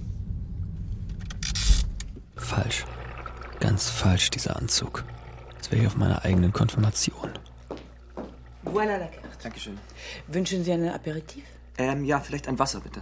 Falsch. 2.35 2.85
Ganz 3.59 3.89
falsch, 3.89 4.29
dieser 4.29 4.55
Anzug. 4.55 5.03
Das 5.57 5.71
wäre 5.71 5.81
ich 5.81 5.87
auf 5.87 5.95
meiner 5.95 6.23
eigenen 6.23 6.53
Konfirmation. 6.53 7.31
Voilà 8.65 8.99
la 8.99 9.07
carte. 9.07 9.29
Dankeschön. 9.41 9.79
Wünschen 10.27 10.63
Sie 10.63 10.71
einen 10.71 10.89
Aperitif? 10.89 11.43
Ähm, 11.79 12.05
ja, 12.05 12.19
vielleicht 12.19 12.47
ein 12.47 12.59
Wasser, 12.59 12.81
bitte. 12.81 13.01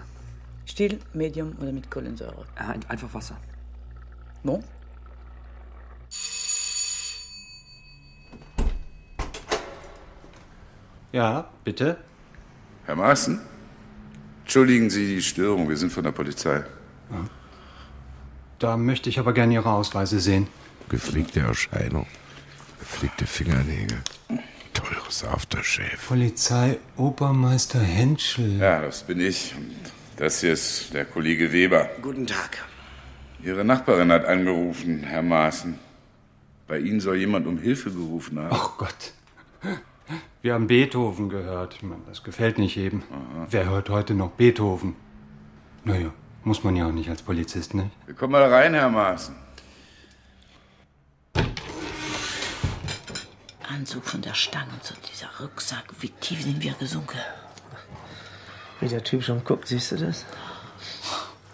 Still, 0.66 1.00
Medium 1.12 1.58
oder 1.60 1.74
mit 1.74 1.92
Kohlensäure? 1.92 2.46
Ja, 2.58 2.70
ein, 2.70 2.86
einfach 2.88 3.14
Wasser. 3.14 3.36
Bon. 4.44 4.64
Ja, 11.12 11.50
bitte? 11.64 11.98
Herr 12.86 12.96
Maaßen? 12.96 13.42
Entschuldigen 14.42 14.90
Sie 14.90 15.16
die 15.16 15.22
Störung, 15.22 15.68
wir 15.70 15.78
sind 15.78 15.92
von 15.92 16.04
der 16.04 16.12
Polizei. 16.12 16.64
Da 18.60 18.78
möchte 18.78 19.10
ich 19.10 19.20
aber 19.20 19.34
gerne 19.34 19.54
Ihre 19.54 19.72
Ausweise 19.72 20.20
sehen. 20.20 20.48
Gepflegte 20.90 21.42
Erscheinung. 21.42 22.08
Gepflegte 22.80 23.26
Fingernägel. 23.26 23.98
Teures 24.74 25.24
Aftershave. 25.26 25.98
Polizei 26.08 26.78
Obermeister 26.96 27.80
Henschel. 27.80 28.58
Ja, 28.58 28.82
das 28.82 29.04
bin 29.04 29.20
ich. 29.20 29.54
Und 29.56 29.76
das 30.18 30.42
hier 30.42 30.54
ist 30.54 30.94
der 30.94 31.06
Kollege 31.06 31.52
Weber. 31.52 31.90
Guten 32.02 32.26
Tag. 32.26 32.66
Ihre 33.44 33.66
Nachbarin 33.66 34.12
hat 34.12 34.26
angerufen, 34.26 35.04
Herr 35.04 35.22
Maaßen. 35.22 35.78
Bei 36.68 36.80
Ihnen 36.80 37.00
soll 37.00 37.18
jemand 37.18 37.48
um 37.48 37.58
Hilfe 37.58 37.92
gerufen 37.92 38.40
haben. 38.40 38.50
Ach 38.52 38.78
Gott. 38.78 39.14
Wir 40.48 40.54
haben 40.54 40.68
Beethoven 40.68 41.28
gehört. 41.28 41.76
Ich 41.76 41.84
meine, 41.84 42.04
das 42.08 42.24
gefällt 42.24 42.58
nicht 42.58 42.78
jedem. 42.78 43.04
Wer 43.50 43.66
hört 43.66 43.90
heute 43.90 44.14
noch 44.14 44.32
Beethoven? 44.32 44.96
Naja, 45.84 46.14
muss 46.46 46.64
man 46.64 46.74
ja 46.78 46.88
auch 46.88 46.94
nicht 46.94 47.10
als 47.10 47.22
Polizist, 47.22 47.74
ne? 47.74 47.92
Wir 48.06 48.16
kommen 48.16 48.32
mal 48.32 48.46
rein, 48.46 48.74
Herr 48.74 48.88
Maaßen. 48.88 49.36
Anzug 53.68 54.06
von 54.06 54.22
der 54.22 54.36
Stange 54.36 54.72
und 54.72 54.86
so 54.86 54.96
dieser 55.12 55.28
Rucksack. 55.42 55.84
Wie 56.00 56.12
tief 56.12 56.42
sind 56.42 56.64
wir 56.64 56.76
gesunken? 56.76 57.20
Wie 58.80 58.88
der 58.88 59.04
Typ 59.04 59.24
schon 59.24 59.44
guckt, 59.44 59.68
siehst 59.68 59.92
du 59.92 59.98
das? 59.98 60.26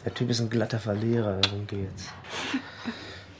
Der 0.05 0.13
Typ 0.13 0.29
ist 0.29 0.39
ein 0.39 0.51
glatter 0.51 0.77
Verlierer, 0.77 1.41
darum 1.41 1.65
geht's. 1.65 2.09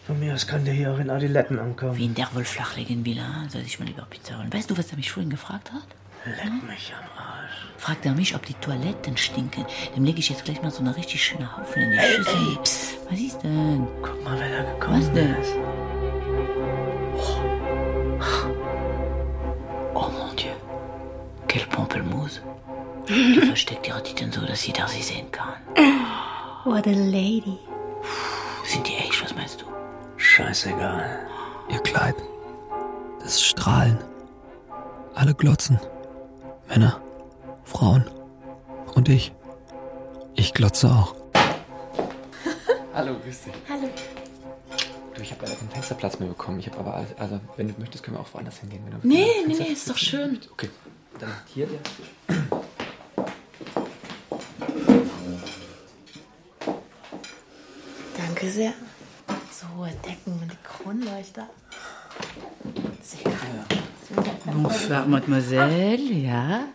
Von 0.06 0.20
mir 0.20 0.34
aus 0.34 0.48
kann 0.48 0.66
der 0.66 0.74
hier 0.74 0.92
auch 0.94 1.00
in 1.00 1.10
Adiletten 1.10 1.60
ankommen. 1.60 1.98
Wen 1.98 2.13
der 2.13 2.28
wohl 2.34 2.44
flachlegen 2.44 3.06
will, 3.06 3.20
ah? 3.20 3.48
soll 3.50 3.62
ich 3.62 3.80
mal 3.80 3.86
lieber 3.86 4.06
Pizza 4.10 4.38
holen. 4.38 4.52
Weißt 4.54 4.70
du, 4.70 4.78
was 4.78 4.92
er 4.92 4.98
mich 4.98 5.12
vorhin 5.12 5.30
gefragt 5.30 5.72
hat? 5.72 5.84
Leck 6.26 6.63
mich 6.70 6.94
am 6.98 7.06
Arsch. 7.22 7.68
Fragt 7.78 8.06
er 8.06 8.13
mich, 8.13 8.36
ob 8.36 8.46
die 8.46 8.54
Toiletten 8.56 9.16
stinken. 9.18 9.66
Dem 9.96 10.04
lege 10.04 10.20
ich 10.20 10.30
jetzt 10.30 10.44
gleich 10.46 10.62
mal 10.62 10.72
so 10.72 10.80
eine 10.82 10.96
richtig 10.96 11.24
schöne 11.24 11.56
Haufen 11.58 11.82
in 11.84 11.92
die 11.92 11.98
Ey, 11.98 12.16
Schüssel. 12.16 12.34
ey, 12.36 12.58
psst. 12.63 12.98
Was 13.10 13.20
ist 13.20 13.44
denn? 13.44 13.88
Guck 14.02 14.24
mal, 14.24 14.38
wer 14.39 14.63
da 14.63 14.72
gekommen 14.74 15.00
Was 15.02 15.12
denn? 15.13 15.36
ist. 15.36 15.54
Oh 19.94 20.10
mon 20.10 20.36
Dieu. 20.36 20.52
Quelle 21.48 21.66
Pampelmuse. 21.68 22.42
Die 23.08 23.42
versteckt 23.48 23.88
ihre 23.88 24.02
Titel 24.04 24.32
so, 24.32 24.46
dass 24.46 24.66
jeder 24.66 24.88
sie 24.88 25.02
sehen 25.02 25.30
kann. 25.32 25.54
What 26.66 26.88
a 26.88 26.92
lady. 26.92 27.58
Sind 28.66 28.88
die 28.88 28.96
echt? 28.96 29.22
Was 29.24 29.36
meinst 29.36 29.62
du? 29.62 29.66
Scheißegal. 30.38 31.28
Ihr 31.69 31.78
Kleid. 31.82 32.15
Das 33.19 33.39
Strahlen. 33.39 34.00
Alle 35.13 35.36
glotzen. 35.36 35.80
Männer, 36.67 37.00
Frauen 37.65 38.10
und 38.96 39.10
ich. 39.10 39.32
Ich 40.34 40.56
glotze 40.56 40.88
auch. 40.89 41.13
Hallo, 42.96 43.13
grüß 43.24 43.41
dich. 43.43 43.54
Hallo. 43.69 43.88
Du, 45.13 45.22
ich 45.22 45.30
habe 45.34 45.46
leider 45.46 45.56
keinen 45.56 45.69
Fensterplatz 45.69 46.17
mehr 46.17 46.30
bekommen. 46.30 46.58
Ich 46.58 46.65
habe 46.67 46.80
aber, 46.80 46.96
alles- 46.96 47.15
also, 47.19 47.39
wenn 47.56 47.67
du 47.67 47.80
möchtest, 47.80 48.04
können 48.04 48.17
wir 48.17 48.22
auch 48.22 48.34
woanders 48.34 48.58
hingehen. 48.58 48.82
Wenn 48.86 49.00
du 49.02 49.08
Nee, 49.08 49.28
keinen 49.36 49.48
nee, 49.50 49.65
nee, 49.67 49.72
ist 49.72 49.88
doch 49.88 49.98
schön. 49.98 50.39
Okay, 50.52 50.72
dann 51.19 51.30
hier 51.54 51.67
der. 51.67 51.80
Danke 58.17 58.50
sehr. 58.50 58.74
Decken 60.06 60.34
und 60.41 60.51
die 60.51 60.58
Kronleuchter. 60.63 61.47
Sehr 63.01 63.32
Bonsoir, 64.45 65.06
Mademoiselle, 65.06 65.97
ja? 66.13 66.65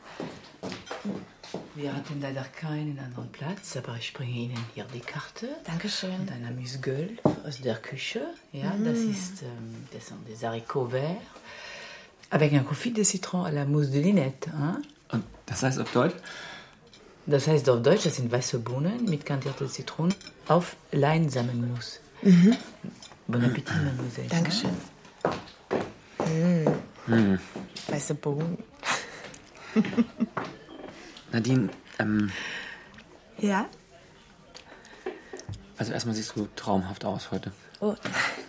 Wir 1.74 1.94
hatten 1.94 2.20
leider 2.20 2.42
keinen 2.42 2.98
anderen 2.98 3.31
Platz, 3.31 3.76
aber 3.76 3.96
ich 3.98 4.12
bringe 4.12 4.33
Ihnen 4.33 4.59
hier 4.74 4.85
die 4.92 4.98
Karte. 5.00 5.48
Dankeschön. 5.64 6.12
Und 6.20 6.33
ein 6.33 6.44
Amüsgöl 6.44 7.18
aus 7.46 7.61
der 7.61 7.76
Küche. 7.76 8.20
Ja, 8.52 8.70
Mm. 8.70 8.85
das 8.85 8.98
ist 8.98 9.42
ähm, 9.42 9.87
das 9.92 10.09
sind 10.09 10.28
des 10.28 10.42
haricots 10.42 10.90
verts 10.90 11.22
avec 12.31 12.52
un 12.52 12.64
confit 12.64 12.92
de 12.92 13.04
citron 13.04 13.44
à 13.44 13.50
la 13.52 13.64
mousse 13.64 13.90
de 13.90 14.02
Linette. 14.02 14.50
Hein? 14.52 14.83
Und 15.12 15.24
das 15.46 15.62
heißt 15.62 15.78
auf 15.78 15.92
Deutsch? 15.92 16.16
Das 17.26 17.46
heißt 17.46 17.68
auf 17.70 17.81
Deutsch, 17.83 18.04
das 18.04 18.16
sind 18.16 18.31
weiße 18.33 18.59
Bohnen 18.59 19.04
mit 19.04 19.24
kandierter 19.24 19.68
Zitrone 19.68 20.14
auf 20.48 20.74
Leinsamenmus. 20.92 22.00
Mhm. 22.22 22.57
Bon 23.31 23.45
Appetit, 23.45 23.69
Mademoiselle. 23.85 24.29
Dankeschön. 24.29 24.71
Mm. 26.21 27.12
Hm. 27.12 27.38
Weiße 27.88 28.14
Bohnen. 28.14 28.57
Nadine, 31.33 31.69
ähm, 31.99 32.31
Ja? 33.38 33.67
also 35.77 35.93
erstmal 35.93 36.14
siehst 36.14 36.35
du 36.37 36.49
traumhaft 36.57 37.05
aus 37.05 37.31
heute. 37.31 37.53
Oh, 37.81 37.95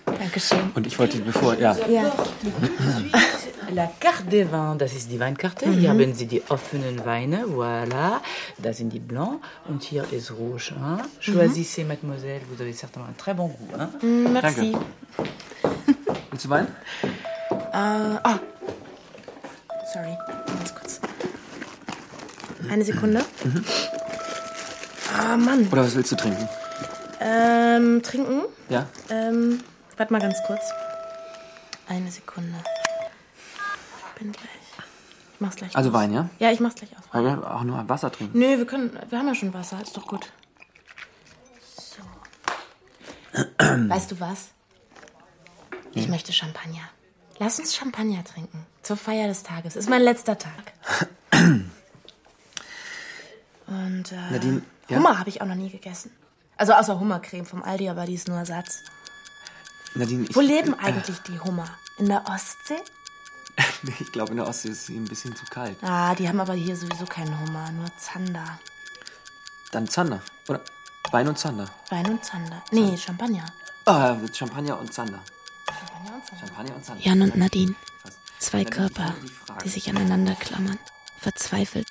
Dankeschön. 0.05 0.71
Und 0.73 0.87
ich 0.87 0.97
wollte, 0.97 1.19
bevor, 1.19 1.55
ja. 1.55 1.75
Ja. 1.87 2.11
La 3.71 3.87
carte 3.99 4.25
des 4.29 4.45
vins, 4.45 4.75
das 4.77 4.93
ist 4.93 5.11
die 5.11 5.19
Weinkarte. 5.19 5.67
Mhm. 5.67 5.73
Hier 5.79 5.89
haben 5.89 6.13
Sie 6.15 6.25
die 6.25 6.41
offenen 6.49 7.05
Weine, 7.05 7.45
voilà. 7.45 8.19
Da 8.57 8.73
sind 8.73 8.91
die 8.91 8.99
blancs 8.99 9.45
und 9.67 9.83
hier 9.83 10.05
ist 10.11 10.31
rouge. 10.31 10.73
Hein? 10.79 11.01
Choisissez, 11.19 11.83
mademoiselle, 11.83 12.41
vous 12.49 12.59
avez 12.61 12.73
certainement 12.73 13.07
un 13.09 13.13
très 13.17 13.33
bon 13.35 13.47
goût. 13.47 13.69
Hein? 13.77 13.89
Mm, 14.01 14.33
Merci. 14.33 14.75
Willst 16.31 16.45
du 16.45 16.49
Wein? 16.49 16.67
Äh, 17.51 18.17
oh. 18.25 18.39
Sorry, 19.93 20.17
ganz 20.47 20.73
kurz. 20.73 20.99
Eine 22.71 22.83
Sekunde. 22.83 23.19
Mhm. 23.43 23.63
Ah, 25.17 25.37
Mann. 25.37 25.67
Oder 25.71 25.83
was 25.83 25.95
willst 25.95 26.11
du 26.11 26.15
trinken? 26.15 26.47
Ähm, 27.21 28.01
trinken? 28.01 28.43
Ja? 28.69 28.87
Ähm, 29.11 29.59
warte 29.97 30.11
mal 30.13 30.21
ganz 30.21 30.37
kurz. 30.47 30.61
Eine 31.87 32.09
Sekunde. 32.11 32.55
Bin 34.19 34.31
gleich. 34.31 34.45
Ich 35.33 35.39
mach's 35.41 35.55
gleich. 35.55 35.75
Also 35.75 35.89
aus. 35.89 35.95
Wein, 35.95 36.13
ja? 36.13 36.29
Ja, 36.39 36.51
ich 36.51 36.59
mach's 36.59 36.75
gleich 36.75 36.91
aus. 36.97 37.03
Aber 37.11 37.55
auch 37.55 37.63
nur 37.63 37.87
Wasser 37.87 38.11
trinken. 38.11 38.37
Nö, 38.37 38.57
wir 38.57 38.65
können, 38.65 38.97
wir 39.09 39.17
haben 39.17 39.27
ja 39.27 39.35
schon 39.35 39.53
Wasser, 39.53 39.81
ist 39.81 39.95
doch 39.95 40.05
gut. 40.05 40.31
So. 41.75 42.03
weißt 43.89 44.11
du 44.11 44.19
was? 44.19 44.49
Ich 45.93 46.03
Hm. 46.05 46.11
möchte 46.11 46.33
Champagner. 46.33 46.81
Lass 47.39 47.57
uns 47.59 47.73
Champagner 47.75 48.23
trinken. 48.23 48.65
Zur 48.83 48.97
Feier 48.97 49.27
des 49.27 49.43
Tages. 49.43 49.75
Ist 49.77 49.89
mein 49.89 50.01
letzter 50.01 50.37
Tag. 50.37 50.73
Und 53.67 54.11
äh, 54.11 54.31
Nadine, 54.31 54.61
ja? 54.89 54.97
Hummer 54.97 55.19
habe 55.19 55.29
ich 55.29 55.41
auch 55.41 55.45
noch 55.45 55.55
nie 55.55 55.69
gegessen. 55.69 56.11
Also 56.57 56.73
außer 56.73 56.99
Hummercreme 56.99 57.45
vom 57.45 57.63
Aldi, 57.63 57.87
aber 57.89 58.05
die 58.05 58.15
ist 58.15 58.27
nur 58.27 58.37
Ersatz. 58.37 58.79
Nadine, 59.95 60.25
ich, 60.29 60.35
Wo 60.35 60.41
leben 60.41 60.73
eigentlich 60.73 61.19
die 61.19 61.39
Hummer? 61.39 61.67
In 61.97 62.07
der 62.07 62.23
Ostsee? 62.27 62.77
Ich 63.99 64.11
glaube, 64.11 64.31
in 64.31 64.37
der 64.37 64.47
Ostsee 64.47 64.69
ist 64.69 64.83
es 64.83 64.89
ein 64.89 65.05
bisschen 65.05 65.35
zu 65.35 65.45
kalt. 65.45 65.77
Ah, 65.83 66.15
die 66.15 66.27
haben 66.27 66.39
aber 66.39 66.53
hier 66.53 66.75
sowieso 66.75 67.05
keinen 67.05 67.37
Hummer, 67.39 67.71
nur 67.71 67.87
Zander. 67.97 68.59
Dann 69.71 69.87
Zander. 69.87 70.21
Oder 70.47 70.61
Wein 71.11 71.27
und 71.27 71.37
Zander. 71.37 71.69
Wein 71.89 72.05
und 72.07 72.23
Zander. 72.23 72.63
Nee, 72.71 72.97
Champagner. 72.97 73.45
Ah, 73.85 74.15
Champagner 74.33 74.79
und 74.79 74.93
Zander. 74.93 75.21
Champagner 75.67 76.15
und 76.15 76.25
Zander. 76.25 76.47
Champagner 76.47 76.75
und 76.75 76.85
Zander. 76.85 77.03
Jan 77.03 77.21
und 77.21 77.35
Nadine. 77.37 77.75
Zwei 78.39 78.63
Körper, 78.63 79.13
die 79.63 79.69
sich 79.69 79.89
aneinander 79.89 80.35
klammern. 80.35 80.79
Verzweifelt. 81.19 81.89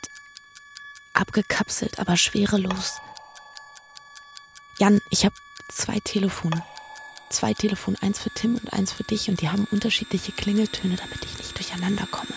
Abgekapselt, 1.12 1.98
aber 1.98 2.16
schwerelos. 2.16 3.00
Jan, 4.78 5.00
ich 5.10 5.24
habe 5.24 5.34
zwei 5.70 5.98
Telefone. 6.00 6.64
Zwei 7.30 7.52
Telefone, 7.54 7.96
eins 8.00 8.20
für 8.22 8.30
Tim 8.30 8.56
und 8.56 8.72
eins 8.72 8.92
für 8.92 9.04
dich 9.04 9.28
und 9.28 9.40
die 9.40 9.48
haben 9.50 9.66
unterschiedliche 9.70 10.32
Klingeltöne, 10.32 10.96
damit 10.96 11.24
ich 11.24 11.36
nicht 11.38 11.56
durcheinander 11.56 12.06
komme. 12.10 12.32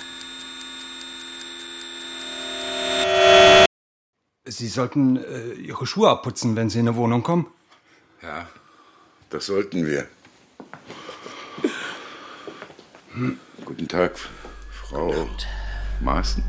Sie 4.45 4.67
sollten 4.67 5.17
äh, 5.17 5.53
Ihre 5.53 5.85
Schuhe 5.85 6.09
abputzen, 6.09 6.55
wenn 6.55 6.69
Sie 6.69 6.79
in 6.79 6.87
eine 6.87 6.97
Wohnung 6.97 7.23
kommen. 7.23 7.47
Ja, 8.21 8.47
das 9.29 9.45
sollten 9.45 9.85
wir. 9.85 10.07
Hm, 13.13 13.39
Guten 13.65 13.87
Tag, 13.87 14.17
Frau 14.69 15.29
Maaßen. 16.01 16.43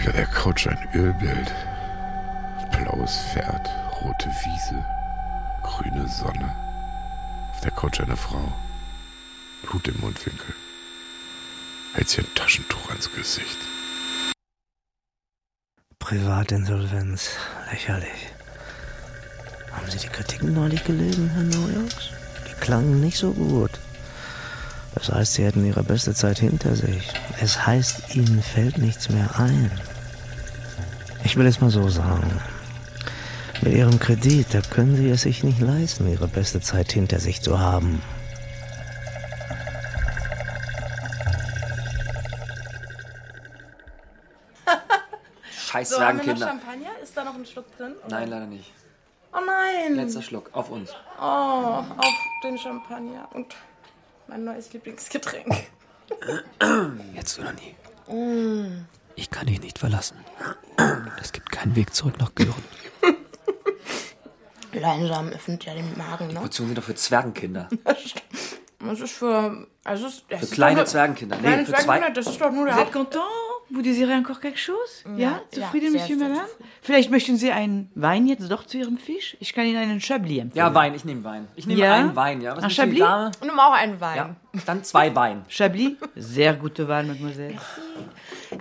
Über 0.00 0.12
der 0.12 0.26
Couch 0.26 0.66
ein 0.68 0.88
Ölbild. 0.94 1.52
Blaues 2.72 3.18
Pferd, 3.32 3.68
rote 4.00 4.28
Wiese, 4.28 4.84
grüne 5.62 6.08
Sonne. 6.08 6.67
Auf 7.58 7.64
der 7.64 7.72
Couch 7.72 8.00
eine 8.00 8.16
Frau. 8.16 8.52
Blut 9.62 9.88
im 9.88 9.98
Mundwinkel. 9.98 10.54
Hält 11.92 12.08
sich 12.08 12.20
ein 12.20 12.34
Taschentuch 12.36 12.88
ans 12.90 13.12
Gesicht. 13.12 13.58
Privatinsolvenz. 15.98 17.30
Lächerlich. 17.68 18.28
Haben 19.72 19.90
Sie 19.90 19.98
die 19.98 20.06
Kritiken 20.06 20.54
neulich 20.54 20.84
gelesen, 20.84 21.30
Herr 21.30 21.42
Neuhaus? 21.42 22.12
Die 22.48 22.60
klangen 22.60 23.00
nicht 23.00 23.18
so 23.18 23.32
gut. 23.32 23.72
Das 24.94 25.08
heißt, 25.08 25.34
Sie 25.34 25.44
hätten 25.44 25.66
Ihre 25.66 25.82
beste 25.82 26.14
Zeit 26.14 26.38
hinter 26.38 26.76
sich. 26.76 27.10
Es 27.40 27.66
heißt, 27.66 28.14
Ihnen 28.14 28.40
fällt 28.40 28.78
nichts 28.78 29.08
mehr 29.08 29.36
ein. 29.36 29.72
Ich 31.24 31.34
will 31.34 31.46
es 31.46 31.60
mal 31.60 31.70
so 31.70 31.88
sagen. 31.88 32.30
Mit 33.62 33.74
Ihrem 33.74 33.98
Kredit, 33.98 34.54
da 34.54 34.60
können 34.60 34.94
Sie 34.96 35.08
es 35.10 35.22
sich 35.22 35.42
nicht 35.42 35.60
leisten, 35.60 36.08
Ihre 36.08 36.28
beste 36.28 36.60
Zeit 36.60 36.92
hinter 36.92 37.18
sich 37.18 37.42
zu 37.42 37.58
haben. 37.58 38.00
Scheiß 45.50 45.90
So, 45.90 46.00
haben 46.00 46.24
wir 46.24 46.34
noch. 46.34 46.38
Champagner? 46.46 46.90
Ist 47.02 47.16
da 47.16 47.24
noch 47.24 47.34
ein 47.34 47.44
Schluck 47.46 47.76
drin? 47.76 47.94
Nein, 48.08 48.28
leider 48.28 48.46
nicht. 48.46 48.72
Oh 49.32 49.40
nein. 49.44 49.96
Letzter 49.96 50.22
Schluck, 50.22 50.50
auf 50.52 50.70
uns. 50.70 50.90
Oh, 51.20 51.22
auf 51.22 52.14
den 52.44 52.56
Champagner 52.58 53.28
und 53.34 53.56
mein 54.28 54.44
neues 54.44 54.72
Lieblingsgetränk. 54.72 55.66
Jetzt 57.14 57.38
oder 57.38 57.52
nie. 57.52 57.74
Mm. 58.14 58.86
Ich 59.16 59.30
kann 59.30 59.46
dich 59.46 59.60
nicht 59.60 59.78
verlassen. 59.78 60.16
Es 61.20 61.32
gibt 61.32 61.50
keinen 61.50 61.74
Weg 61.76 61.94
zurück 61.94 62.18
nach 62.18 62.34
Gören. 62.34 62.64
Leinsamen 64.72 65.32
öffnet 65.32 65.64
ja 65.64 65.74
den 65.74 65.96
Magen, 65.96 66.28
ne? 66.28 66.34
Portionen 66.40 66.70
sind 66.70 66.78
doch 66.78 66.84
für 66.84 66.94
Zwergenkinder. 66.94 67.68
Das 68.80 69.00
ist 69.00 69.10
für. 69.14 69.66
Also 69.82 70.06
es, 70.06 70.22
Für 70.28 70.34
ist 70.36 70.52
kleine 70.52 70.84
Zwergenkinder. 70.84 71.34
Nee, 71.36 71.42
Kleine 71.42 71.66
für 71.66 71.72
zwei- 71.72 71.82
Zwergenkinder, 71.82 72.20
das 72.20 72.26
ist 72.28 72.40
doch 72.40 72.52
nur 72.52 72.64
der 72.66 72.76
Vous 72.76 72.82
êtes 72.82 72.92
content 72.92 73.24
Vous 73.70 73.82
désirez 73.82 74.14
encore 74.16 74.40
quelque 74.40 74.56
chose 74.60 75.02
Ja, 75.16 75.18
Ja, 75.18 75.30
ja, 75.52 75.60
zufrieden, 75.62 75.90
sehr, 75.90 76.00
Monsieur 76.02 76.16
Madame 76.16 76.48
Vielleicht 76.80 77.10
möchten 77.10 77.36
Sie 77.36 77.50
einen 77.50 77.90
Wein 77.96 78.28
jetzt 78.28 78.48
doch 78.52 78.64
zu 78.64 78.78
Ihrem 78.78 78.96
Fisch? 78.96 79.36
Ich 79.40 79.52
kann 79.52 79.66
Ihnen 79.66 79.78
einen 79.82 80.00
Chablis 80.00 80.38
empfehlen. 80.42 80.52
Ja, 80.54 80.72
Wein, 80.74 80.94
ich 80.94 81.04
nehme 81.04 81.24
Wein. 81.24 81.48
Ich 81.56 81.66
nehme 81.66 81.80
Ja? 81.80 81.94
einen 81.94 82.14
Wein, 82.14 82.40
ja. 82.40 82.56
Was 82.56 82.62
Ein 82.62 82.70
Chablis? 82.70 83.00
Dame? 83.00 83.30
Nimm 83.44 83.58
auch 83.58 83.72
einen 83.72 84.00
Wein. 84.00 84.16
Ja, 84.16 84.36
dann 84.64 84.84
zwei 84.84 85.12
Wein. 85.12 85.44
Chablis 85.48 85.96
Sehr 86.14 86.54
gute 86.54 86.86
Wahl, 86.86 87.04
Mademoiselle. 87.04 87.58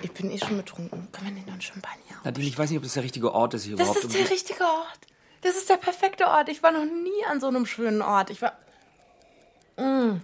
Ich 0.02 0.12
bin 0.14 0.32
eh 0.32 0.40
schon 0.40 0.58
betrunken. 0.58 1.10
Können 1.12 1.28
wir 1.28 1.34
nicht 1.36 1.46
noch 1.46 1.54
einen 1.54 1.62
Champagner? 1.62 2.18
Nadine, 2.24 2.48
ich 2.48 2.58
weiß 2.58 2.72
nicht, 2.72 2.78
ob 2.78 2.84
das 2.84 2.94
der 2.96 3.04
richtige 3.04 3.32
Ort 3.36 3.54
ist 3.54 3.66
hier 3.66 3.76
Das 3.76 3.88
überhaupt. 3.88 4.04
ist 4.06 4.16
der 4.20 4.30
richtige 4.32 4.64
Ort. 4.64 5.00
Das 5.48 5.56
ist 5.56 5.70
der 5.70 5.78
perfekte 5.78 6.28
Ort. 6.28 6.50
Ich 6.50 6.62
war 6.62 6.74
noch 6.74 6.84
nie 6.84 7.26
an 7.30 7.40
so 7.40 7.48
einem 7.48 7.66
schönen 7.66 8.02
Ort. 8.02 8.32
Ich 8.32 8.42
war. 8.42 8.52
Mm. 9.78 10.20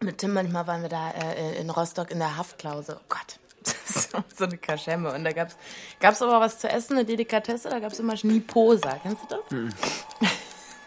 Mit 0.00 0.18
Tim 0.18 0.34
manchmal 0.34 0.66
waren 0.66 0.82
wir 0.82 0.90
da 0.90 1.12
äh, 1.12 1.58
in 1.58 1.70
Rostock 1.70 2.10
in 2.10 2.18
der 2.18 2.36
Haftklause. 2.36 3.00
Oh 3.00 3.04
Gott. 3.08 3.38
Das 3.94 4.06
ist 4.06 4.38
so 4.38 4.44
eine 4.44 4.58
Kaschemme. 4.58 5.12
Und 5.12 5.24
da 5.24 5.32
gab's, 5.32 5.56
gab's 5.98 6.20
aber 6.20 6.40
was 6.40 6.58
zu 6.58 6.68
essen, 6.68 6.92
eine 6.92 7.06
Delikatesse, 7.06 7.70
da 7.70 7.78
gab's 7.78 7.98
immer 7.98 8.16
Schniposa. 8.16 9.00
Kennst 9.02 9.22
du 9.22 9.36
das? 9.36 9.50
Hm. 9.50 9.70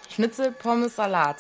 Schnitzel, 0.10 0.52
Pommes, 0.52 0.96
Salat. 0.96 1.38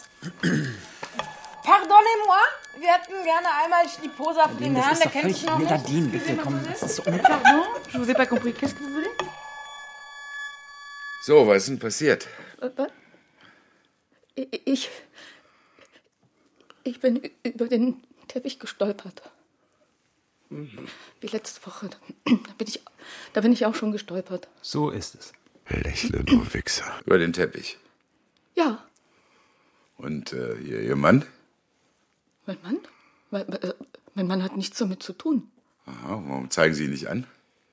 Pardonnez-moi, 1.63 2.43
wir 2.79 2.89
hätten 2.89 3.23
gerne 3.23 3.47
einmal 3.63 3.88
Schniposa 3.88 4.49
für 4.49 4.55
den 4.55 4.73
das 4.73 4.86
Herrn, 4.86 4.93
ist 4.93 5.03
der 5.03 5.12
kennt 5.12 5.34
sich 5.36 5.45
noch 5.45 5.60
nicht. 5.60 5.69
Nadine, 5.69 6.08
bitte, 6.08 6.36
komm, 6.38 6.60
das 6.67 6.82
ist 6.82 6.95
so 6.95 7.03
Pardon, 7.03 7.63
je 7.93 7.99
vous 7.99 8.10
ai 8.10 8.13
pas 8.15 8.25
compris. 8.25 8.53
Qu'est-ce 8.53 8.75
que 8.75 8.84
vous 8.84 8.93
voulez? 8.93 9.29
So, 11.30 11.46
was 11.46 11.58
ist 11.58 11.70
denn 11.70 11.78
passiert? 11.78 12.28
Ich. 14.36 14.89
Ich 16.84 17.00
bin 17.02 17.22
über 17.44 17.68
den 17.68 18.02
Teppich 18.28 18.58
gestolpert. 18.58 19.22
Wie 20.50 21.28
letzte 21.28 21.63
Woche. 21.68 21.92
Da 22.26 22.54
bin 22.58 22.68
ich, 22.68 22.82
da 23.34 23.42
bin 23.42 23.52
ich 23.52 23.63
auch 23.68 23.76
schon 23.76 23.92
gestolpert. 23.92 24.48
So 24.63 24.89
ist 24.89 25.13
es. 25.13 25.34
Lächle, 25.68 26.24
du 26.24 26.52
Wichser. 26.52 27.00
Über 27.06 27.20
den 27.20 27.32
Teppich. 27.32 27.78
Ja, 28.56 28.84
Und 29.98 30.34
äh, 30.34 30.56
ihr, 30.56 30.82
ihr 30.82 30.96
Mann? 30.96 31.28
mein 32.48 32.58
Mann? 32.63 32.80
Mein, 33.30 33.54
äh, 33.54 33.76
mein 34.15 34.26
Mann 34.26 34.42
hat 34.42 34.58
nichts 34.58 34.80
damit 34.80 35.04
zu 35.04 35.13
tun. 35.13 35.52
Aha, 35.86 36.24
warum 36.26 36.50
zeigen 36.50 36.74
Sie 36.74 36.86
ihn 36.86 36.89
nicht 36.89 37.08
an? 37.08 37.28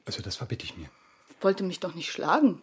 Also, 0.04 0.20
das 0.20 0.36
verbitte 0.36 0.66
ich 0.66 0.76
mir. 0.76 0.90
Wollte 1.40 1.64
mich 1.64 1.80
doch 1.80 1.94
nicht 1.94 2.12
schlagen. 2.12 2.60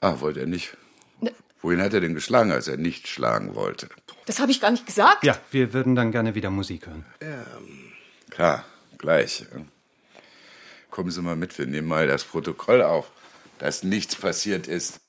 Ah, 0.00 0.20
wollte 0.20 0.40
er 0.40 0.46
nicht. 0.46 0.76
Ne. 1.20 1.32
Wohin 1.62 1.80
hat 1.80 1.94
er 1.94 2.00
denn 2.00 2.14
geschlagen, 2.14 2.52
als 2.52 2.68
er 2.68 2.76
nicht 2.76 3.08
schlagen 3.08 3.54
wollte? 3.54 3.88
Das 4.26 4.38
habe 4.40 4.50
ich 4.52 4.60
gar 4.60 4.70
nicht 4.70 4.86
gesagt. 4.86 5.24
Ja, 5.24 5.38
wir 5.50 5.72
würden 5.72 5.94
dann 5.94 6.12
gerne 6.12 6.34
wieder 6.34 6.50
Musik 6.50 6.86
hören. 6.86 7.04
Klar, 8.30 8.64
gleich. 8.98 9.44
Kommen 10.90 11.10
Sie 11.10 11.22
mal 11.22 11.36
mit, 11.36 11.58
wir 11.58 11.66
nehmen 11.66 11.88
mal 11.88 12.06
das 12.06 12.24
Protokoll 12.24 12.82
auf, 12.82 13.10
dass 13.58 13.82
nichts 13.82 14.16
passiert 14.16 14.66
ist. 14.66 15.00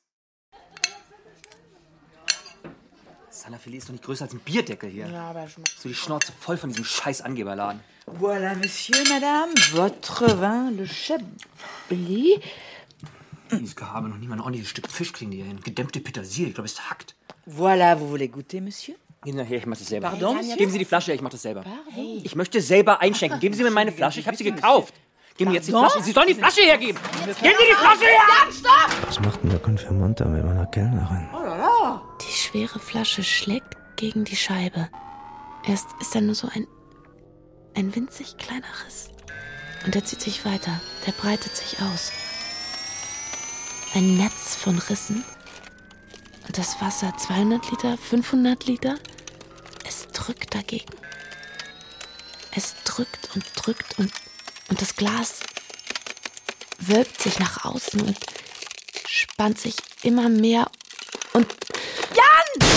Salafilet 3.29 3.77
ist 3.77 3.87
doch 3.87 3.93
nicht 3.93 4.03
größer 4.03 4.25
als 4.25 4.33
ein 4.33 4.39
Bierdeckel 4.39 4.89
hier. 4.89 5.07
Ja, 5.07 5.29
aber 5.29 5.47
schmeckt. 5.47 5.79
So 5.79 5.87
die 5.87 5.95
Schnauze 5.95 6.33
voll 6.39 6.57
von 6.57 6.69
diesem 6.69 6.83
scheiß 6.85 7.21
Angeberladen. 7.21 7.81
Voilà, 8.05 8.55
monsieur, 8.55 8.97
madame, 9.09 9.53
votre 9.71 10.39
vin, 10.41 10.77
le 10.77 10.87
Chablis. 10.87 12.39
Dieses 13.51 13.75
Gehabe 13.75 14.09
noch 14.09 14.17
nie 14.17 14.27
mal 14.27 14.35
ein 14.35 14.41
ordentliches 14.41 14.69
Stück 14.69 14.89
Fisch 14.89 15.13
kriegen 15.13 15.31
die 15.31 15.37
hier 15.37 15.45
hin. 15.45 15.59
Gedämpfte 15.63 15.99
Petersilie, 15.99 16.49
ich 16.49 16.53
glaube, 16.55 16.67
es 16.67 16.89
hackt. 16.89 17.15
Voilà, 17.47 17.97
vous 17.97 18.09
voulez 18.09 18.27
goûter, 18.29 18.61
monsieur 18.61 18.95
Sie 19.25 19.31
her, 19.31 19.57
ich 19.57 19.65
mach 19.65 19.77
das 19.77 19.87
selber. 19.87 20.09
Pardon? 20.09 20.37
Geben 20.57 20.71
Sie 20.71 20.77
die 20.77 20.85
Flasche 20.85 21.07
her, 21.07 21.15
ich 21.15 21.21
mach 21.21 21.31
das 21.31 21.41
selber. 21.41 21.63
Ich 22.23 22.35
möchte 22.35 22.61
selber 22.61 23.01
einschenken. 23.01 23.39
Geben 23.39 23.55
Sie 23.55 23.63
mir 23.63 23.71
meine 23.71 23.91
Flasche, 23.91 24.19
ich 24.19 24.27
habe 24.27 24.37
sie 24.37 24.43
gekauft. 24.43 24.93
Geben 25.37 25.51
Sie 25.51 25.55
jetzt 25.57 25.67
die 25.67 25.71
Pardon? 25.71 25.91
Flasche. 25.91 26.05
Sie 26.05 26.11
sollen 26.11 26.27
die 26.27 26.33
Flasche 26.35 26.61
hergeben. 26.61 26.99
Geben 27.25 27.33
Sie 27.35 27.65
die 27.69 27.75
Flasche 27.75 28.05
her! 28.05 28.21
Jan, 28.45 28.53
stopp! 28.53 29.07
Was 29.07 29.19
macht 29.19 29.43
denn 29.43 29.49
der 29.49 29.59
Konfirmant 29.59 30.19
da 30.19 30.25
mit 30.25 30.45
meiner 30.45 30.65
Kellnerin? 30.67 31.27
Die 32.21 32.31
schwere 32.33 32.79
Flasche 32.79 33.23
schlägt 33.23 33.75
gegen 33.97 34.23
die 34.23 34.35
Scheibe. 34.35 34.89
Erst 35.65 35.87
ist 35.99 36.15
da 36.15 36.21
nur 36.21 36.35
so 36.35 36.47
ein, 36.53 36.65
ein 37.75 37.93
winzig 37.95 38.37
kleiner 38.37 38.67
Riss. 38.85 39.09
Und 39.85 39.95
er 39.95 40.03
zieht 40.05 40.21
sich 40.21 40.45
weiter. 40.45 40.79
Der 41.05 41.11
breitet 41.11 41.55
sich 41.55 41.81
aus. 41.81 42.11
Ein 43.93 44.17
Netz 44.17 44.55
von 44.55 44.77
Rissen. 44.77 45.23
Und 46.45 46.57
das 46.57 46.79
Wasser, 46.81 47.13
200 47.17 47.71
Liter, 47.71 47.97
500 47.97 48.65
Liter, 48.65 48.95
es 49.87 50.07
drückt 50.13 50.53
dagegen. 50.53 50.93
Es 52.51 52.75
drückt 52.83 53.35
und 53.35 53.43
drückt 53.55 53.97
und, 53.99 54.11
und 54.69 54.81
das 54.81 54.95
Glas 54.95 55.39
wölbt 56.79 57.21
sich 57.21 57.39
nach 57.39 57.65
außen 57.65 58.01
und 58.01 58.17
spannt 59.07 59.59
sich 59.59 59.75
immer 60.03 60.29
mehr 60.29 60.69
und 61.33 61.47
Jan! 62.15 62.69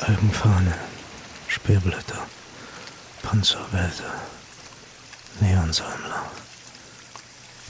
Algenfahne, 0.00 0.74
Speerblätter, 1.48 2.26
Panzerwälder, 3.22 4.22
Neonsammler, 5.66 6.30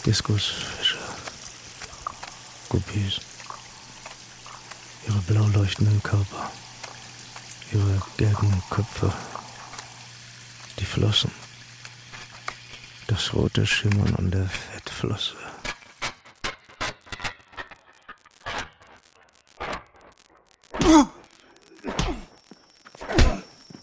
Diskusfische, 0.05 0.99
Guppies, 2.69 3.21
ihre 5.09 5.19
blau 5.21 5.47
leuchtenden 5.47 6.03
Körper, 6.03 6.53
ihre 7.73 8.03
gelben 8.19 8.63
Köpfe, 8.69 9.11
die 10.79 10.85
Flossen, 10.85 11.31
das 13.07 13.33
rote 13.33 13.67
Schimmern 13.67 14.15
an 14.17 14.31
der 14.31 14.47
Fettflosse. 14.47 15.37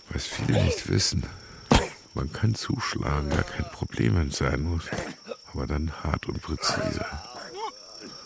Was 0.09 0.27
viele 0.27 0.63
nicht 0.65 0.87
wissen, 0.87 1.27
man 2.13 2.31
kann 2.31 2.55
zuschlagen, 2.55 3.29
gar 3.29 3.43
kein 3.43 3.69
Problem, 3.71 4.15
wenn 4.15 4.27
es 4.29 4.37
sein 4.37 4.61
muss. 4.61 4.85
Aber 5.51 5.67
dann 5.67 5.91
hart 6.03 6.27
und 6.27 6.41
präzise. 6.41 7.05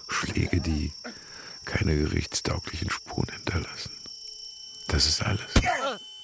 Schläge, 0.09 0.61
die 0.61 0.93
keine 1.65 1.95
gerichtstauglichen 1.97 2.89
Spuren 2.89 3.29
hinterlassen. 3.33 3.91
Das 4.87 5.05
ist 5.05 5.21
alles. 5.21 5.41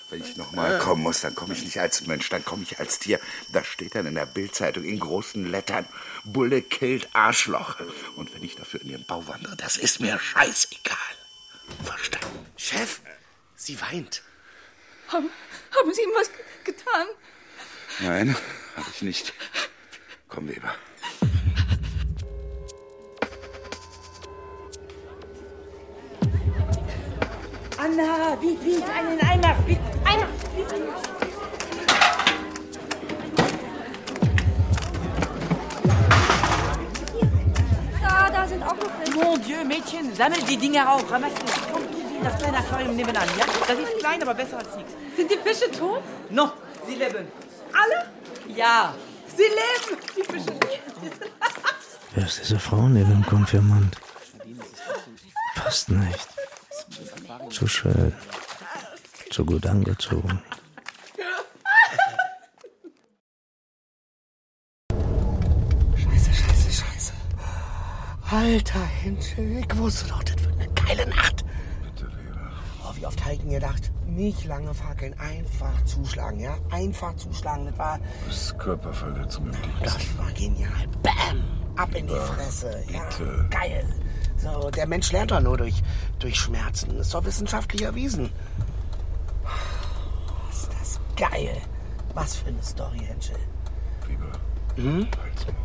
Wenn 0.10 0.21
ich 0.23 0.38
nochmal 0.38 0.80
kommen 0.80 1.04
muss, 1.04 1.21
dann 1.21 1.36
komme 1.36 1.54
ich 1.54 1.63
nicht 1.63 1.80
als 1.80 2.06
Mensch, 2.08 2.30
dann 2.30 2.45
komme 2.45 2.63
ich 2.63 2.80
als 2.80 2.99
Tier. 2.99 3.19
Da 3.52 3.63
steht 3.63 3.95
dann 3.95 4.06
in 4.06 4.15
der 4.15 4.26
Bildzeitung 4.26 4.84
in 4.86 4.99
großen 4.99 5.49
Lettern, 5.49 5.86
Bulle 6.23 6.62
killt 6.62 7.10
Arschloch. 7.13 7.78
Und 8.15 8.34
wenn 8.34 8.43
ich 8.43 8.56
dafür 8.56 8.82
in 8.82 8.89
den 8.89 9.06
Bau 9.06 9.28
wandere, 9.28 9.58
das 9.58 9.76
ist 9.76 9.99
mir 9.99 10.17
scheißegal. 10.19 10.97
Verstanden? 11.84 12.45
Chef, 12.56 13.02
sie 13.56 13.80
weint. 13.82 14.21
Haben, 15.10 15.30
haben 15.78 15.93
Sie 15.93 16.02
ihm 16.02 16.12
was 16.15 16.30
ge- 16.32 16.73
getan? 16.73 17.08
Nein, 18.04 18.36
habe 18.76 18.88
ich 18.94 19.02
nicht. 19.02 19.34
Komm, 20.28 20.50
Weber. 20.50 20.76
Anna, 27.78 28.38
vite, 28.42 28.66
vite, 28.66 28.92
einen 28.92 29.20
Eimer, 29.22 29.56
vite, 29.66 29.80
Eimer. 30.04 30.28
Da, 38.02 38.30
da 38.30 38.48
sind 38.48 38.63
auch 38.63 38.76
noch 38.76 39.00
welche. 39.00 39.13
Mon 39.13 39.42
Dieu, 39.42 39.63
Mädchen, 39.63 40.13
sammelt 40.13 40.50
die 40.50 40.58
Dinger 40.58 40.92
auf, 40.92 41.04
es. 41.04 41.12
Kommt 41.72 41.88
in 42.18 42.24
das 42.24 42.38
kleine 42.38 42.58
Aquarium 42.58 42.98
nebenan, 42.98 43.30
ja? 43.39 43.46
Das 43.66 43.80
ist 43.80 43.98
klein, 44.00 44.22
aber 44.22 44.34
besser 44.34 44.58
als 44.58 44.76
nichts. 44.76 44.92
Sind 45.16 45.32
die 45.32 45.38
Fische 45.38 45.72
tot? 45.72 46.02
No, 46.30 46.52
sie 46.86 46.96
leben. 46.96 47.43
Alle? 47.74 48.10
Ja. 48.56 48.94
Sie 49.36 49.44
leben! 49.44 50.02
Die 50.16 50.24
Fische 50.24 50.60
Wer 52.16 52.26
ist 52.26 52.40
diese 52.40 52.60
Frau 52.60 52.88
neben 52.88 53.10
dem 53.10 53.26
Konfirmand? 53.26 53.98
Passt 55.56 55.90
nicht. 55.90 56.28
Zu 57.50 57.68
schön. 57.68 58.14
Zu 59.32 59.46
gut 59.46 59.66
angezogen. 59.66 60.42
Scheiße, 65.96 66.34
scheiße, 66.34 66.72
scheiße. 66.72 67.14
Alter 68.30 68.86
Hinschel, 68.86 69.58
ich 69.58 69.78
wusste 69.78 70.10
doch, 70.10 70.24
das 70.24 70.36
wird 70.44 70.54
eine 70.54 70.68
geile 70.74 71.08
Nacht. 71.08 71.44
Oh, 73.04 73.06
wie 73.06 73.08
oft 73.08 73.26
denn 73.41 73.49
gedacht, 73.49 73.91
nicht 74.06 74.45
lange 74.45 74.74
fackeln, 74.74 75.14
einfach 75.20 75.84
zuschlagen, 75.84 76.39
ja? 76.39 76.56
Einfach 76.72 77.16
zuschlagen, 77.18 77.66
das 77.66 77.78
war, 77.78 77.99
Das 78.28 78.36
ist 78.36 78.60
Körperverletzung 78.60 79.47
im 79.47 79.51
das 79.84 80.18
war 80.18 80.32
genial. 80.32 80.72
Bam! 81.01 81.43
Ab 81.76 81.93
in 81.95 82.08
die 82.08 82.14
Fresse, 82.14 82.82
ja? 82.91 83.04
Geil. 83.49 83.86
So, 84.38 84.70
der 84.70 84.88
Mensch 84.88 85.12
lernt 85.12 85.32
doch 85.32 85.39
nur 85.41 85.58
durch, 85.58 85.82
durch 86.20 86.36
Schmerzen. 86.39 86.97
Ist 86.97 87.14
doch 87.14 87.26
wissenschaftlich 87.26 87.82
erwiesen. 87.82 88.32
Ist 90.51 90.70
das 90.80 90.99
geil. 91.18 91.58
Was 92.14 92.36
für 92.36 92.47
eine 92.49 92.62
Story, 92.64 92.99
Henschel. 92.99 93.36
Lieber, 94.08 94.32
Hm? 94.76 95.08
halt's 95.22 95.45
Maul. 95.45 95.56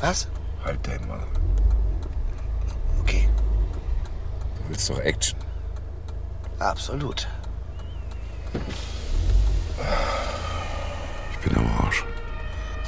Was? 0.00 0.28
Halt 0.64 0.80
dein 0.86 1.06
Maul. 1.06 1.22
Okay. 3.02 3.28
Du 4.56 4.68
willst 4.70 4.90
doch 4.90 4.98
Action. 5.00 5.38
Absolut. 6.58 7.28
Ich 11.32 11.38
bin 11.38 11.56
am 11.56 11.70
Arsch. 11.84 12.04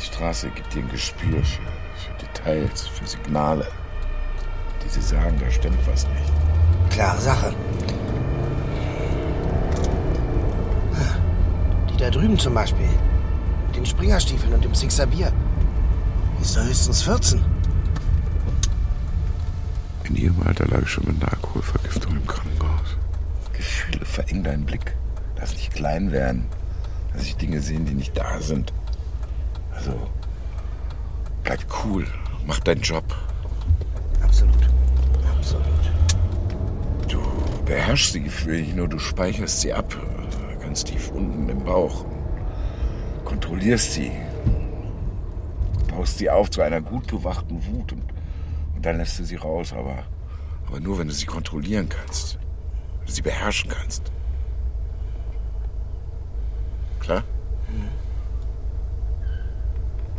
Die 0.00 0.04
Straße 0.04 0.48
gibt 0.50 0.74
dir 0.74 0.82
ein 0.82 0.88
Gespür 0.88 1.42
für, 1.44 1.60
für 1.96 2.26
Details, 2.26 2.86
für 2.86 3.06
Signale. 3.06 3.66
Die 4.82 4.88
sie 4.88 5.02
sagen, 5.02 5.38
da 5.38 5.50
stimmt 5.50 5.78
was 5.86 6.06
nicht. 6.08 6.32
Klare 6.90 7.20
Sache. 7.20 7.54
Ah. 10.94 11.16
Da 11.98 12.10
drüben 12.10 12.38
zum 12.38 12.54
Beispiel. 12.54 12.88
Mit 13.66 13.76
den 13.76 13.86
Springerstiefeln 13.86 14.54
und 14.54 14.64
dem 14.64 14.74
Sixer 14.74 15.06
Bier. 15.06 15.30
Die 16.38 16.42
ist 16.42 16.56
doch 16.56 16.62
höchstens 16.62 17.02
14. 17.02 17.44
In 20.04 20.16
ihrem 20.16 20.40
Alter 20.46 20.66
lag 20.68 20.82
ich 20.82 20.88
schon 20.88 21.04
mit 21.04 21.22
einer 21.22 21.32
Alkoholvergiftung 21.32 22.12
im 22.16 22.26
Krankenhaus. 22.26 22.96
Gefühle 23.58 24.04
verengen 24.04 24.44
deinen 24.44 24.64
Blick. 24.64 24.94
Lass 25.36 25.54
dich 25.54 25.70
klein 25.70 26.12
werden. 26.12 26.46
Lass 27.12 27.24
dich 27.24 27.36
Dinge 27.36 27.60
sehen, 27.60 27.84
die 27.84 27.94
nicht 27.94 28.16
da 28.16 28.40
sind. 28.40 28.72
Also, 29.74 29.92
bleib 31.42 31.60
cool. 31.84 32.06
Mach 32.46 32.60
deinen 32.60 32.82
Job. 32.82 33.04
Absolut. 34.22 34.68
Absolut. 35.36 35.64
Du 37.08 37.20
beherrschst 37.64 38.14
die 38.14 38.22
Gefühle 38.22 38.60
nicht 38.60 38.76
nur, 38.76 38.88
du 38.88 38.98
speicherst 38.98 39.60
sie 39.60 39.72
ab. 39.72 39.94
Ganz 40.60 40.84
tief 40.84 41.10
unten 41.10 41.48
im 41.48 41.64
Bauch. 41.64 42.04
Kontrollierst 43.24 43.94
sie. 43.94 44.12
Baust 45.88 46.18
sie 46.18 46.30
auf 46.30 46.50
zu 46.50 46.62
einer 46.62 46.80
gut 46.80 47.08
bewachten 47.08 47.64
Wut 47.66 47.92
und, 47.92 48.04
und 48.76 48.86
dann 48.86 48.98
lässt 48.98 49.18
du 49.18 49.24
sie 49.24 49.36
raus, 49.36 49.72
aber, 49.72 50.04
aber 50.68 50.78
nur, 50.78 50.98
wenn 50.98 51.08
du 51.08 51.14
sie 51.14 51.26
kontrollieren 51.26 51.88
kannst. 51.88 52.37
Du 53.08 53.14
sie 53.14 53.22
beherrschen 53.22 53.70
kannst. 53.70 54.12
Klar? 57.00 57.24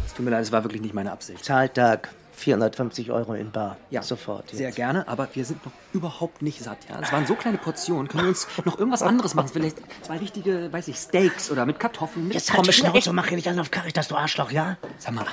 Es 0.06 0.14
tut 0.16 0.26
mir 0.26 0.32
leid, 0.32 0.42
es 0.42 0.52
war 0.52 0.64
wirklich 0.64 0.82
nicht 0.82 0.96
meine 0.96 1.12
Absicht. 1.12 1.46
Zahltag 1.46 2.10
450 2.32 3.12
Euro 3.12 3.36
in 3.36 3.52
Bar. 3.52 3.78
Ja, 3.92 4.02
sofort. 4.02 4.46
jetzt. 4.48 4.58
Sehr 4.58 4.72
gerne, 4.72 5.08
aber 5.08 5.28
wir 5.34 5.46
sind 5.46 5.64
noch 5.64 5.72
überhaupt 5.94 6.42
nicht 6.42 6.64
satt. 6.64 6.80
Ja? 6.90 7.00
Das 7.00 7.12
waren 7.12 7.28
so 7.28 7.36
kleine 7.36 7.60
Portionen. 7.60 8.08
Können 8.08 8.24
wir 8.24 8.30
uns 8.30 8.48
noch 8.66 8.80
irgendwas 8.80 9.04
anderes 9.04 9.36
machen? 9.36 9.50
Vielleicht 9.54 9.78
zwei 10.02 10.18
richtige, 10.18 10.74
weiß 10.74 10.88
ich, 10.88 10.98
Steaks 10.98 11.52
oder 11.52 11.68
mit 11.68 11.80
Kartoffeln, 11.80 12.26
mit 12.26 12.34
Jetzt 12.34 12.52
halt 12.52 12.66
die. 12.66 12.74
Schnauze, 12.74 13.14
mach 13.14 13.28
hier 13.28 13.38
nicht 13.38 13.48
an 13.48 13.60
auf 13.60 13.70
Caritas, 13.70 14.08
du 14.08 14.16
Arschloch, 14.16 14.50
ja? 14.50 14.78
Sag 14.98 15.14
mal, 15.14 15.28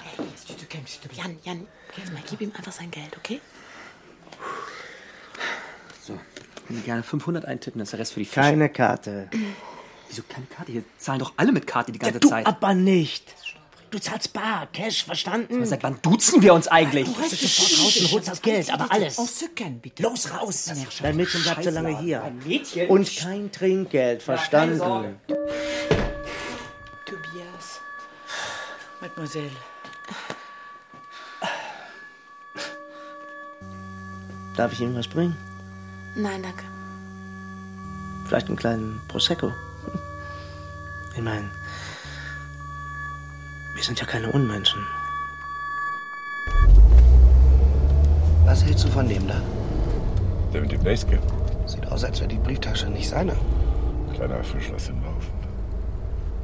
Jan, 1.15 1.39
Jan, 1.43 1.67
gib 2.29 2.43
ihm 2.43 2.53
einfach 2.55 2.73
sein 2.73 2.91
Geld, 2.91 3.17
okay? 3.17 3.41
Würde 6.69 6.83
gerne 6.83 7.03
500 7.03 7.45
eintippen, 7.45 7.79
das 7.79 7.89
ist 7.89 7.93
der 7.93 8.01
Rest 8.01 8.13
für 8.15 8.21
die 8.21 8.27
Fische. 8.27 8.41
Keine 8.41 8.69
Karte. 8.69 9.29
Wieso 10.09 10.23
keine 10.29 10.47
Karte? 10.47 10.73
Hier 10.73 10.85
zahlen 10.99 11.19
doch 11.19 11.33
alle 11.37 11.53
mit 11.53 11.67
Karte 11.67 11.93
die 11.93 11.99
ganze 11.99 12.21
du 12.21 12.29
Zeit. 12.29 12.47
aber 12.47 12.75
nicht. 12.75 13.35
Du 13.91 13.99
zahlst 14.01 14.33
bar, 14.33 14.67
Cash, 14.73 15.05
verstanden? 15.05 15.65
Seit 15.65 15.83
wann 15.85 15.99
duzen 16.03 16.43
wir 16.43 16.53
uns 16.55 16.67
eigentlich? 16.67 17.07
Du 17.07 17.15
bist 17.15 17.41
sofort 17.41 17.87
raus 17.87 17.97
und 18.01 18.13
holst 18.13 18.29
das 18.29 18.43
Geld, 18.43 18.73
aber 18.73 18.91
alles. 18.91 19.17
Ensucken, 19.17 19.81
bitte. 19.81 20.03
Los, 20.03 20.33
raus! 20.33 20.73
Dein 21.01 21.17
Mädchen 21.17 21.43
bleibt 21.43 21.63
so 21.63 21.71
lange 21.71 21.99
hier. 22.01 22.23
Ein 22.23 22.39
Mädchen? 22.45 22.89
Und 22.89 23.17
kein 23.17 23.51
Trinkgeld, 23.53 24.23
verstanden? 24.25 25.19
Tobias. 27.07 27.81
Mademoiselle. 29.01 29.51
Darf 34.57 34.73
ich 34.73 34.81
Ihnen 34.81 34.97
was 34.97 35.07
bringen? 35.07 35.37
Nein, 36.17 36.43
danke. 36.43 36.65
Vielleicht 38.25 38.49
einen 38.49 38.57
kleinen 38.57 39.01
Prosecco? 39.07 39.53
Ich 41.15 41.23
meine, 41.23 41.51
wir 43.75 43.85
sind 43.85 44.01
ja 44.01 44.07
keine 44.07 44.33
Unmenschen. 44.33 44.83
Was 48.47 48.65
hältst 48.65 48.85
du 48.85 48.89
von 48.89 49.07
dem 49.09 49.29
da? 49.29 49.43
Der 50.55 50.63
mit 50.63 50.73
dem 50.73 50.83
Basecap. 50.83 51.21
Sieht 51.67 51.87
aus, 51.89 52.03
als 52.03 52.21
wäre 52.21 52.29
die 52.29 52.39
Brieftasche 52.39 52.89
nicht 52.89 53.11
seine. 53.11 53.37
Kleiner 54.15 54.43
Fisch, 54.43 54.71
lass 54.73 54.89
ihn 54.89 55.03
laufen. 55.03 55.33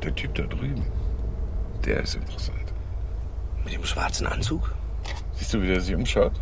Der 0.03 0.15
Typ 0.15 0.35
da 0.35 0.43
drüben, 0.43 0.85
der 1.87 2.01
ist 2.01 2.17
interessant. 2.17 2.59
Mit 3.65 3.73
dem 3.73 3.85
schwarzen 3.85 4.27
Anzug? 4.27 4.75
Siehst 5.35 5.55
du, 5.55 5.63
wie 5.63 5.69
der 5.69 5.81
sich 5.81 5.95
umschaut? 5.95 6.33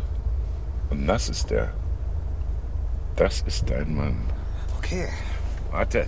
Und 0.89 1.05
nass 1.05 1.29
ist 1.29 1.49
der. 1.49 1.71
Das 3.21 3.43
ist 3.45 3.69
dein 3.69 3.93
Mann. 3.93 4.17
Okay. 4.79 5.07
Warte. 5.69 6.07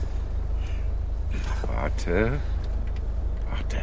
Warte. 1.67 2.39
Warte. 3.51 3.77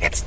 Jetzt. 0.00 0.24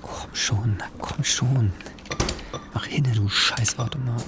Komm 0.00 0.32
schon, 0.32 0.78
komm 1.00 1.24
schon. 1.24 1.72
Mach 2.74 2.86
hin, 2.86 3.02
du 3.02 3.28
Scheißautomat. 3.28 4.24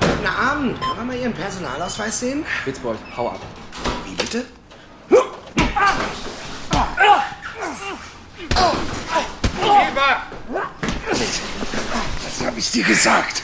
Guten 0.00 0.26
Abend. 0.26 0.80
Kann 0.80 0.96
man 0.96 1.06
mal 1.06 1.16
Ihren 1.16 1.34
Personalausweis 1.34 2.18
sehen? 2.18 2.44
Witzbold, 2.64 2.98
hau 3.16 3.28
ab. 3.28 3.40
Wie 4.04 4.14
bitte? 4.16 4.44
Was 12.24 12.46
hab 12.46 12.56
ich 12.56 12.65
dir 12.76 12.84
gesagt? 12.84 13.42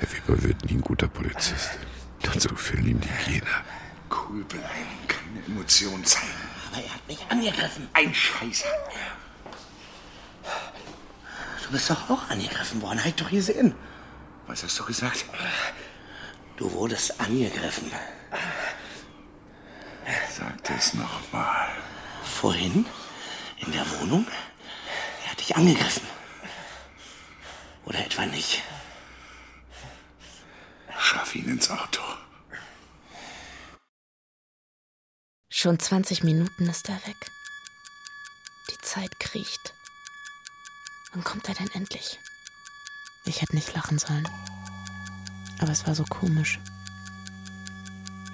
Der 0.00 0.12
Weber 0.12 0.40
wird 0.42 0.64
nie 0.64 0.76
ein 0.76 0.80
guter 0.80 1.08
Polizist. 1.08 1.70
Dazu 2.22 2.54
fehlen 2.54 2.86
ihm 2.86 3.00
die 3.00 3.08
Gene. 3.24 3.46
Cool 4.10 4.44
bleiben, 4.44 4.96
keine 5.08 5.44
Emotionen 5.46 6.04
zeigen. 6.04 6.28
Aber 6.70 6.82
er 6.82 6.94
hat 6.94 7.08
mich 7.08 7.18
angegriffen. 7.28 7.88
Ein 7.92 8.14
Scheißer. 8.14 8.68
Du 11.64 11.72
bist 11.72 11.90
doch 11.90 12.10
auch 12.10 12.30
angegriffen 12.30 12.80
worden. 12.80 13.00
Hab 13.00 13.06
ich 13.06 13.14
doch 13.14 13.30
gesehen. 13.30 13.74
Was 14.46 14.62
hast 14.62 14.78
du 14.78 14.84
gesagt? 14.84 15.24
Du 16.56 16.70
wurdest 16.72 17.20
angegriffen. 17.20 17.90
Sag 20.30 20.62
das 20.64 20.94
nochmal. 20.94 21.70
Vorhin? 22.22 22.86
In 23.58 23.72
der 23.72 23.84
Wohnung? 23.98 24.26
Er 25.24 25.30
hat 25.32 25.40
dich 25.40 25.56
angegriffen. 25.56 26.11
Oder 27.84 28.04
etwa 28.04 28.26
nicht? 28.26 28.62
Schaff 30.98 31.34
ihn 31.34 31.48
ins 31.48 31.70
Auto. 31.70 32.00
Schon 35.50 35.78
20 35.78 36.24
Minuten 36.24 36.68
ist 36.68 36.88
er 36.88 36.96
weg. 37.06 37.30
Die 38.70 38.78
Zeit 38.82 39.18
kriecht. 39.20 39.74
Wann 41.12 41.24
kommt 41.24 41.48
er 41.48 41.54
denn 41.54 41.70
endlich? 41.74 42.18
Ich 43.24 43.42
hätte 43.42 43.54
nicht 43.54 43.74
lachen 43.74 43.98
sollen. 43.98 44.28
Aber 45.60 45.70
es 45.70 45.86
war 45.86 45.94
so 45.94 46.04
komisch. 46.04 46.58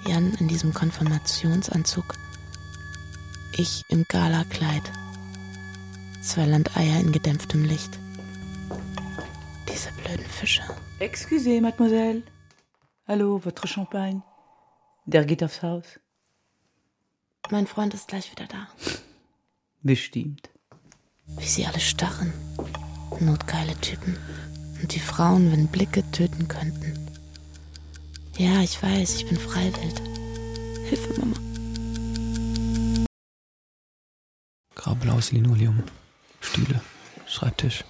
Jan 0.07 0.33
in 0.35 0.47
diesem 0.47 0.73
Konfirmationsanzug. 0.73 2.15
Ich 3.51 3.83
im 3.89 4.05
Galakleid. 4.07 4.91
Zwei 6.21 6.45
Landeier 6.45 6.99
in 6.99 7.11
gedämpftem 7.11 7.63
Licht. 7.63 7.99
Diese 9.79 9.93
blöden 9.93 10.25
Fische. 10.25 10.63
Excusez, 10.99 11.61
mademoiselle. 11.61 12.23
Hallo, 13.07 13.39
votre 13.41 13.65
Champagne. 13.65 14.21
Der 15.05 15.23
geht 15.23 15.41
aufs 15.41 15.61
Haus. 15.61 15.85
Mein 17.49 17.65
Freund 17.65 17.93
ist 17.93 18.09
gleich 18.09 18.29
wieder 18.29 18.45
da. 18.47 18.67
Bestimmt. 19.81 20.49
Wie 21.27 21.45
sie 21.45 21.65
alle 21.65 21.79
starren. 21.79 22.33
Notgeile 23.21 23.73
Typen. 23.79 24.17
Und 24.81 24.93
die 24.93 24.99
Frauen, 24.99 25.49
wenn 25.49 25.67
Blicke 25.67 26.03
töten 26.11 26.49
könnten. 26.49 26.93
Ja, 28.37 28.61
ich 28.61 28.83
weiß, 28.83 29.15
ich 29.15 29.29
bin 29.29 29.37
freiwild. 29.37 30.01
Hilfe, 30.89 31.21
Mama. 31.21 31.37
Graublaues 34.75 35.31
Linoleum. 35.31 35.83
Stühle. 36.41 36.81
Schreibtisch. 37.29 37.83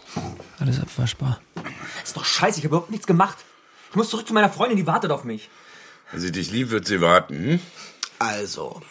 Alles 0.60 0.80
abwaschbar. 0.82 1.42
Ist 2.04 2.18
doch 2.18 2.26
scheiße, 2.26 2.60
ich 2.60 2.66
habe 2.66 2.76
überhaupt 2.76 2.92
nichts 2.92 3.08
gemacht. 3.08 3.38
Ich 3.90 3.96
muss 3.96 4.10
zurück 4.10 4.28
zu 4.28 4.34
meiner 4.34 4.50
Freundin, 4.50 4.78
die 4.78 4.86
wartet 4.86 5.12
auf 5.12 5.24
mich. 5.24 5.50
Wenn 6.12 6.20
sie 6.20 6.32
dich 6.32 6.52
liebt, 6.52 6.72
wird 6.72 6.86
sie 6.86 7.02
warten. 7.02 7.36
Hm? 7.36 7.60
Also, 8.20 8.82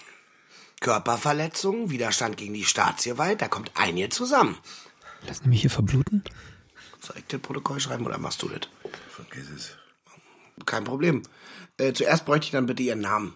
Körperverletzung, 0.80 1.90
Widerstand 1.90 2.38
gegen 2.38 2.54
die 2.54 2.64
Staatsgewalt, 2.64 3.42
da 3.42 3.48
kommt 3.48 3.72
einige 3.74 4.08
zusammen. 4.08 4.56
Lass 5.26 5.44
mich 5.44 5.60
hier 5.60 5.70
verbluten? 5.70 6.24
Soll 7.00 7.16
ich 7.18 7.26
das 7.26 7.40
Protokoll 7.40 7.80
schreiben 7.80 8.06
oder 8.06 8.18
machst 8.18 8.42
du 8.42 8.48
das? 8.48 8.68
Vergiss 9.10 9.50
es. 9.50 9.76
Kein 10.64 10.84
Problem. 10.84 11.22
Äh, 11.76 11.92
zuerst 11.92 12.24
bräuchte 12.24 12.46
ich 12.46 12.52
dann 12.52 12.66
bitte 12.66 12.82
Ihren 12.82 13.00
Namen. 13.00 13.34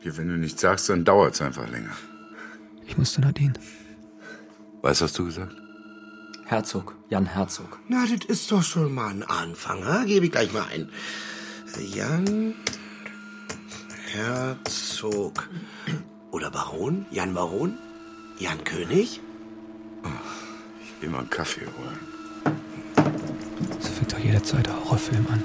Hier, 0.00 0.16
wenn 0.16 0.28
du 0.28 0.36
nichts 0.36 0.60
sagst, 0.60 0.88
dann 0.88 1.04
dauert 1.04 1.34
es 1.34 1.42
einfach 1.42 1.68
länger. 1.68 1.96
Ich 2.86 2.96
muss 2.96 3.12
zu 3.12 3.20
Nadine. 3.20 3.54
Was 4.82 5.00
hast 5.00 5.18
du 5.18 5.24
gesagt? 5.24 5.54
Herzog, 6.44 6.94
Jan 7.08 7.26
Herzog. 7.26 7.80
Na, 7.88 8.04
das 8.06 8.24
ist 8.26 8.52
doch 8.52 8.62
schon 8.62 8.94
mal 8.94 9.08
ein 9.10 9.24
Anfang, 9.24 9.84
ha? 9.84 10.04
Gebe 10.04 10.26
ich 10.26 10.32
gleich 10.32 10.52
mal 10.52 10.64
ein. 10.72 10.88
Jan 11.92 12.54
Herzog. 14.12 15.48
Oder 16.30 16.50
Baron? 16.50 17.06
Jan 17.10 17.34
Baron? 17.34 17.78
Jan 18.38 18.62
König? 18.64 19.20
Immer 21.00 21.18
einen 21.18 21.30
Kaffee 21.30 21.66
holen. 21.66 21.98
So 23.80 23.90
fängt 23.90 24.12
doch 24.12 24.18
jederzeit 24.18 24.68
ein 24.68 24.76
Horrorfilm 24.84 25.26
an. 25.30 25.42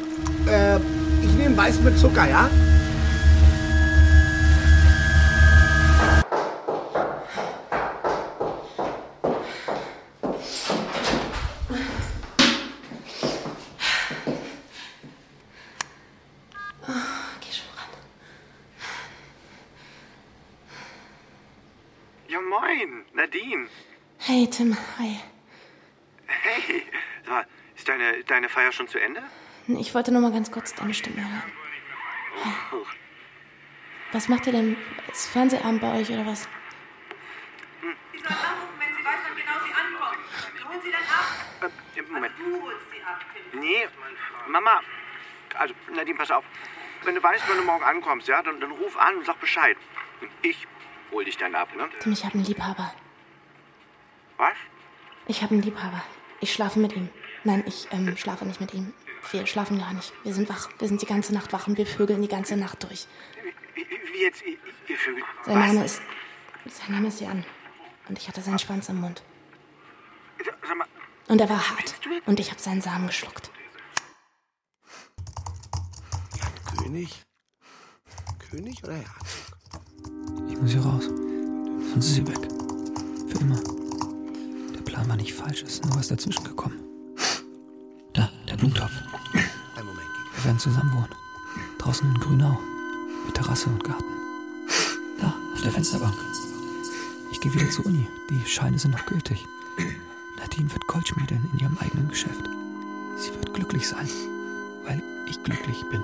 Äh, 0.48 0.78
ich 1.24 1.34
nehme 1.34 1.58
Weiß 1.58 1.80
mit 1.82 1.98
Zucker, 1.98 2.30
ja? 2.30 2.50
Hey, 24.34 24.48
Tim. 24.48 24.78
Hi. 24.98 25.20
Hey, 26.26 26.84
ist 27.76 27.86
deine, 27.86 28.24
deine 28.24 28.48
Feier 28.48 28.72
schon 28.72 28.88
zu 28.88 28.98
Ende? 28.98 29.22
Ich 29.68 29.94
wollte 29.94 30.14
nur 30.14 30.22
mal 30.22 30.32
ganz 30.32 30.50
kurz 30.50 30.74
deine 30.74 30.94
Stimme 30.94 31.18
hören. 31.18 31.44
Was 34.14 34.30
macht 34.30 34.48
ihr 34.48 34.54
denn? 34.54 34.78
Ist 35.12 35.28
Fernsehabend 35.28 35.82
bei 35.82 36.00
euch 36.00 36.10
oder 36.12 36.26
was? 36.26 36.48
Äh, 41.62 42.02
Moment. 42.10 42.34
Nee, 43.52 43.86
Mama. 44.48 44.80
Also, 45.56 45.74
Nadine, 45.94 46.18
pass 46.18 46.32
auf. 46.32 46.46
Wenn 47.04 47.16
du 47.16 47.22
weißt, 47.22 47.44
wann 47.50 47.58
du 47.58 47.64
morgen 47.64 47.84
ankommst, 47.84 48.30
ja, 48.30 48.42
dann, 48.42 48.62
dann 48.62 48.72
ruf 48.72 48.96
an 48.96 49.18
und 49.18 49.26
sag 49.26 49.42
Bescheid. 49.42 49.76
Und 50.22 50.32
ich 50.42 50.66
hol 51.12 51.26
dich 51.26 51.36
dann 51.36 51.54
ab, 51.54 51.76
ne? 51.76 51.90
Tim, 52.00 52.14
ich 52.14 52.24
habe 52.24 52.36
einen 52.36 52.46
Liebhaber. 52.46 52.94
Was? 54.42 54.58
Ich 55.28 55.44
habe 55.44 55.54
einen 55.54 55.62
Liebhaber. 55.62 56.04
Ich 56.40 56.52
schlafe 56.52 56.80
mit 56.80 56.96
ihm. 56.96 57.10
Nein, 57.44 57.64
ich 57.68 57.88
ähm, 57.92 58.18
schlafe 58.18 58.44
nicht 58.44 58.60
mit 58.60 58.74
ihm. 58.74 58.92
Wir 59.30 59.46
schlafen 59.46 59.78
gar 59.78 59.94
nicht. 59.94 60.12
Wir 60.24 60.34
sind 60.34 60.50
wach. 60.50 60.68
Wir 60.80 60.88
sind 60.88 61.00
die 61.00 61.06
ganze 61.06 61.32
Nacht 61.32 61.54
wach 61.54 61.68
und 61.68 61.78
wir 61.78 61.86
vögeln 61.86 62.24
die 62.24 62.28
ganze 62.28 62.58
Nacht 62.58 62.82
durch. 62.82 63.06
Wie, 63.76 63.82
wie 63.86 64.22
jetzt, 64.24 64.42
ihr, 64.44 64.58
ihr 64.88 64.98
Vögel? 64.98 65.24
Sein 65.46 65.60
Was? 65.60 65.68
Name 65.68 65.86
ist. 65.86 66.02
Sein 66.66 66.92
Name 66.92 67.08
ist 67.10 67.22
Jan. 67.22 67.46
Und 68.10 68.18
ich 68.18 68.28
hatte 68.28 68.42
seinen 68.42 68.58
Schwanz 68.58 68.90
im 68.90 69.00
Mund. 69.00 69.22
Sag 70.44 70.76
mal, 70.76 70.88
Und 71.28 71.40
er 71.40 71.48
war 71.48 71.70
hart. 71.70 71.94
Und 72.26 72.40
ich 72.40 72.50
habe 72.50 72.60
seinen 72.60 72.82
Samen 72.82 73.06
geschluckt. 73.06 73.52
König? 76.80 77.22
König 78.50 78.84
oder 78.84 78.94
Herzog? 78.94 79.16
Ich 80.50 80.58
muss 80.58 80.72
hier 80.72 80.82
raus. 80.82 81.06
Sonst 81.92 82.08
ist 82.08 82.16
sie 82.16 82.28
weg. 82.28 82.40
Für 83.30 83.40
immer. 83.40 83.81
Plan 84.92 85.08
war 85.08 85.16
nicht 85.16 85.34
falsch, 85.34 85.64
ist 85.64 85.86
nur 85.86 85.96
was 85.96 86.10
dazwischen 86.10 86.44
gekommen. 86.44 86.78
Da, 88.12 88.30
der 88.50 88.58
Blumentopf. 88.58 88.92
Ein 89.34 89.86
Moment. 89.86 90.10
Wir 90.36 90.44
werden 90.44 90.60
zusammen 90.60 90.92
wohnen. 90.92 91.16
Draußen 91.78 92.14
in 92.14 92.20
Grünau. 92.20 92.60
Mit 93.26 93.34
Terrasse 93.34 93.70
und 93.70 93.82
Garten. 93.86 94.04
Da, 95.22 95.34
auf 95.54 95.62
der 95.62 95.72
Fensterbank. 95.72 96.14
Ich 97.32 97.40
gehe 97.40 97.54
wieder 97.54 97.70
zur 97.70 97.86
Uni. 97.86 98.06
Die 98.30 98.46
Scheine 98.46 98.78
sind 98.78 98.92
noch 98.92 99.06
gültig. 99.06 99.46
Nadine 100.38 100.70
wird 100.70 100.86
Goldschmiedin 100.88 101.50
in 101.54 101.60
ihrem 101.60 101.78
eigenen 101.78 102.10
Geschäft. 102.10 102.44
Sie 103.16 103.30
wird 103.30 103.54
glücklich 103.54 103.88
sein, 103.88 104.10
weil 104.84 105.02
ich 105.30 105.42
glücklich 105.42 105.78
bin. 105.90 106.04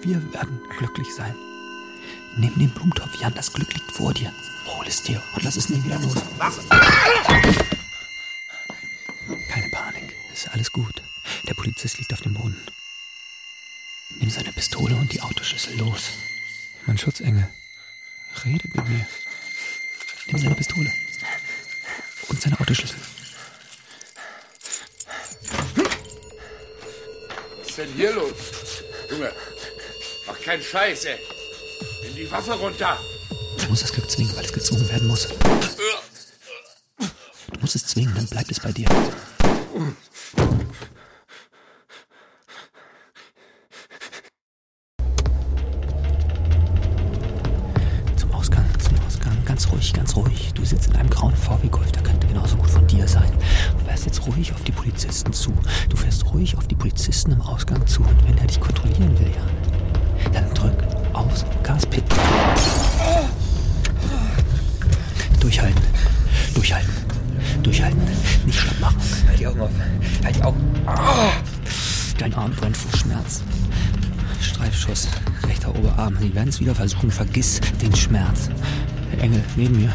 Wir 0.00 0.32
werden 0.32 0.60
glücklich 0.78 1.12
sein. 1.12 1.34
Nimm 2.36 2.54
den 2.56 2.70
Blumentopf, 2.70 3.16
Jan, 3.16 3.34
das 3.34 3.52
Glück 3.52 3.74
liegt 3.74 3.90
vor 3.90 4.14
dir. 4.14 4.32
Hol 4.66 4.86
es 4.86 5.02
dir 5.02 5.20
und 5.34 5.42
lass 5.42 5.56
es 5.56 5.68
nie 5.68 5.82
wieder 5.82 5.98
los. 5.98 6.14
Was? 6.38 6.60
Ist 10.40 10.48
alles 10.54 10.72
gut. 10.72 11.02
Der 11.46 11.52
Polizist 11.52 11.98
liegt 11.98 12.14
auf 12.14 12.22
dem 12.22 12.32
Boden. 12.32 12.56
Nimm 14.20 14.30
seine 14.30 14.50
Pistole 14.52 14.96
und 14.96 15.12
die 15.12 15.20
Autoschlüssel 15.20 15.76
los. 15.76 16.12
Mein 16.86 16.96
Schutzengel, 16.96 17.46
redet 18.46 18.74
mit 18.74 18.88
mir. 18.88 19.06
Nimm 20.28 20.38
seine 20.38 20.54
Pistole. 20.54 20.90
Und 22.28 22.40
seine 22.40 22.58
Autoschlüssel. 22.58 22.96
Was 27.58 27.68
ist 27.68 27.76
denn 27.76 27.92
hier 27.92 28.12
los? 28.12 28.32
Junge, 29.10 29.34
mach 30.26 30.40
keinen 30.40 30.62
Scheiß, 30.62 31.04
ey. 31.04 31.18
Nimm 32.04 32.16
die 32.16 32.30
Waffe 32.30 32.54
runter. 32.54 32.98
Du 33.58 33.66
musst 33.66 33.82
das 33.82 33.92
Glück 33.92 34.10
zwingen, 34.10 34.34
weil 34.34 34.46
es 34.46 34.54
gezwungen 34.54 34.88
werden 34.88 35.06
muss. 35.06 35.28
Du 36.98 37.60
musst 37.60 37.76
es 37.76 37.86
zwingen, 37.88 38.14
dann 38.14 38.26
bleibt 38.26 38.50
es 38.50 38.60
bei 38.60 38.72
dir. 38.72 38.88
Wieder 76.60 76.74
versuchen. 76.74 77.10
Vergiss 77.10 77.60
den 77.80 77.94
Schmerz. 77.96 78.50
Der 79.12 79.22
Engel 79.22 79.42
neben 79.56 79.76
mir 79.80 79.92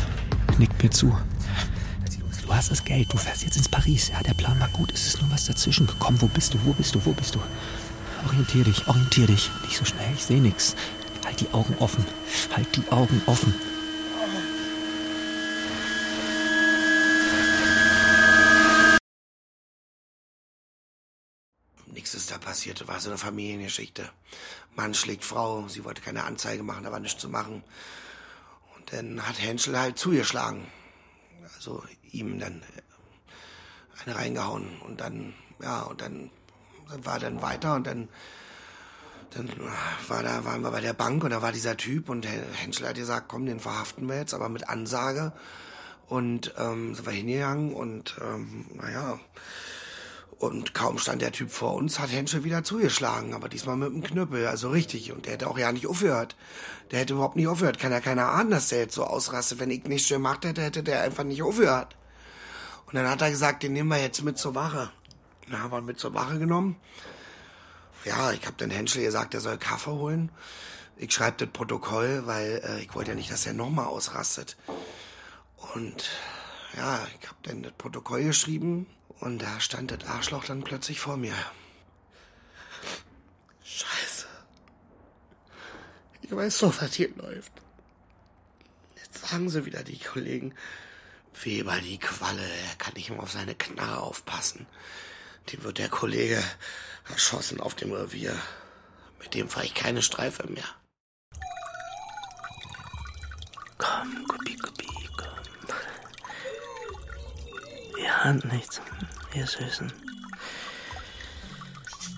nickt 0.57 0.81
mir 0.81 0.89
zu. 0.89 1.15
Du 2.41 2.53
hast 2.53 2.71
das 2.71 2.83
Geld. 2.83 3.11
Du 3.11 3.17
fährst 3.17 3.43
jetzt 3.43 3.57
ins 3.57 3.69
Paris. 3.69 4.09
Ja, 4.09 4.21
der 4.21 4.33
Plan 4.33 4.59
war 4.59 4.69
gut. 4.69 4.91
Es 4.93 5.07
ist 5.07 5.21
nur 5.21 5.31
was 5.31 5.45
dazwischen 5.45 5.87
gekommen. 5.87 6.21
Wo 6.21 6.27
bist 6.27 6.53
du? 6.53 6.59
Wo 6.63 6.73
bist 6.73 6.93
du? 6.93 7.05
Wo 7.05 7.11
bist 7.11 7.35
du? 7.35 7.39
Orientier 8.27 8.63
dich. 8.63 8.87
Orientier 8.87 9.27
dich. 9.27 9.49
Nicht 9.63 9.77
so 9.77 9.85
schnell. 9.85 10.07
Ich 10.13 10.23
sehe 10.23 10.41
nichts. 10.41 10.75
Halt 11.25 11.39
die 11.41 11.51
Augen 11.53 11.75
offen. 11.79 12.05
Halt 12.55 12.67
die 12.75 12.91
Augen 12.91 13.21
offen. 13.25 13.53
Nichts 21.91 22.11
ist 22.73 22.81
da 22.81 22.85
passiert. 22.85 22.87
War 22.87 22.99
so 22.99 23.09
eine 23.09 23.17
Familiengeschichte. 23.17 24.09
Mann 24.75 24.93
schlägt 24.93 25.23
Frau. 25.23 25.67
Sie 25.67 25.83
wollte 25.83 26.01
keine 26.01 26.23
Anzeige 26.23 26.63
machen, 26.63 26.83
da 26.83 26.91
war 26.91 26.99
nichts 26.99 27.21
zu 27.21 27.29
machen. 27.29 27.63
Und 28.75 28.93
dann 28.93 29.27
hat 29.27 29.41
Henschel 29.41 29.77
halt 29.77 29.97
zugeschlagen. 29.97 30.67
Also 31.55 31.83
ihm 32.11 32.39
dann 32.39 32.61
äh, 32.61 34.03
eine 34.05 34.15
reingehauen. 34.15 34.81
Und 34.81 35.01
dann, 35.01 35.33
ja, 35.61 35.81
und 35.81 36.01
dann 36.01 36.29
sind 36.89 37.05
wir 37.05 37.19
dann 37.19 37.41
weiter 37.41 37.75
und 37.75 37.87
dann, 37.87 38.09
dann 39.31 39.49
war 40.07 40.23
da, 40.23 40.45
waren 40.45 40.61
wir 40.61 40.71
bei 40.71 40.81
der 40.81 40.93
Bank 40.93 41.23
und 41.23 41.31
da 41.31 41.41
war 41.41 41.51
dieser 41.51 41.77
Typ 41.77 42.09
und 42.09 42.25
Hen- 42.25 42.53
Henschel 42.53 42.87
hat 42.87 42.95
gesagt, 42.95 43.27
komm, 43.27 43.45
den 43.45 43.59
verhaften 43.59 44.07
wir 44.07 44.17
jetzt, 44.17 44.33
aber 44.33 44.49
mit 44.49 44.69
Ansage. 44.69 45.33
Und 46.07 46.53
ähm, 46.57 46.93
sind 46.93 47.05
wir 47.05 47.13
hingegangen 47.13 47.73
und 47.73 48.15
ähm, 48.21 48.65
naja, 48.73 49.19
und 50.37 50.73
kaum 50.73 50.97
stand 50.97 51.21
der 51.21 51.31
Typ 51.31 51.49
vor 51.49 51.75
uns, 51.75 51.99
hat 51.99 52.11
Henschel 52.11 52.43
wieder 52.43 52.63
zugeschlagen, 52.63 53.33
aber 53.33 53.47
diesmal 53.47 53.77
mit 53.77 53.89
dem 53.89 54.03
Knüppel, 54.03 54.47
also 54.47 54.69
richtig. 54.69 55.11
Und 55.13 55.25
der 55.25 55.33
hätte 55.33 55.49
auch 55.49 55.57
ja 55.57 55.71
nicht 55.71 55.87
aufgehört. 55.87 56.35
Der 56.91 56.99
hätte 56.99 57.13
überhaupt 57.13 57.37
nicht 57.37 57.47
aufgehört. 57.47 57.79
Kann 57.79 57.93
ja 57.93 58.01
keiner 58.01 58.29
ahnen, 58.29 58.51
dass 58.51 58.67
der 58.67 58.79
jetzt 58.79 58.95
so 58.95 59.05
ausrastet. 59.05 59.59
Wenn 59.59 59.71
ich 59.71 59.85
nichts 59.85 60.09
gemacht 60.09 60.43
hätte, 60.43 60.61
hätte 60.61 60.83
der 60.83 61.01
einfach 61.01 61.23
nicht 61.23 61.41
aufgehört. 61.41 61.95
Und 62.85 62.95
dann 62.95 63.09
hat 63.09 63.21
er 63.21 63.31
gesagt, 63.31 63.63
den 63.63 63.73
nehmen 63.73 63.89
wir 63.89 64.01
jetzt 64.01 64.23
mit 64.23 64.37
zur 64.37 64.55
Wache. 64.55 64.91
Dann 65.49 65.61
haben 65.63 65.71
wir 65.71 65.79
ihn 65.79 65.85
mit 65.85 65.99
zur 65.99 66.13
Wache 66.13 66.37
genommen. 66.37 66.75
Ja, 68.03 68.31
ich 68.33 68.45
habe 68.45 68.57
den 68.57 68.69
Henschel 68.69 69.03
gesagt, 69.03 69.33
er 69.33 69.41
soll 69.41 69.57
Kaffee 69.57 69.91
holen. 69.91 70.31
Ich 70.97 71.13
schreibe 71.13 71.45
das 71.45 71.53
Protokoll, 71.53 72.23
weil 72.25 72.61
äh, 72.63 72.81
ich 72.81 72.93
wollte 72.93 73.11
ja 73.11 73.15
nicht, 73.15 73.31
dass 73.31 73.45
er 73.45 73.53
nochmal 73.53 73.85
ausrastet. 73.85 74.57
Und 75.73 76.09
ja, 76.75 76.99
ich 77.19 77.27
habe 77.27 77.37
dann 77.43 77.63
das 77.63 77.73
Protokoll 77.73 78.23
geschrieben 78.23 78.85
und 79.19 79.39
da 79.39 79.59
stand 79.59 79.91
das 79.91 80.05
Arschloch 80.07 80.45
dann 80.45 80.63
plötzlich 80.63 80.99
vor 80.99 81.17
mir. 81.17 81.35
Scheiße. 83.63 84.27
Ich 86.21 86.31
weiß 86.31 86.59
doch, 86.59 86.81
was 86.81 86.93
hier 86.93 87.09
läuft. 87.15 87.51
Jetzt 88.95 89.27
sagen 89.27 89.49
sie 89.49 89.65
wieder 89.65 89.83
die 89.83 89.99
Kollegen. 89.99 90.53
Weber, 91.43 91.79
die 91.81 91.99
Qualle, 91.99 92.41
er 92.41 92.75
kann 92.77 92.93
nicht 92.93 93.09
mehr 93.09 93.21
auf 93.21 93.31
seine 93.31 93.55
Knarre 93.55 93.99
aufpassen. 93.99 94.65
Dem 95.51 95.63
wird 95.63 95.77
der 95.77 95.89
Kollege 95.89 96.41
erschossen 97.09 97.59
auf 97.59 97.75
dem 97.75 97.91
Revier. 97.91 98.39
Mit 99.19 99.33
dem 99.33 99.49
fahre 99.49 99.65
ich 99.65 99.73
keine 99.73 100.01
Streife 100.01 100.47
mehr. 100.47 100.67
Komm, 103.77 104.25
Gupi, 104.27 104.55
Gupi, 104.55 104.84
Die 107.97 108.09
Hand 108.09 108.45
nichts, 108.51 108.81
ihr 109.33 109.47
Süßen. 109.47 109.91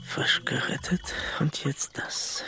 Frisch 0.06 0.42
gerettet 0.46 1.14
und 1.40 1.64
jetzt 1.64 1.98
das. 1.98 2.44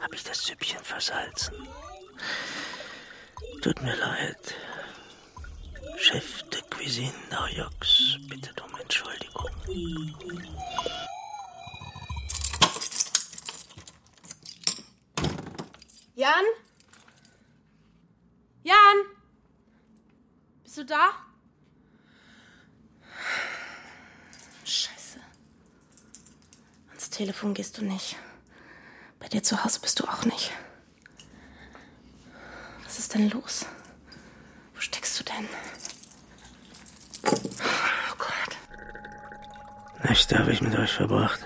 Hab 0.00 0.12
ich 0.14 0.24
das 0.24 0.44
Süppchen 0.44 0.82
versalzen? 0.82 1.54
Tut 3.62 3.80
mir 3.82 3.94
leid. 3.96 4.54
Chef 5.96 6.42
de 6.44 6.60
Cuisine 6.70 7.12
Naujoks 7.30 8.18
bittet 8.28 8.60
um 8.60 8.74
Entschuldigung. 8.80 9.50
Jan? 16.16 16.44
Jan? 18.64 19.21
Bist 20.74 20.88
du 20.88 20.94
da? 20.94 21.10
Scheiße. 24.64 25.18
Ans 26.88 27.10
Telefon 27.10 27.52
gehst 27.52 27.76
du 27.76 27.84
nicht. 27.84 28.16
Bei 29.20 29.28
dir 29.28 29.42
zu 29.42 29.62
Hause 29.62 29.80
bist 29.80 30.00
du 30.00 30.04
auch 30.04 30.24
nicht. 30.24 30.50
Was 32.84 32.98
ist 32.98 33.12
denn 33.12 33.28
los? 33.28 33.66
Wo 34.74 34.80
steckst 34.80 35.20
du 35.20 35.24
denn? 35.24 35.46
Oh 37.26 38.16
Gott. 38.16 38.56
Nächte 40.08 40.38
habe 40.38 40.52
ich 40.52 40.62
mit 40.62 40.74
euch 40.74 40.94
verbracht. 40.94 41.40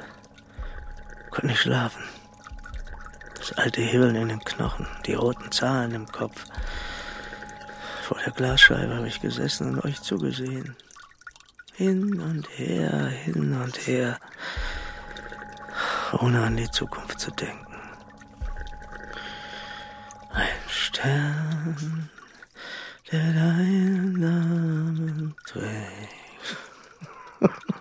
Konnte 1.31 1.49
nicht 1.49 1.63
schlafen. 1.63 2.05
Das 3.35 3.51
alte 3.55 3.81
Hibbeln 3.81 4.15
in 4.15 4.29
den 4.29 4.45
Knochen, 4.45 4.87
die 5.05 5.15
roten 5.15 5.51
Zahlen 5.51 5.95
im 5.95 6.07
Kopf. 6.07 6.45
Vor 8.07 8.21
der 8.25 8.33
Glasscheibe 8.33 8.95
habe 8.95 9.09
ich 9.09 9.21
gesessen 9.21 9.75
und 9.75 9.85
euch 9.85 10.01
zugesehen. 10.01 10.77
Hin 11.75 12.21
und 12.21 12.49
her, 12.57 13.09
hin 13.09 13.53
und 13.53 13.85
her, 13.89 14.21
ohne 16.13 16.45
an 16.45 16.57
die 16.57 16.71
Zukunft 16.71 17.19
zu 17.19 17.33
denken. 17.33 17.75
Ein 20.31 20.69
Stern, 20.69 22.09
der 23.11 23.33
deinen 23.33 24.13
Namen 24.21 25.35
trägt. 25.45 26.15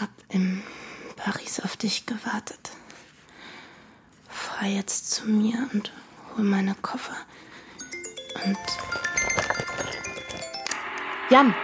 Hab 0.00 0.10
in 0.28 0.62
Paris 1.16 1.60
auf 1.60 1.76
dich 1.76 2.06
gewartet. 2.06 2.70
Fahr 4.28 4.66
jetzt 4.66 5.10
zu 5.10 5.28
mir 5.28 5.68
und 5.72 5.92
hol 6.36 6.44
meine 6.44 6.74
Koffer. 6.82 7.16
Und. 8.44 8.58
Jan, 11.30 11.54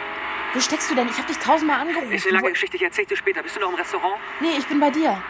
wo 0.55 0.61
steckst 0.61 0.91
du 0.91 0.95
denn? 0.95 1.09
Ich 1.09 1.19
hab 1.19 1.27
dich 1.27 1.39
tausendmal 1.39 1.81
angerufen. 1.81 2.13
Ist 2.13 2.27
eine 2.27 2.37
lange 2.37 2.53
Geschichte, 2.53 2.77
ich 2.77 2.83
erzähl 2.83 3.07
dir 3.07 3.17
später. 3.17 3.43
Bist 3.43 3.57
du 3.57 3.61
noch 3.61 3.71
im 3.71 3.75
Restaurant? 3.75 4.21
Nee, 4.41 4.57
ich 4.59 4.67
bin 4.69 4.79
bei 4.79 4.91
dir. 4.91 5.21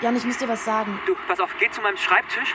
Jan, 0.00 0.16
ich 0.16 0.24
muss 0.24 0.38
dir 0.38 0.48
was 0.48 0.64
sagen. 0.64 1.00
Du, 1.06 1.16
pass 1.26 1.40
auf, 1.40 1.54
geh 1.58 1.70
zu 1.70 1.80
meinem 1.80 1.96
Schreibtisch. 1.96 2.54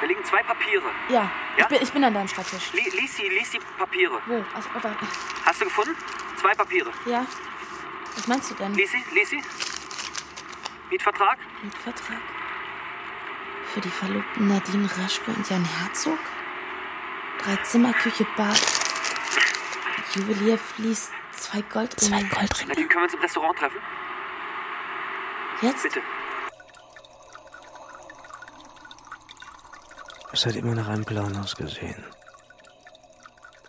Da 0.00 0.06
liegen 0.06 0.24
zwei 0.24 0.42
Papiere. 0.42 0.90
Ja, 1.08 1.30
Ja? 1.56 1.64
Ich, 1.64 1.66
bin, 1.66 1.82
ich 1.82 1.92
bin 1.92 2.04
an 2.04 2.14
deinem 2.14 2.28
Schreibtisch. 2.28 2.72
Li 2.72 2.88
lies 2.90 3.16
sie, 3.16 3.28
lies 3.28 3.50
die 3.50 3.60
Papiere. 3.78 4.20
Wo? 4.26 4.44
Also, 4.54 4.68
warte. 4.72 4.96
Hast 5.44 5.60
du 5.60 5.64
gefunden? 5.66 5.94
Zwei 6.36 6.54
Papiere. 6.54 6.90
Ja. 7.04 7.26
Was 8.14 8.26
meinst 8.26 8.50
du 8.50 8.54
denn? 8.54 8.74
Lies 8.74 8.90
sie, 8.92 9.04
lies 9.12 9.28
sie. 9.30 9.42
Mietvertrag? 10.90 11.38
Mietvertrag? 11.62 12.18
Für 13.74 13.80
die 13.80 13.90
Verlobten 13.90 14.48
Nadine 14.48 14.88
Raschke 14.98 15.30
und 15.30 15.48
Jan 15.48 15.64
Herzog? 15.64 16.18
Drei 17.44 17.56
Zimmer, 17.62 17.92
Küche, 17.92 18.26
Bad. 18.36 18.60
Juwelier 20.14 20.58
fließt 20.58 21.12
zwei 21.32 21.60
Goldringe. 21.62 22.10
Zwei 22.10 22.22
Goldringe? 22.36 22.68
Nadine, 22.70 22.88
können 22.88 23.00
wir 23.00 23.04
uns 23.04 23.14
im 23.14 23.20
Restaurant 23.20 23.58
treffen? 23.58 23.78
Jetzt? 25.62 25.82
Bitte. 25.84 26.02
Es 30.40 30.46
hat 30.46 30.56
immer 30.56 30.74
nach 30.74 30.88
einem 30.88 31.04
Plan 31.04 31.36
ausgesehen. 31.36 32.02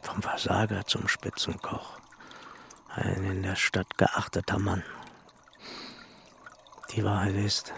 Vom 0.03 0.21
Versager 0.21 0.85
zum 0.85 1.09
Spitzenkoch. 1.09 1.99
Ein 2.95 3.25
in 3.25 3.43
der 3.43 3.57
Stadt 3.57 3.97
geachteter 3.97 4.57
Mann. 4.57 4.81
Die 6.91 7.03
Wahrheit 7.03 7.35
ist, 7.35 7.73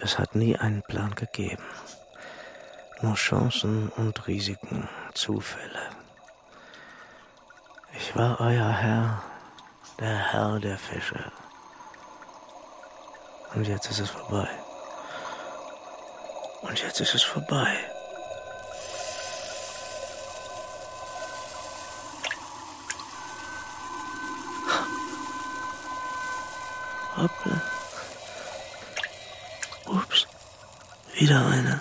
es 0.00 0.18
hat 0.18 0.34
nie 0.34 0.56
einen 0.56 0.82
Plan 0.84 1.14
gegeben. 1.14 1.62
Nur 3.02 3.16
Chancen 3.16 3.90
und 3.90 4.26
Risiken, 4.26 4.88
Zufälle. 5.12 5.90
Ich 7.98 8.16
war 8.16 8.40
euer 8.40 8.70
Herr, 8.70 9.22
der 10.00 10.16
Herr 10.32 10.58
der 10.58 10.78
Fische. 10.78 11.22
Und 13.54 13.68
jetzt 13.68 13.90
ist 13.90 13.98
es 13.98 14.08
vorbei. 14.08 14.48
Und 16.60 16.82
jetzt 16.82 17.00
ist 17.00 17.14
es 17.14 17.22
vorbei. 17.22 17.78
Hoppla. 27.16 27.62
Ups. 29.86 30.26
Wieder 31.14 31.46
eine. 31.46 31.80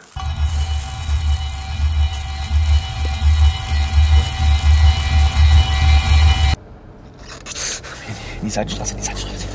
In 8.39 8.45
die 8.45 8.49
Seitenstraße, 8.49 8.93
in 8.93 8.97
die 8.97 9.03
Seitenstraße. 9.03 9.47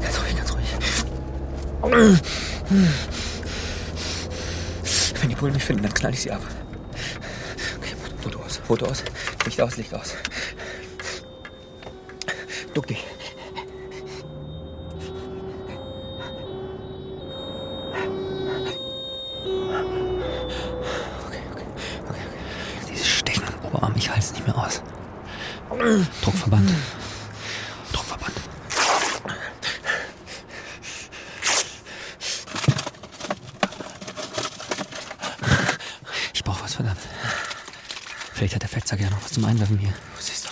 Ganz 0.00 0.20
ruhig, 0.20 0.36
ganz 0.36 0.52
ruhig. 0.52 0.66
Bullen 5.40 5.54
mich 5.54 5.64
finden, 5.64 5.82
dann 5.84 5.94
knall 5.94 6.12
ich 6.12 6.20
sie 6.20 6.30
ab. 6.30 6.42
Okay, 7.78 7.94
Foto 8.22 8.40
aus, 8.40 8.58
Foto 8.58 8.84
aus. 8.84 9.02
Licht 9.46 9.58
aus, 9.58 9.78
Licht 9.78 9.94
aus. 9.94 10.14
Duck 12.74 12.86
dich. 12.86 13.02
Dieses 22.90 23.08
Stechen 23.08 23.42
am 23.44 23.64
Oberarm, 23.64 23.94
ich 23.96 24.10
halte 24.10 24.20
es 24.20 24.32
nicht 24.32 24.46
mehr 24.46 24.58
aus. 24.58 24.82
Druckverband. 26.22 26.70
Druckverband. 27.92 28.36
Ich 36.34 36.44
brauche 36.44 36.62
was, 36.64 36.74
verdammt. 36.74 36.98
Vielleicht 38.32 38.54
hat 38.54 38.62
der 38.62 38.68
Fettsack 38.68 39.00
ja 39.00 39.10
noch 39.10 39.22
was 39.22 39.32
zum 39.32 39.44
Einwerfen 39.44 39.78
hier. 39.78 39.92
Siehst 40.18 40.46
du. 40.46 40.48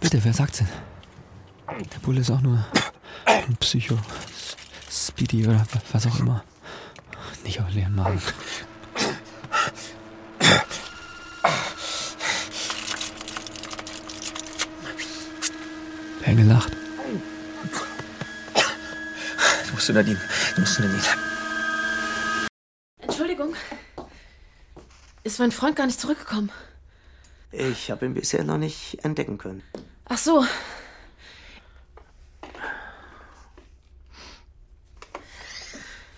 Bitte, 0.00 0.22
wer 0.22 0.32
sagt's 0.32 0.58
denn? 0.58 0.68
Der 1.92 1.98
Bulle 1.98 2.13
ist 2.24 2.30
auch 2.30 2.40
nur 2.40 2.64
ein 3.26 3.54
Psycho. 3.56 3.98
Speedy 4.90 5.46
oder 5.46 5.66
was 5.92 6.06
auch 6.06 6.18
immer. 6.20 6.42
Nicht 7.44 7.60
auf 7.60 7.70
leeren 7.70 7.94
Magen. 7.94 8.22
Wer 16.20 16.34
gelacht? 16.34 16.72
Du 19.66 19.72
musst 19.74 19.88
du 19.90 19.92
Nadine. 19.92 20.20
Du 20.54 20.60
musst 20.62 20.78
du 20.78 20.82
Nadine. 20.82 21.02
Entschuldigung. 23.02 23.54
Ist 25.24 25.38
mein 25.40 25.52
Freund 25.52 25.76
gar 25.76 25.84
nicht 25.84 26.00
zurückgekommen? 26.00 26.50
Ich 27.52 27.90
habe 27.90 28.06
ihn 28.06 28.14
bisher 28.14 28.44
noch 28.44 28.56
nicht 28.58 29.04
entdecken 29.04 29.36
können. 29.36 29.62
Ach 30.06 30.16
so. 30.16 30.46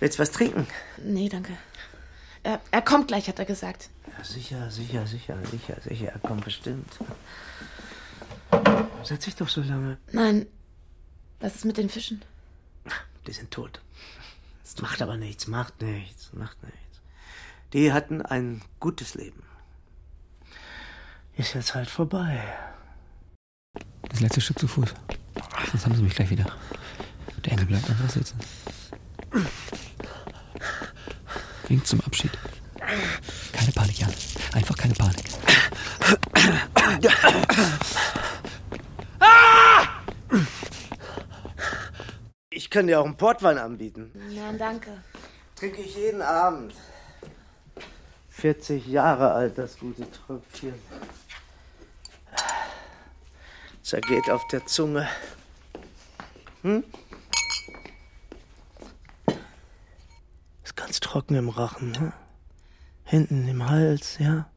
Willst 0.01 0.19
du 0.19 0.23
was 0.23 0.31
trinken? 0.31 0.67
Nee, 0.99 1.29
danke. 1.29 1.57
Er, 2.43 2.61
er 2.71 2.83
kommt 2.83 3.09
gleich, 3.09 3.29
hat 3.29 3.39
er 3.39 3.45
gesagt. 3.45 3.91
Ja, 4.07 4.25
sicher, 4.25 4.71
sicher, 4.71 5.07
sicher, 5.07 5.37
sicher, 5.51 5.77
sicher. 5.83 6.09
Er 6.09 6.19
kommt 6.21 6.45
bestimmt. 6.45 6.99
Setz 9.03 9.25
dich 9.25 9.37
doch 9.37 9.49
so 9.49 9.63
lange. 9.63 9.99
Nein. 10.13 10.47
Was 11.41 11.57
ist 11.57 11.65
mit 11.65 11.77
den 11.77 11.89
Fischen? 11.89 12.23
Die 13.27 13.33
sind 13.33 13.51
tot. 13.51 13.81
Macht 14.81 15.01
aber 15.01 15.17
nichts, 15.17 15.47
macht 15.47 15.81
nichts, 15.81 16.33
macht 16.33 16.63
nichts. 16.63 17.01
Die 17.73 17.93
hatten 17.93 18.23
ein 18.23 18.63
gutes 18.79 19.15
Leben. 19.15 19.43
Ist 21.37 21.55
jetzt 21.55 21.75
halt 21.75 21.89
vorbei. 21.89 22.43
Das 24.03 24.21
letzte 24.21 24.41
Stück 24.41 24.59
zu 24.59 24.69
Fuß. 24.69 24.95
Sonst 25.71 25.85
haben 25.85 25.95
sie 25.95 26.03
mich 26.03 26.15
gleich 26.15 26.31
wieder. 26.31 26.47
Der 27.45 27.53
Engel 27.53 27.67
bleibt 27.67 27.89
einfach 27.89 28.11
sitzen. 28.11 28.39
Wink 31.69 31.87
zum 31.87 32.01
Abschied. 32.03 32.31
Keine 33.53 33.73
Panik, 33.73 33.99
Jan. 33.99 34.13
Einfach 34.53 34.77
keine 34.77 34.95
Panik. 34.95 35.25
Ich 42.51 42.71
kann 42.71 42.87
dir 42.87 43.01
auch 43.01 43.05
einen 43.05 43.17
Portwein 43.17 43.59
anbieten. 43.59 44.13
Nein, 44.35 44.59
danke. 44.59 45.03
Trinke 45.57 45.83
ich 45.83 45.97
jeden 45.97 46.23
Abend. 46.23 46.75
40 48.29 48.87
Jahre 48.87 49.33
alt, 49.33 49.57
das 49.59 49.79
gute 49.79 50.11
Tröpfchen. 50.11 50.75
Zergeht 53.83 54.29
auf 54.31 54.47
der 54.49 54.67
Zunge. 54.67 55.09
Hm? 56.63 56.85
Ist 60.67 60.75
ganz 60.75 60.99
trocken 60.99 61.37
im 61.37 61.49
Rachen, 61.49 61.93
ne? 61.93 62.13
Hinten 63.05 63.47
im 63.47 63.71
Hals, 63.71 64.19
ja? 64.19 64.51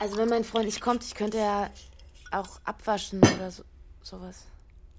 Also 0.00 0.16
wenn 0.16 0.28
mein 0.28 0.42
Freund 0.42 0.64
nicht 0.64 0.80
kommt, 0.80 1.04
ich 1.04 1.14
könnte 1.14 1.38
ja 1.38 1.70
auch 2.32 2.58
abwaschen 2.64 3.20
oder 3.20 3.52
so, 3.52 3.62
sowas. 4.02 4.46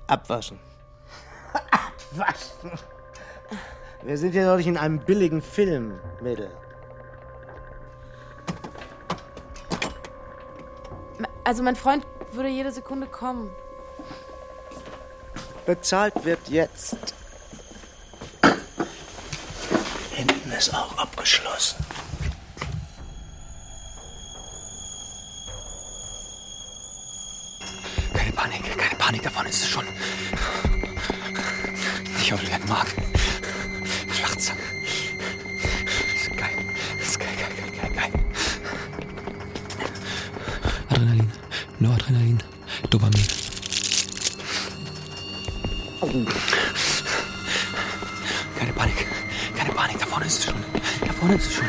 Abwaschen. 0.08 0.58
Abwaschen. 1.72 2.72
Wir 4.02 4.18
sind 4.18 4.34
ja 4.34 4.50
doch 4.50 4.56
nicht 4.56 4.68
in 4.68 4.78
einem 4.78 5.00
billigen 5.00 5.42
Film, 5.42 6.00
Mädel. 6.22 6.50
Also 11.44 11.64
mein 11.64 11.76
Freund 11.76 12.08
würde 12.32 12.48
jede 12.48 12.72
Sekunde 12.72 13.08
kommen. 13.08 13.52
Bezahlt 15.66 16.24
wird 16.24 16.48
jetzt. 16.48 17.14
Hinten 20.16 20.45
ist 20.58 20.74
auch 20.74 20.98
abgeschlossen. 20.98 21.76
Keine 28.14 28.32
Panik, 28.32 28.78
keine 28.78 28.96
Panik, 28.96 29.24
davon 29.24 29.46
ist 29.48 29.64
es 29.64 29.70
schon. 29.70 29.86
Ich 32.22 32.32
hoffe, 32.32 32.48
wir 32.48 32.60
Mark. 32.68 32.88
Flachzack. 34.08 34.58
Das 35.84 36.22
ist 36.22 36.38
geil. 36.38 36.58
Ist 37.02 37.20
geil, 37.20 37.36
geil, 37.38 37.52
geil, 37.58 37.72
geil, 37.82 37.92
geil. 37.94 38.26
Adrenalin, 40.90 41.32
Noradrenalin, 41.80 42.42
Dopamin. 42.90 43.28
Keine 48.58 48.74
Panik, 48.74 49.06
da 50.00 50.06
vorne 50.06 50.26
ist 50.26 50.40
es 50.40 50.46
schon. 50.46 50.56
Da 51.06 51.14
vorne 51.14 51.36
ist 51.36 51.48
es 51.48 51.54
schon. 51.54 51.66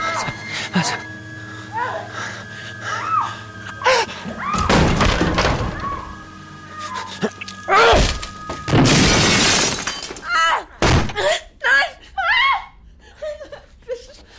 Was? 0.00 0.26
Was? 0.72 0.92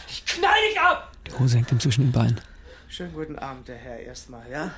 Ich 0.08 0.26
knall 0.26 0.52
dich 0.70 0.80
ab! 0.80 1.12
Die 1.26 1.34
Hose 1.34 1.58
hängt 1.58 1.72
ihm 1.72 1.80
zwischen 1.80 2.02
den 2.02 2.12
Beinen. 2.12 2.42
Schönen 2.90 3.14
guten 3.14 3.38
Abend, 3.38 3.68
der 3.68 3.78
Herr, 3.78 4.00
erstmal, 4.00 4.50
ja? 4.50 4.72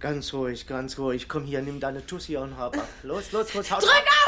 Ganz 0.00 0.32
ruhig, 0.32 0.66
ganz 0.66 0.98
ruhig. 0.98 1.28
Komm 1.28 1.44
hier, 1.44 1.62
nimm 1.62 1.80
deine 1.80 2.04
Tussi 2.04 2.36
und 2.36 2.56
hau 2.58 2.66
ab. 2.66 2.76
Los, 3.02 3.32
los, 3.32 3.54
los, 3.54 3.70
haut 3.70 3.82
Drück 3.82 3.90
ab! 3.90 4.18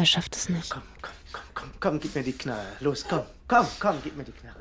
schafft 0.11 0.35
es 0.35 0.49
nicht. 0.49 0.69
Komm, 0.69 0.83
komm, 1.01 1.13
komm, 1.31 1.43
komm, 1.53 1.71
komm, 1.79 1.99
gib 1.99 2.15
mir 2.15 2.23
die 2.23 2.33
Knarre. 2.33 2.75
Los, 2.81 3.05
komm, 3.07 3.23
komm, 3.47 3.67
komm, 3.79 4.01
gib 4.03 4.15
mir 4.17 4.25
die 4.25 4.33
Knarre. 4.33 4.59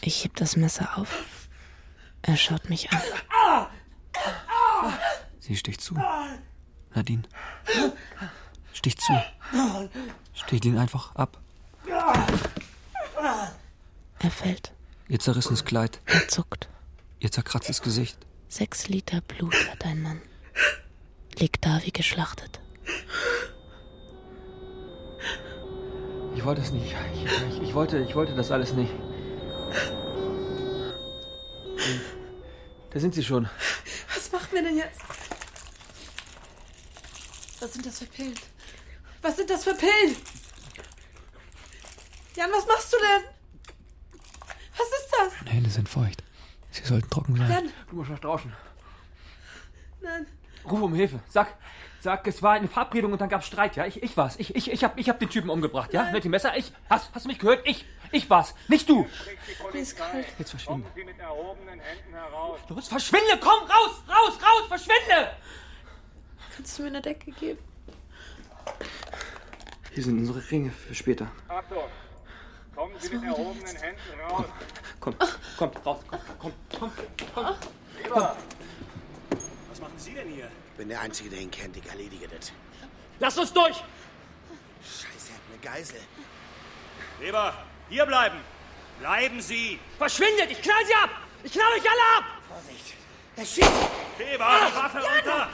Ich 0.00 0.24
heb 0.24 0.34
das 0.36 0.56
Messer 0.56 0.98
auf. 0.98 1.48
Er 2.22 2.36
schaut 2.36 2.68
mich 2.68 2.90
an. 2.90 3.00
Sie 5.38 5.56
sticht 5.56 5.80
zu. 5.80 5.94
Nadine. 6.94 7.22
Sticht 8.72 9.00
zu. 9.00 9.12
Sticht 10.34 10.64
ihn 10.64 10.78
einfach 10.78 11.14
ab. 11.14 11.40
Er 14.18 14.30
fällt. 14.30 14.72
Ihr 15.08 15.20
zerrissenes 15.20 15.64
Kleid. 15.64 16.00
Er 16.06 16.28
zuckt. 16.28 16.68
Ihr 17.20 17.30
zerkratztes 17.30 17.82
Gesicht. 17.82 18.18
Sechs 18.48 18.88
Liter 18.88 19.20
Blut 19.20 19.54
hat 19.70 19.84
ein 19.84 20.02
Mann. 20.02 20.20
Liegt 21.38 21.64
da 21.64 21.80
wie 21.84 21.92
geschlachtet. 21.92 22.60
Ich 26.34 26.44
wollte 26.44 26.60
es 26.62 26.70
nicht. 26.70 26.94
Ich, 27.14 27.24
ich, 27.24 27.62
ich, 27.62 27.74
wollte, 27.74 27.98
ich 27.98 28.14
wollte 28.14 28.34
das 28.34 28.50
alles 28.50 28.72
nicht. 28.72 28.92
Da 32.90 33.00
sind 33.00 33.14
sie 33.14 33.22
schon. 33.24 33.48
Was 34.14 34.32
machen 34.32 34.48
wir 34.52 34.62
denn 34.62 34.76
jetzt? 34.76 35.00
Was 37.60 37.72
sind 37.72 37.84
das 37.86 37.98
für 37.98 38.06
Pillen? 38.06 38.34
Was 39.22 39.36
sind 39.36 39.50
das 39.50 39.64
für 39.64 39.74
Pillen? 39.74 40.16
Jan, 42.36 42.50
was 42.52 42.66
machst 42.66 42.92
du 42.92 42.96
denn? 42.98 44.20
Was 44.76 44.86
ist 44.86 45.08
das? 45.10 45.32
Meine 45.40 45.50
Hände 45.50 45.70
sind 45.70 45.88
feucht. 45.88 46.22
Sie 46.70 46.84
sollten 46.84 47.10
trocken 47.10 47.36
sein. 47.36 47.50
Jan, 47.50 47.70
Du 47.90 47.96
musst 47.96 48.10
nach 48.10 48.18
draußen. 48.20 48.52
nein. 50.00 50.26
Ruf 50.64 50.82
um 50.82 50.94
Hilfe. 50.94 51.20
Sag, 51.28 51.54
sag, 52.00 52.26
es 52.26 52.42
war 52.42 52.52
eine 52.52 52.68
Verabredung 52.68 53.12
und 53.12 53.20
dann 53.20 53.28
gab's 53.28 53.46
Streit, 53.46 53.76
ja? 53.76 53.86
Ich, 53.86 54.02
ich 54.02 54.16
war's. 54.16 54.36
Ich, 54.36 54.54
ich, 54.54 54.70
ich 54.70 54.84
hab, 54.84 54.98
ich 54.98 55.08
hab 55.08 55.18
den 55.18 55.30
Typen 55.30 55.50
umgebracht, 55.50 55.92
ja? 55.92 56.10
Mit 56.10 56.24
dem 56.24 56.30
Messer. 56.30 56.56
Ich. 56.56 56.72
Hast, 56.88 57.10
hast 57.14 57.24
du 57.24 57.28
mich 57.28 57.38
gehört? 57.38 57.66
Ich. 57.66 57.84
Ich 58.10 58.30
war's. 58.30 58.54
Nicht 58.68 58.88
du. 58.88 59.06
Mir 59.72 59.80
ist 59.80 59.96
kalt. 59.96 60.26
Jetzt 60.38 60.50
verschwinde. 60.50 60.86
Sie 60.94 61.04
mit 61.04 61.18
erhobenen 61.18 61.78
Händen 61.78 62.14
heraus. 62.14 62.58
Los, 62.68 62.88
verschwinde! 62.88 63.38
Komm, 63.40 63.64
raus, 63.64 64.02
raus, 64.08 64.38
raus, 64.42 64.66
verschwinde! 64.68 65.30
Kannst 66.56 66.78
du 66.78 66.82
mir 66.82 66.88
eine 66.88 67.02
Decke 67.02 67.30
geben? 67.32 67.58
Hier 69.92 70.04
sind 70.04 70.18
unsere 70.18 70.50
Ringe 70.50 70.70
für 70.70 70.94
später. 70.94 71.30
Achtung! 71.48 71.84
Kommen 72.74 72.94
Sie 72.98 73.14
mit 73.14 73.24
erhobenen 73.24 73.76
Händen 73.76 74.20
raus. 74.30 74.44
Komm, 75.00 75.14
komm, 75.58 75.70
raus, 75.84 75.98
komm, 76.08 76.20
komm, 76.38 76.52
komm, 76.78 76.92
komm. 77.34 77.46
Lieber! 78.02 78.36
Sie 80.08 80.14
denn 80.14 80.28
hier? 80.28 80.46
Ich 80.46 80.78
bin 80.78 80.88
der 80.88 81.00
Einzige, 81.00 81.28
der 81.30 81.40
ihn 81.40 81.50
kennt. 81.50 81.76
Ich 81.76 81.86
erledige 81.86 82.28
das. 82.28 82.52
Lass 83.18 83.36
uns 83.36 83.52
durch! 83.52 83.76
Scheiße, 84.82 85.30
er 85.30 85.34
hat 85.34 85.42
eine 85.50 85.58
Geisel. 85.76 86.00
Weber, 87.18 87.54
hier 87.88 88.06
bleiben! 88.06 88.38
Bleiben 89.00 89.40
Sie! 89.40 89.78
Verschwindet! 89.98 90.50
Ich 90.50 90.62
knall 90.62 90.86
sie 90.86 90.94
ab! 90.94 91.10
Ich 91.42 91.52
knall 91.52 91.72
euch 91.72 91.90
alle 91.90 92.18
ab! 92.18 92.24
Vorsicht! 92.48 92.94
Er 93.36 93.44
schießt! 93.44 93.70
Weber, 94.18 94.70
die 94.70 94.76
Waffe 94.76 94.98
runter! 94.98 95.48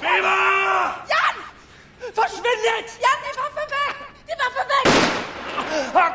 Weber! 0.00 1.04
Jan! 1.08 1.36
Verschwindet! 2.12 2.88
Jan, 3.00 3.18
die 3.24 3.36
Waffe 3.38 3.64
weg! 3.70 3.96
Die 4.26 4.36
Waffe 4.38 4.62
weg! 5.94 6.12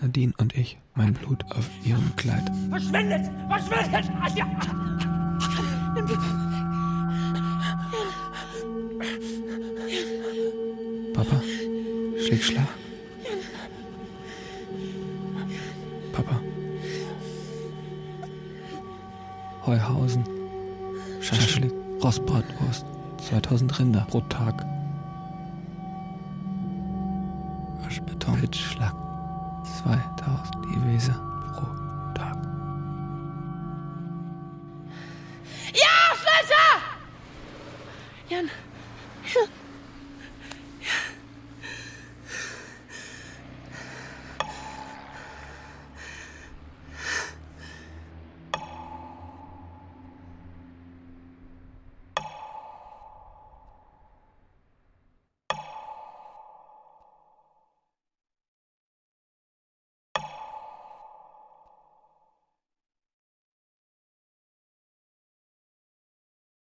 Nadine 0.00 0.32
und 0.38 0.54
ich, 0.54 0.78
mein 0.94 1.12
Blut 1.12 1.44
auf 1.52 1.66
ihrem 1.84 2.16
Kleid. 2.16 2.50
Verschwindet! 2.70 3.30
Verschwindet! 3.48 5.09
Papa, 11.12 11.42
schläg 12.18 12.42
Schlag. 12.42 12.66
Papa. 16.12 16.40
Heuhausen. 19.66 20.24
Schaschlik, 21.20 21.72
Rostbratwurst. 22.02 22.86
2000 23.18 23.78
Rinder 23.78 24.06
pro 24.08 24.22
Tag. 24.22 24.64
Waschbeton, 27.82 28.40
Pitschschlag. 28.40 28.94
2000 29.84 30.62
Gewese 30.72 31.29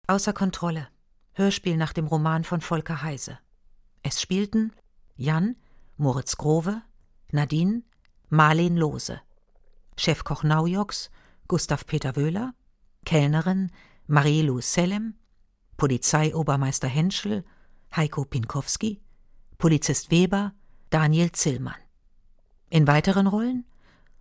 Außer 0.09 0.31
Kontrolle. 0.31 0.87
Hörspiel 1.33 1.75
nach 1.75 1.91
dem 1.91 2.07
Roman 2.07 2.45
von 2.45 2.61
Volker 2.61 3.01
Heise. 3.01 3.39
Es 4.03 4.21
spielten 4.21 4.71
Jan, 5.17 5.57
Moritz 5.97 6.37
Grove, 6.37 6.81
Nadine, 7.33 7.83
Marleen 8.29 8.77
Lose. 8.77 9.19
Chefkoch 9.97 10.43
Naujoks, 10.43 11.11
Gustav 11.49 11.85
Peter 11.85 12.15
Wöhler, 12.15 12.53
Kellnerin 13.05 13.69
Marie-Lou 14.07 14.61
Sellem, 14.61 15.15
Polizeiobermeister 15.75 16.87
Henschel, 16.87 17.43
Heiko 17.93 18.23
Pinkowski, 18.23 19.01
Polizist 19.57 20.09
Weber, 20.09 20.53
Daniel 20.89 21.33
Zillmann. 21.33 21.75
In 22.69 22.87
weiteren 22.87 23.27
Rollen 23.27 23.65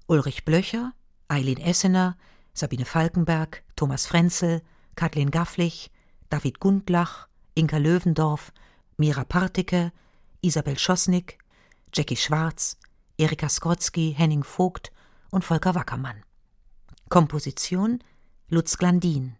Ulrich 0.08 0.44
Blöcher, 0.44 0.94
Eileen 1.28 1.58
Essener, 1.58 2.16
Sabine 2.54 2.84
Falkenberg, 2.84 3.62
Thomas 3.76 4.06
Frenzel, 4.06 4.62
Kathleen 4.96 5.30
Gafflich, 5.30 5.90
David 6.30 6.58
Gundlach, 6.58 7.28
Inka 7.54 7.76
Löwendorf, 7.76 8.52
Mira 8.96 9.24
Partike, 9.24 9.92
Isabel 10.40 10.78
Schosnick, 10.78 11.38
Jackie 11.92 12.16
Schwarz, 12.16 12.78
Erika 13.18 13.48
Skrotzki, 13.48 14.14
Henning 14.16 14.42
Vogt 14.42 14.92
und 15.30 15.44
Volker 15.44 15.74
Wackermann. 15.74 16.24
Komposition 17.08 18.02
Lutz 18.48 18.78
Glandin. 18.78 19.36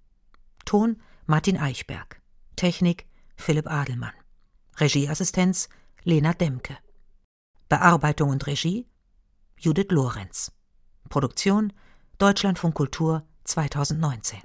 Ton 0.65 1.01
Martin 1.27 1.57
Eichberg. 1.57 2.21
Technik 2.57 3.07
Philipp 3.37 3.67
Adelmann. 3.67 4.15
Regieassistenz 4.79 5.69
Lena 6.05 6.33
Demke. 6.33 6.77
Bearbeitung 7.69 8.31
und 8.31 8.47
Regie 8.47 8.87
Judith 9.59 9.91
Lorenz. 9.91 10.53
Produktion 11.09 11.73
Deutschlandfunk 12.19 12.75
Kultur 12.75 13.27
2019 13.45 14.41